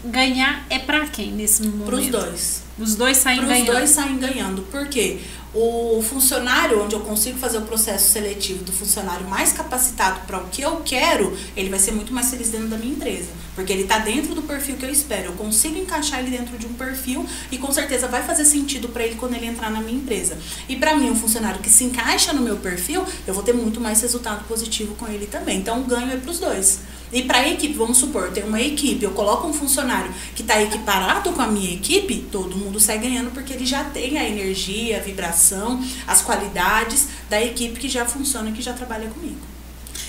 [0.06, 1.86] ganhar é para quem nesse momento?
[1.86, 2.64] Para os dois.
[2.78, 3.70] Os dois saem Pros ganhando.
[3.70, 4.62] Os dois saem ganhando.
[4.64, 5.20] Por quê?
[5.54, 10.50] O funcionário, onde eu consigo fazer o processo seletivo do funcionário mais capacitado para o
[10.50, 13.30] que eu quero, ele vai ser muito mais feliz dentro da minha empresa.
[13.56, 15.26] Porque ele está dentro do perfil que eu espero.
[15.26, 19.04] Eu consigo encaixar ele dentro de um perfil e com certeza vai fazer sentido para
[19.04, 20.38] ele quando ele entrar na minha empresa.
[20.68, 23.80] E para mim, um funcionário que se encaixa no meu perfil, eu vou ter muito
[23.80, 25.60] mais resultado positivo com ele também.
[25.60, 26.82] Então, o ganho é para os dois.
[27.14, 30.60] E para a equipe, vamos supor, tem uma equipe, eu coloco um funcionário que está
[30.60, 34.98] equiparado com a minha equipe, todo mundo sai ganhando porque ele já tem a energia,
[34.98, 39.53] a vibração, as qualidades da equipe que já funciona, que já trabalha comigo.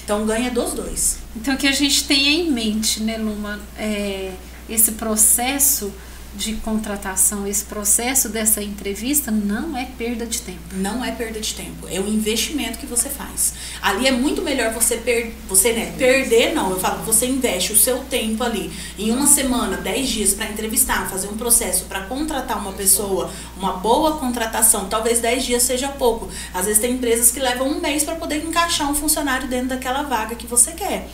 [0.05, 1.19] Então ganha dos dois.
[1.35, 4.33] Então que a gente tenha em mente, né, Luma, é,
[4.69, 5.93] esse processo
[6.37, 10.61] de contratação, esse processo dessa entrevista não é perda de tempo.
[10.75, 13.55] Não é perda de tempo, é o investimento que você faz.
[13.81, 17.77] Ali é muito melhor você per você né, perder, não, eu falo, você investe o
[17.77, 22.59] seu tempo ali em uma semana, dez dias para entrevistar, fazer um processo para contratar
[22.59, 26.29] uma pessoa, uma boa contratação, talvez dez dias seja pouco.
[26.53, 30.03] Às vezes tem empresas que levam um mês para poder encaixar um funcionário dentro daquela
[30.03, 31.09] vaga que você quer.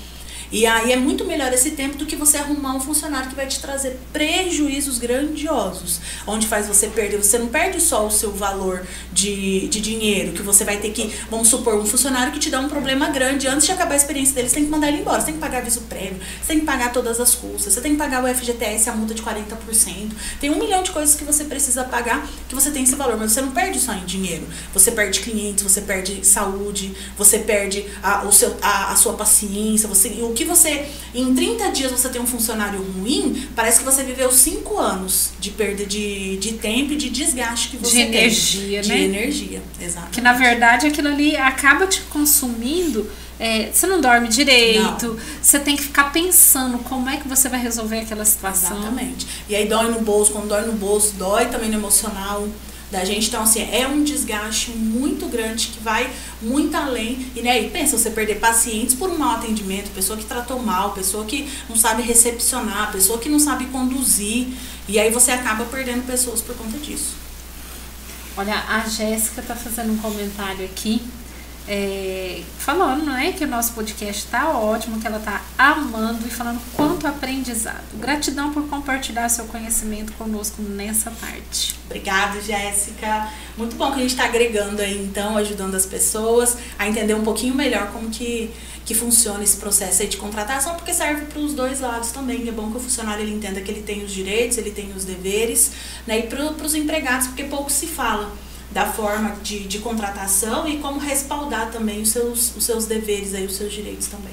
[0.53, 3.47] E aí é muito melhor esse tempo do que você arrumar um funcionário que vai
[3.47, 7.19] te trazer prejuízos grandiosos, onde faz você perder.
[7.19, 11.15] Você não perde só o seu valor de, de dinheiro, que você vai ter que,
[11.31, 13.47] vamos supor, um funcionário que te dá um problema grande.
[13.47, 15.21] Antes de acabar a experiência dele, você tem que mandar ele embora.
[15.21, 17.93] Você tem que pagar aviso prévio, você tem que pagar todas as custas, você tem
[17.93, 20.11] que pagar o FGTS, a multa de 40%.
[20.41, 23.33] Tem um milhão de coisas que você precisa pagar que você tem esse valor, mas
[23.33, 24.47] você não perde só em dinheiro.
[24.75, 29.89] Você perde clientes, você perde saúde, você perde a, o seu, a, a sua paciência,
[29.89, 34.03] você, o que você, em 30 dias você tem um funcionário ruim, parece que você
[34.03, 38.21] viveu 5 anos de perda de, de tempo e de desgaste que você de tem.
[38.21, 38.97] energia, de né?
[38.97, 40.11] De energia, exato.
[40.11, 43.11] Que na verdade aquilo ali acaba te consumindo.
[43.39, 45.17] é, você não dorme direito, Não.
[45.43, 48.77] você tem que ficar pensando como é que você vai resolver aquela situação.
[48.77, 49.27] Exatamente.
[49.49, 52.47] E aí dói no bolso, quando dói no bolso, dói também no emocional
[52.91, 53.29] da gente.
[53.29, 56.11] Então, assim, é um desgaste muito grande que vai
[56.43, 57.27] muito além.
[57.35, 60.93] E, né, e pensa, você perder pacientes por um mau atendimento, pessoa que tratou mal,
[60.93, 64.49] pessoa que não sabe recepcionar, pessoa que não sabe conduzir.
[64.89, 67.15] E aí você acaba perdendo pessoas por conta disso.
[68.37, 71.03] Olha, a Jéssica tá fazendo um comentário aqui,
[71.69, 76.61] é, falando, né, que o nosso podcast tá ótimo, que ela tá amando e falando
[76.75, 77.85] quanto aprendizado.
[77.95, 81.79] Gratidão por compartilhar seu conhecimento conosco nessa parte.
[81.87, 83.29] Obrigada, Jéssica.
[83.57, 87.23] Muito bom que a gente está agregando aí, então, ajudando as pessoas a entender um
[87.23, 88.51] pouquinho melhor como que,
[88.85, 92.49] que funciona esse processo aí de contratação, porque serve para os dois lados também.
[92.49, 95.05] É bom que o funcionário ele entenda que ele tem os direitos, ele tem os
[95.05, 95.73] deveres,
[96.07, 96.21] né?
[96.21, 98.33] E para os empregados, porque pouco se fala
[98.71, 103.45] da forma de, de contratação e como respaldar também os seus, os seus deveres aí,
[103.45, 104.33] os seus direitos também.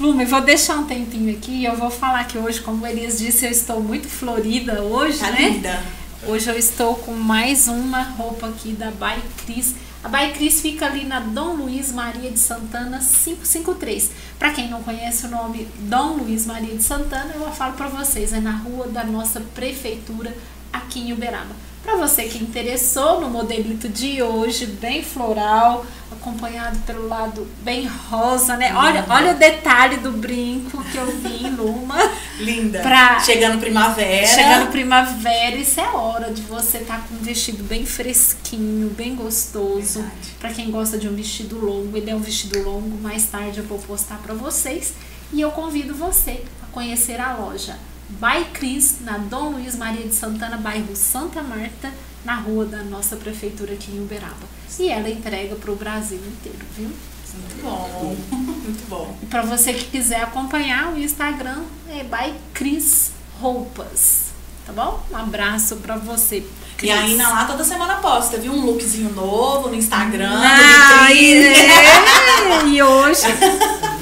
[0.00, 3.18] Luma, eu vou deixar um tempinho aqui e eu vou falar que hoje, como Elias
[3.18, 5.48] disse, eu estou muito florida hoje, Tá né?
[5.50, 5.82] linda?
[6.26, 9.74] Hoje eu estou com mais uma roupa aqui da By Cris.
[10.02, 14.10] A By Cris fica ali na Dom Luiz Maria de Santana 553.
[14.38, 18.32] Para quem não conhece o nome Dom Luiz Maria de Santana, eu falo para vocês,
[18.32, 20.34] é na rua da nossa prefeitura
[20.72, 21.54] aqui em Uberaba.
[21.82, 28.56] Para você que interessou no modelito de hoje, bem floral, acompanhado pelo lado bem rosa,
[28.56, 28.74] né?
[28.74, 31.96] Olha, olha o detalhe do brinco que eu vi em Luma.
[32.38, 32.80] Linda.
[32.80, 34.26] Pra- Chegando primavera.
[34.26, 40.04] Chegando primavera, isso é hora de você estar com um vestido bem fresquinho, bem gostoso.
[40.38, 42.98] Pra quem gosta de um vestido longo, ele é um vestido longo.
[43.00, 44.92] Mais tarde eu vou postar pra vocês.
[45.32, 47.76] E eu convido você a conhecer a loja
[48.08, 51.92] By Cris, na Dom Luiz Maria de Santana, bairro Santa Marta,
[52.24, 54.48] na rua da nossa prefeitura aqui em Uberaba.
[54.78, 56.90] E ela entrega pro Brasil inteiro, viu?
[57.34, 58.16] Muito bom.
[58.30, 59.16] Muito bom.
[59.22, 63.10] E para você que quiser acompanhar, o Instagram é by Cris
[63.40, 64.28] Roupas.
[64.66, 65.02] Tá bom?
[65.10, 66.44] Um abraço pra você.
[66.82, 68.52] E aí na lá toda semana posta, viu?
[68.52, 70.40] Um lookzinho novo no Instagram.
[70.42, 73.22] Ah, e, é, e hoje.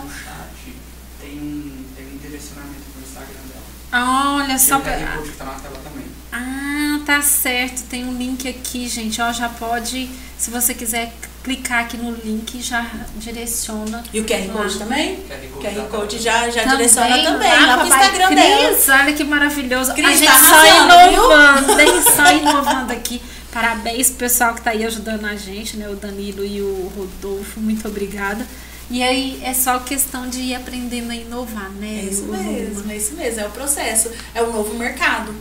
[0.00, 0.74] No chat
[1.20, 3.62] tem um, tem um direcionamento pro Instagram dela.
[3.92, 4.76] Olha só.
[4.78, 6.06] o QR pra- Code que tá na tela também.
[6.32, 7.82] Ah, tá certo.
[7.88, 9.20] Tem um link aqui, gente.
[9.20, 10.08] Ó, já pode.
[10.38, 11.12] Se você quiser
[11.42, 12.86] clicar aqui no link, já
[13.16, 14.02] direciona.
[14.12, 14.84] E o QR Code lá.
[14.84, 15.16] também?
[15.16, 16.22] QR O QR Code tela.
[16.22, 18.86] já, já direciona também, lá pro pra Instagram Cris.
[18.86, 19.02] dela.
[19.02, 19.92] Olha que maravilhoso.
[19.94, 22.02] Cris, a gente tá só arrasando, inovando, hein?
[22.16, 23.20] Só inovando aqui.
[23.52, 25.88] Parabéns pro pessoal que tá aí ajudando a gente, né?
[25.88, 27.58] O Danilo e o Rodolfo.
[27.60, 28.46] Muito obrigada.
[28.90, 32.00] E aí é só questão de ir aprendendo a inovar, né?
[32.00, 35.32] É isso mesmo, é isso mesmo, é o processo, é o novo mercado.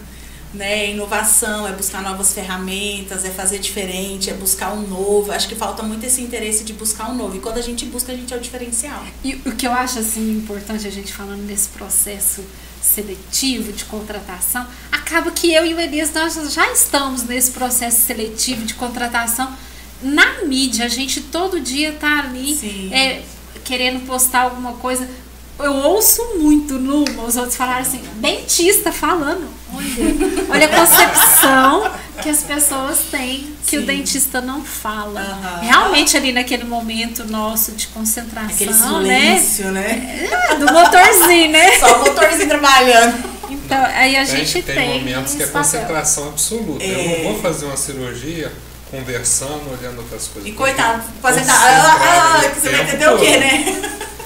[0.53, 0.85] Né?
[0.85, 5.31] É inovação, é buscar novas ferramentas, é fazer diferente, é buscar um novo.
[5.31, 7.37] Acho que falta muito esse interesse de buscar um novo.
[7.37, 9.03] E quando a gente busca, a gente é o diferencial.
[9.23, 12.43] E o que eu acho assim importante a gente falando desse processo
[12.81, 18.65] seletivo de contratação, acaba que eu e o Elias nós já estamos nesse processo seletivo
[18.65, 19.55] de contratação
[20.01, 20.85] na mídia.
[20.85, 22.93] A gente todo dia tá ali Sim.
[22.93, 23.21] é,
[23.69, 25.07] querendo postar alguma coisa.
[25.59, 29.47] Eu ouço muito numa, os outros falaram assim, dentista falando.
[29.71, 29.85] Olha,
[30.49, 31.91] olha a concepção
[32.23, 33.85] que as pessoas têm que o Sim.
[33.85, 35.19] dentista não fala.
[35.21, 35.59] Aham.
[35.61, 39.37] Realmente ali naquele momento nosso de concentração, Aquele né?
[39.37, 40.27] silêncio, né?
[40.51, 41.77] É, Do motorzinho, né?
[41.77, 43.29] Só o motorzinho trabalhando.
[43.49, 44.75] Então, aí a Tem, gente tem.
[44.75, 45.61] tem momentos que é papel.
[45.61, 46.83] concentração absoluta.
[46.83, 46.87] É.
[46.87, 48.51] Eu não vou fazer uma cirurgia
[48.91, 50.49] conversando, olhando outras coisas.
[50.49, 53.81] E coitado, fazer Concentrado ah, ah, que você vai entender o quê, né?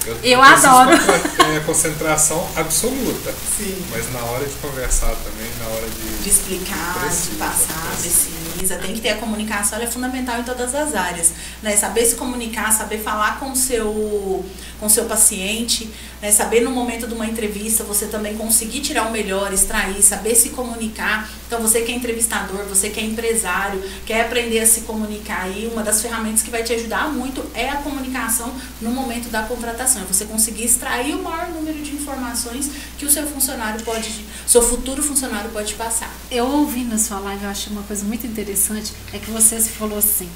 [0.06, 0.98] Eu, Eu preciso adoro.
[1.00, 3.34] contra- é, concentração absoluta.
[3.58, 3.86] Sim.
[3.90, 6.24] Mas na hora de conversar também, na hora de.
[6.24, 8.30] de explicar, de Precisa, passar, precisa.
[8.52, 8.76] precisa.
[8.80, 11.32] Tem que ter a comunicação, ela é fundamental em todas as áreas.
[11.62, 11.78] Né?
[11.78, 14.46] Saber se comunicar, saber falar com o seu,
[14.78, 15.90] com seu paciente,
[16.22, 16.34] né?
[16.34, 20.50] saber no momento de uma entrevista você também conseguir tirar o melhor, extrair, saber se
[20.50, 21.30] comunicar.
[21.54, 25.70] Então você que é entrevistador, você que é empresário, quer aprender a se comunicar aí,
[25.72, 28.52] uma das ferramentas que vai te ajudar muito é a comunicação
[28.82, 30.02] no momento da contratação.
[30.02, 34.64] É você conseguir extrair o maior número de informações que o seu funcionário pode, seu
[34.64, 36.12] futuro funcionário pode passar.
[36.32, 39.70] Eu ouvi na sua live, eu achei uma coisa muito interessante, é que você se
[39.70, 40.28] falou assim,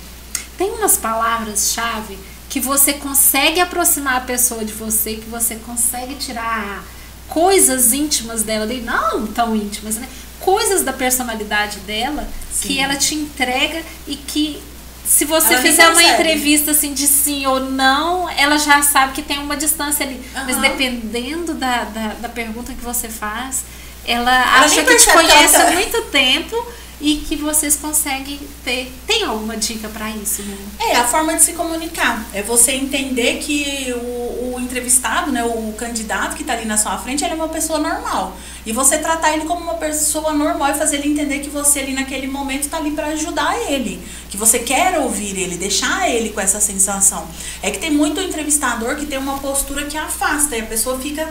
[0.55, 2.15] tem umas palavras-chave
[2.47, 6.85] que você consegue aproximar a pessoa de você, que você consegue tirar
[7.27, 10.07] coisas íntimas dela, não tão íntimas, né?
[10.39, 12.67] Coisas da personalidade dela Sim.
[12.67, 14.61] que ela te entrega e que
[15.05, 19.21] se você Ela fizer uma entrevista assim de sim ou não, ela já sabe que
[19.21, 20.21] tem uma distância ali.
[20.33, 20.61] Mas Aham.
[20.61, 23.63] dependendo da, da, da pergunta que você faz,
[24.05, 26.55] ela, Ela acha que te conhece tá- há muito tempo
[26.99, 28.91] e que vocês conseguem ter.
[29.05, 30.57] Tem alguma dica pra isso, né?
[30.79, 32.25] É, a forma de se comunicar.
[32.33, 36.97] É você entender que o, o entrevistado, né, o candidato que está ali na sua
[36.97, 38.35] frente, ele é uma pessoa normal.
[38.65, 41.93] E você tratar ele como uma pessoa normal e fazer ele entender que você ali
[41.93, 44.01] naquele momento está ali para ajudar ele.
[44.29, 47.27] Que você quer ouvir ele, deixar ele com essa sensação.
[47.61, 51.29] É que tem muito entrevistador que tem uma postura que afasta e a pessoa fica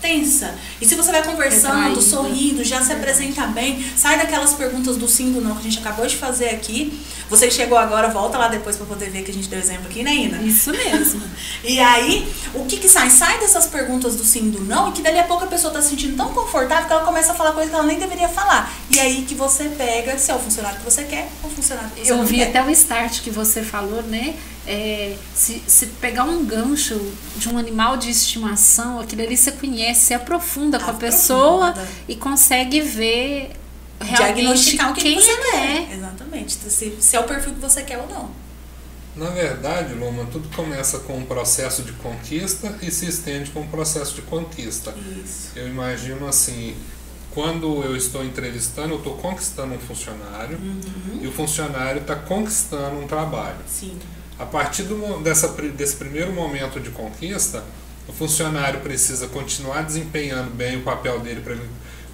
[0.00, 0.54] tensa.
[0.80, 2.00] E se você vai conversando, Retraída.
[2.00, 5.78] sorrindo, já se apresenta bem, sai daquelas perguntas do sim do não que a gente
[5.78, 6.98] acabou de fazer aqui.
[7.28, 10.02] Você chegou agora, volta lá depois para poder ver que a gente deu exemplo aqui,
[10.04, 10.42] né, Ina?
[10.42, 11.22] Isso mesmo.
[11.64, 13.10] E aí, o que que sai?
[13.10, 15.72] Sai dessas perguntas do sim e do não, e que dali a pouco a pessoa
[15.72, 18.28] tá se sentindo tão confortável que ela começa a falar coisas que ela nem deveria
[18.28, 18.72] falar.
[18.90, 21.90] E aí que você pega se é o funcionário que você quer ou o funcionário
[21.90, 22.48] que você Eu não vi quer.
[22.48, 24.36] até o start que você falou, né?
[24.64, 27.00] É, se, se pegar um gancho
[27.36, 31.12] de um animal de estimação, aquilo ali você conhece, você aprofunda com a Aprofunda.
[31.12, 31.74] pessoa
[32.08, 33.50] e consegue ver
[34.04, 35.94] Diagnosticar o que, quem você é.
[35.94, 36.54] Exatamente.
[36.54, 38.30] Se, se é o perfil que você quer ou não.
[39.16, 43.66] Na verdade, Luma, tudo começa com um processo de conquista e se estende com um
[43.66, 44.94] processo de conquista.
[45.24, 45.52] Isso.
[45.56, 46.76] Eu imagino assim,
[47.30, 51.20] quando eu estou entrevistando, eu estou conquistando um funcionário Uhum.
[51.22, 53.56] e o funcionário está conquistando um trabalho.
[53.66, 53.98] Sim.
[54.38, 57.64] A partir do, dessa, desse primeiro momento de conquista,
[58.06, 61.68] o funcionário precisa continuar desempenhando bem o papel dele para ele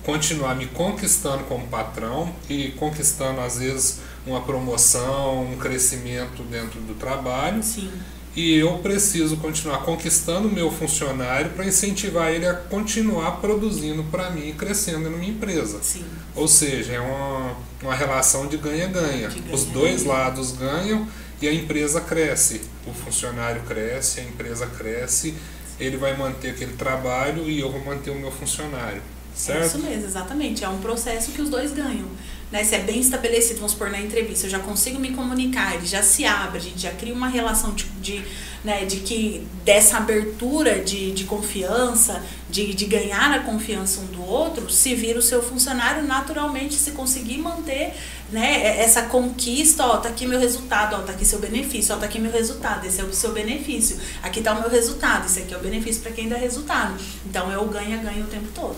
[0.04, 6.94] continuar me conquistando como patrão e conquistando, às vezes, uma promoção, um crescimento dentro do
[6.94, 7.62] trabalho.
[7.62, 7.90] Sim.
[8.34, 14.30] E eu preciso continuar conquistando o meu funcionário para incentivar ele a continuar produzindo para
[14.30, 15.80] mim e crescendo na minha empresa.
[15.82, 16.04] Sim.
[16.34, 19.28] Ou seja, é uma, uma relação de ganha-ganha.
[19.52, 21.06] Os dois lados ganham
[21.42, 22.62] e a empresa cresce.
[22.86, 25.34] O funcionário cresce, a empresa cresce,
[25.78, 29.02] ele vai manter aquele trabalho e eu vou manter o meu funcionário.
[29.34, 29.66] É Certo?
[29.66, 30.64] isso mesmo, exatamente.
[30.64, 32.08] É um processo que os dois ganham.
[32.52, 32.62] Né?
[32.64, 36.02] Se é bem estabelecido, vamos supor, na entrevista, eu já consigo me comunicar, ele já
[36.02, 38.22] se abre, a gente já cria uma relação de, de,
[38.62, 44.22] né, de que dessa abertura de, de confiança, de, de ganhar a confiança um do
[44.22, 47.94] outro, se vira o seu funcionário naturalmente, se conseguir manter
[48.30, 52.04] né, essa conquista, ó, tá aqui meu resultado, ó, tá aqui seu benefício, ó, tá
[52.04, 55.54] aqui meu resultado, esse é o seu benefício, aqui tá o meu resultado, esse aqui
[55.54, 57.02] é o benefício para quem dá resultado.
[57.24, 58.76] Então eu ganha-ganha o tempo todo.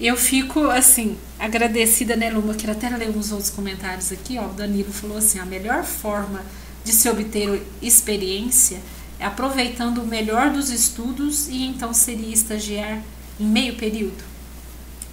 [0.00, 2.54] Eu fico, assim, agradecida, né, Luma?
[2.54, 4.46] Quero até ler uns outros comentários aqui, ó.
[4.46, 6.42] O Danilo falou assim: a melhor forma
[6.84, 8.78] de se obter experiência
[9.18, 13.00] é aproveitando o melhor dos estudos e então seria estagiar
[13.38, 14.22] em meio período.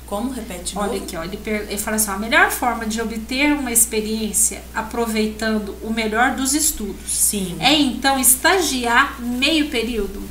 [0.07, 0.31] Como?
[0.31, 1.03] Repete Olha novo.
[1.05, 5.77] aqui, ó, ele, ele fala assim: ó, a melhor forma de obter uma experiência aproveitando
[5.83, 7.55] o melhor dos estudos Sim.
[7.59, 10.21] é então estagiar meio período.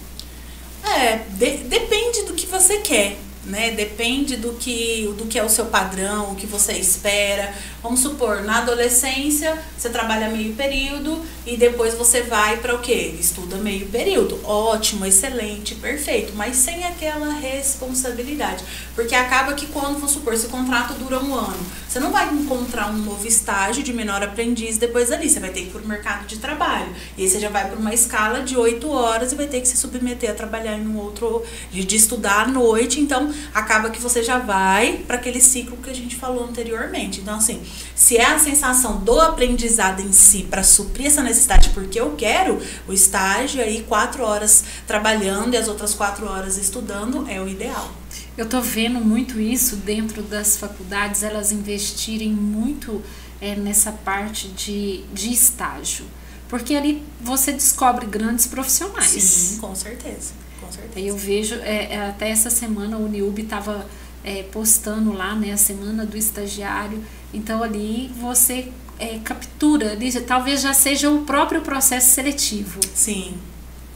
[0.84, 3.70] É, de- depende do que você quer, né?
[3.70, 7.54] Depende do que, do que é o seu padrão, o que você espera.
[7.82, 13.14] Vamos supor, na adolescência você trabalha meio período e depois você vai para o quê?
[13.18, 14.38] Estuda meio período.
[14.44, 18.62] Ótimo, excelente, perfeito, mas sem aquela responsabilidade.
[18.94, 21.58] Porque acaba que quando, vamos supor, esse contrato dura um ano,
[21.90, 25.28] você não vai encontrar um novo estágio de menor aprendiz depois ali.
[25.28, 26.94] Você vai ter que ir para o mercado de trabalho.
[27.18, 29.66] E aí você já vai para uma escala de oito horas e vai ter que
[29.66, 31.42] se submeter a trabalhar em um outro.
[31.72, 33.00] de estudar à noite.
[33.00, 37.22] Então acaba que você já vai para aquele ciclo que a gente falou anteriormente.
[37.22, 37.60] Então, assim,
[37.96, 42.60] se é a sensação do aprendizado em si para suprir essa necessidade, porque eu quero
[42.86, 47.99] o estágio aí quatro horas trabalhando e as outras quatro horas estudando, é o ideal.
[48.40, 53.02] Eu tô vendo muito isso dentro das faculdades, elas investirem muito
[53.38, 56.06] é, nessa parte de, de estágio.
[56.48, 59.10] porque ali você descobre grandes profissionais.
[59.10, 60.32] Sim, com certeza.
[60.58, 61.06] Com certeza.
[61.06, 63.86] Eu vejo, é, é, até essa semana o Uniub estava
[64.24, 67.04] é, postando lá, né, a semana do estagiário.
[67.34, 72.80] Então ali você é, captura, ali, talvez já seja o próprio processo seletivo.
[72.94, 73.34] Sim.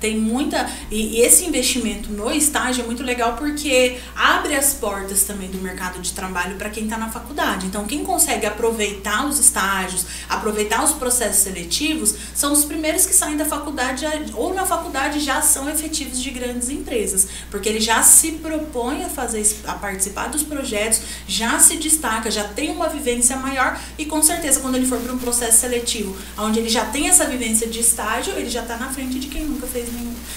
[0.05, 0.70] Tem muita.
[0.90, 5.56] E, e, esse investimento no estágio é muito legal porque abre as portas também do
[5.56, 7.64] mercado de trabalho para quem está na faculdade.
[7.64, 13.39] Então, quem consegue aproveitar os estágios, aproveitar os processos seletivos, são os primeiros que saem
[13.39, 14.05] da faculdade
[14.35, 17.26] ou na faculdade já são efetivos de grandes empresas.
[17.51, 22.44] Porque ele já se propõe a fazer a participar dos projetos, já se destaca, já
[22.44, 26.59] tem uma vivência maior e com certeza quando ele for para um processo seletivo, onde
[26.59, 29.66] ele já tem essa vivência de estágio, ele já está na frente de quem nunca
[29.66, 29.94] fez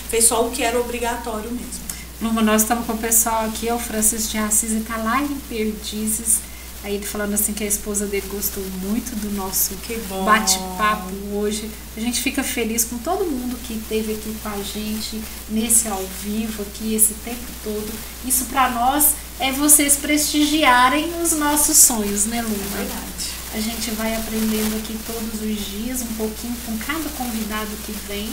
[0.10, 1.88] fez só o que era obrigatório mesmo.
[2.22, 6.40] Luma, nós estamos com o pessoal aqui, o Francisco de Assis está lá em Perdizes.
[6.84, 9.76] Aí ele falando assim que a esposa dele gostou muito do nosso
[10.24, 11.70] bate-papo hoje.
[11.96, 16.04] A gente fica feliz com todo mundo que esteve aqui com a gente nesse ao
[16.24, 17.92] vivo aqui esse tempo todo.
[18.26, 22.78] Isso para nós é vocês prestigiarem os nossos sonhos, né, Luma?
[22.78, 23.38] Verdade.
[23.54, 28.30] A gente vai aprendendo aqui todos os dias um pouquinho com cada convidado que vem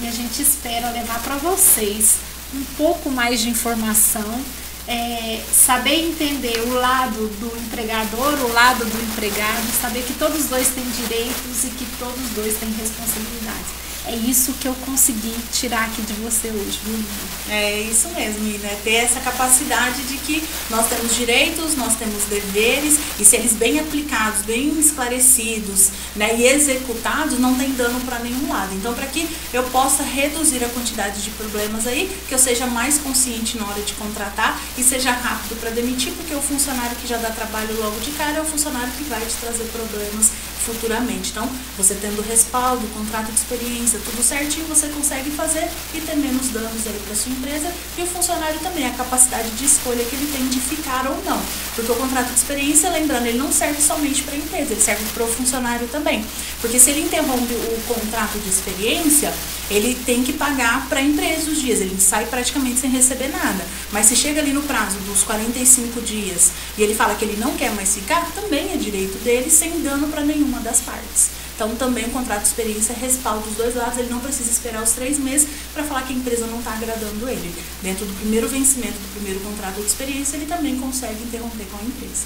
[0.00, 2.16] e a gente espera levar para vocês
[2.52, 4.40] um pouco mais de informação,
[4.86, 10.46] é, saber entender o lado do empregador, o lado do empregado, saber que todos os
[10.46, 13.83] dois têm direitos e que todos os dois têm responsabilidades.
[14.06, 17.04] É isso que eu consegui tirar aqui de você hoje, viu,
[17.48, 22.24] É isso mesmo, e né, ter essa capacidade de que nós temos direitos, nós temos
[22.24, 28.18] deveres, e se eles bem aplicados, bem esclarecidos né, e executados, não tem dano para
[28.18, 28.74] nenhum lado.
[28.74, 32.98] Então, para que eu possa reduzir a quantidade de problemas aí, que eu seja mais
[32.98, 37.16] consciente na hora de contratar e seja rápido para demitir, porque o funcionário que já
[37.16, 40.30] dá trabalho logo de cara é o funcionário que vai te trazer problemas
[40.64, 41.30] futuramente.
[41.30, 46.48] Então, você tendo respaldo, contrato de experiência, tudo certinho, você consegue fazer e ter menos
[46.48, 50.30] danos aí para sua empresa e o funcionário também, a capacidade de escolha que ele
[50.32, 51.40] tem de ficar ou não.
[51.74, 55.04] Porque o contrato de experiência, lembrando, ele não serve somente para a empresa, ele serve
[55.12, 56.24] para o funcionário também.
[56.60, 59.32] Porque se ele interrompe o contrato de experiência,
[59.70, 63.64] ele tem que pagar para a empresa os dias, ele sai praticamente sem receber nada.
[63.92, 67.54] Mas se chega ali no prazo dos 45 dias e ele fala que ele não
[67.56, 71.30] quer mais ficar, também é direito dele, sem dano para nenhuma das partes.
[71.54, 74.90] Então, também o contrato de experiência respalda os dois lados, ele não precisa esperar os
[74.90, 77.54] três meses para falar que a empresa não está agradando ele.
[77.82, 81.82] Dentro do primeiro vencimento do primeiro contrato de experiência, ele também consegue interromper com a
[81.82, 82.24] empresa.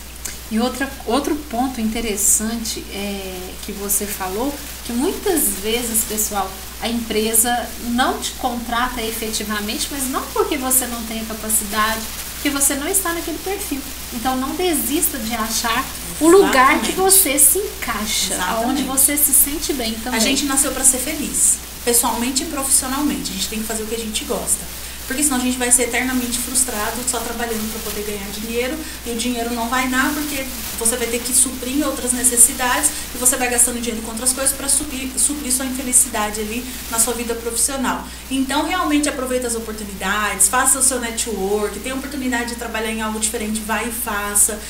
[0.51, 4.55] E outra, outro ponto interessante é, que você falou,
[4.87, 6.51] que muitas vezes, pessoal,
[6.81, 12.01] a empresa não te contrata efetivamente, mas não porque você não tem capacidade,
[12.35, 13.81] porque você não está naquele perfil.
[14.15, 15.85] Então não desista de achar.
[16.21, 18.67] O lugar que você se encaixa, Exatamente.
[18.67, 20.19] onde você se sente bem também.
[20.19, 23.31] A gente nasceu para ser feliz, pessoalmente e profissionalmente.
[23.31, 24.65] A gente tem que fazer o que a gente gosta
[25.09, 28.77] porque senão a gente vai ser eternamente frustrado só trabalhando para poder ganhar dinheiro
[29.07, 30.45] e o dinheiro não vai dar porque
[30.79, 34.55] você vai ter que suprir outras necessidades e você vai gastando dinheiro com outras coisas
[34.55, 38.07] para suprir, suprir sua infelicidade ali na sua vida profissional.
[38.31, 43.19] Então, realmente aproveita as oportunidades, faça o seu network, tem oportunidade de trabalhar em algo
[43.19, 44.61] diferente, vai e faça,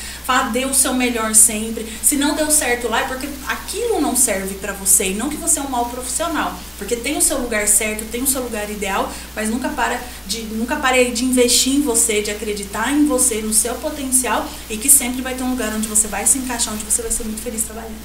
[0.52, 1.86] dê o seu melhor sempre.
[2.02, 5.36] Se não deu certo lá, é porque aquilo não serve para você e não que
[5.36, 8.70] você é um mau profissional, porque tem o seu lugar certo, tem o seu lugar
[8.70, 13.40] ideal, mas nunca para de nunca parei de investir em você, de acreditar em você,
[13.40, 16.74] no seu potencial e que sempre vai ter um lugar onde você vai se encaixar,
[16.74, 17.96] onde você vai ser muito feliz trabalhando.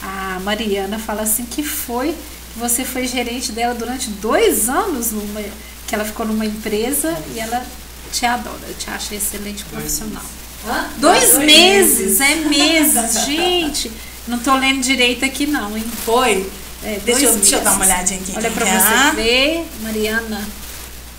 [0.00, 2.14] A Mariana fala assim que foi
[2.52, 5.42] que você foi gerente dela durante dois anos numa
[5.86, 7.64] que ela ficou numa empresa e ela
[8.12, 10.22] te adora, te acha excelente profissional.
[10.66, 10.86] Hã?
[10.98, 13.90] Dois, dois meses, meses, é meses, gente.
[14.28, 15.84] Não tô lendo direito aqui não, hein?
[16.04, 16.48] Foi.
[16.84, 18.32] É, deixa, eu, deixa eu dar uma olhadinha aqui.
[18.36, 20.46] Olha pra você ver, Mariana.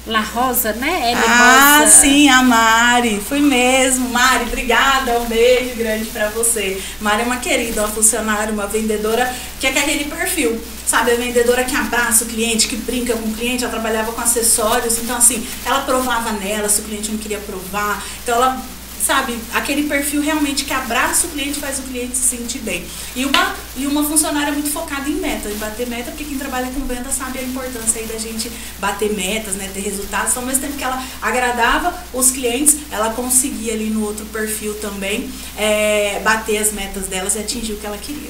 [0.09, 1.11] La Rosa, né?
[1.11, 1.91] L ah, Rosa.
[1.91, 3.21] sim, a Mari.
[3.21, 4.09] Foi mesmo.
[4.09, 5.19] Mari, obrigada.
[5.19, 6.81] Um beijo grande para você.
[6.99, 10.59] Mari é uma querida, uma funcionária, uma vendedora que é aquele perfil.
[10.87, 14.19] Sabe, a vendedora que abraça o cliente, que brinca com o cliente, ela trabalhava com
[14.19, 18.03] acessórios, então assim, ela provava nela se o cliente não queria provar.
[18.23, 18.59] Então ela
[19.03, 22.85] sabe, aquele perfil realmente que abraça o cliente faz o cliente se sentir bem.
[23.15, 26.67] E uma, e uma funcionária muito focada em meta, em bater meta, porque quem trabalha
[26.71, 30.31] com venda sabe a importância aí da gente bater metas, né, ter resultados.
[30.31, 34.73] Então, ao mesmo tempo que ela agradava os clientes, ela conseguia ali no outro perfil
[34.75, 38.29] também é, bater as metas delas e atingir o que ela queria.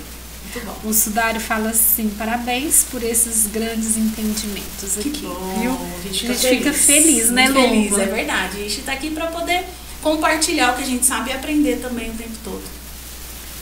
[0.54, 0.90] Muito bom.
[0.90, 5.22] O Sudário fala assim, parabéns por esses grandes entendimentos que aqui.
[5.22, 5.60] Bom.
[5.60, 5.72] Viu?
[5.72, 7.62] A gente, a gente fica feliz, né, Lu?
[7.62, 8.58] Feliz, é verdade.
[8.58, 9.64] A gente está aqui para poder
[10.02, 12.80] compartilhar o que a gente sabe e aprender também o tempo todo.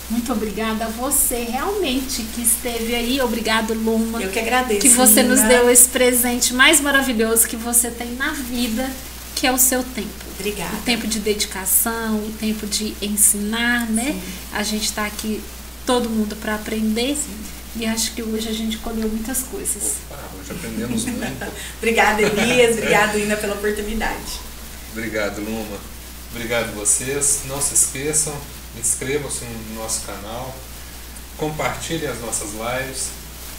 [0.09, 3.19] Muito obrigada a você, realmente, que esteve aí.
[3.19, 4.21] Obrigado, Luma.
[4.21, 4.79] Eu que agradeço.
[4.79, 5.49] Que você nos Nina.
[5.49, 8.89] deu esse presente mais maravilhoso que você tem na vida,
[9.35, 10.25] que é o seu tempo.
[10.39, 10.75] Obrigada.
[10.75, 14.17] O tempo de dedicação, o tempo de ensinar, né?
[14.53, 15.41] A gente está aqui,
[15.85, 17.17] todo mundo, para aprender.
[17.75, 19.95] E acho que hoje a gente colheu muitas coisas.
[20.09, 21.51] Opa, hoje aprendemos muito.
[21.77, 22.77] Obrigada, Elias.
[22.77, 24.39] Obrigada, Ina, pela oportunidade.
[24.93, 25.96] Obrigado, Luma.
[26.31, 27.41] Obrigado vocês.
[27.45, 28.35] Não se esqueçam,
[28.79, 30.53] inscrevam-se no nosso canal,
[31.37, 33.09] compartilhem as nossas lives.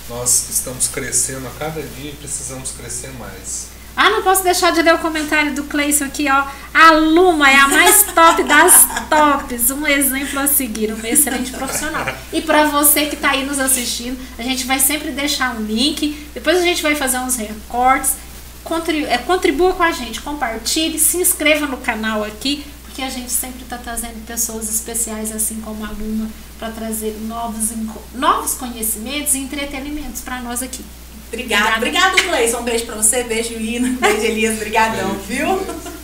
[0.09, 3.79] Nós estamos crescendo a cada dia e precisamos crescer mais.
[4.01, 6.47] Ah, não posso deixar de ler o comentário do Cleison aqui, ó.
[6.73, 9.73] A Luma é a mais top das tops.
[9.73, 12.07] Um exemplo a seguir, uma excelente profissional.
[12.33, 16.29] E para você que tá aí nos assistindo, a gente vai sempre deixar um link.
[16.33, 18.13] Depois a gente vai fazer uns recortes.
[19.09, 23.63] É, contribua com a gente, compartilhe, se inscreva no canal aqui, porque a gente sempre
[23.63, 26.29] está trazendo pessoas especiais, assim como a Luma,
[26.59, 27.71] para trazer novos,
[28.15, 30.85] novos conhecimentos e entretenimentos para nós aqui.
[31.29, 31.77] Obrigada.
[31.77, 32.61] Obrigado, Cleison.
[32.61, 33.23] Um beijo pra você.
[33.25, 33.99] Beijo, Ina.
[34.01, 34.57] Beijo, Elias.
[34.57, 35.93] Obrigadão, Beijo, viu?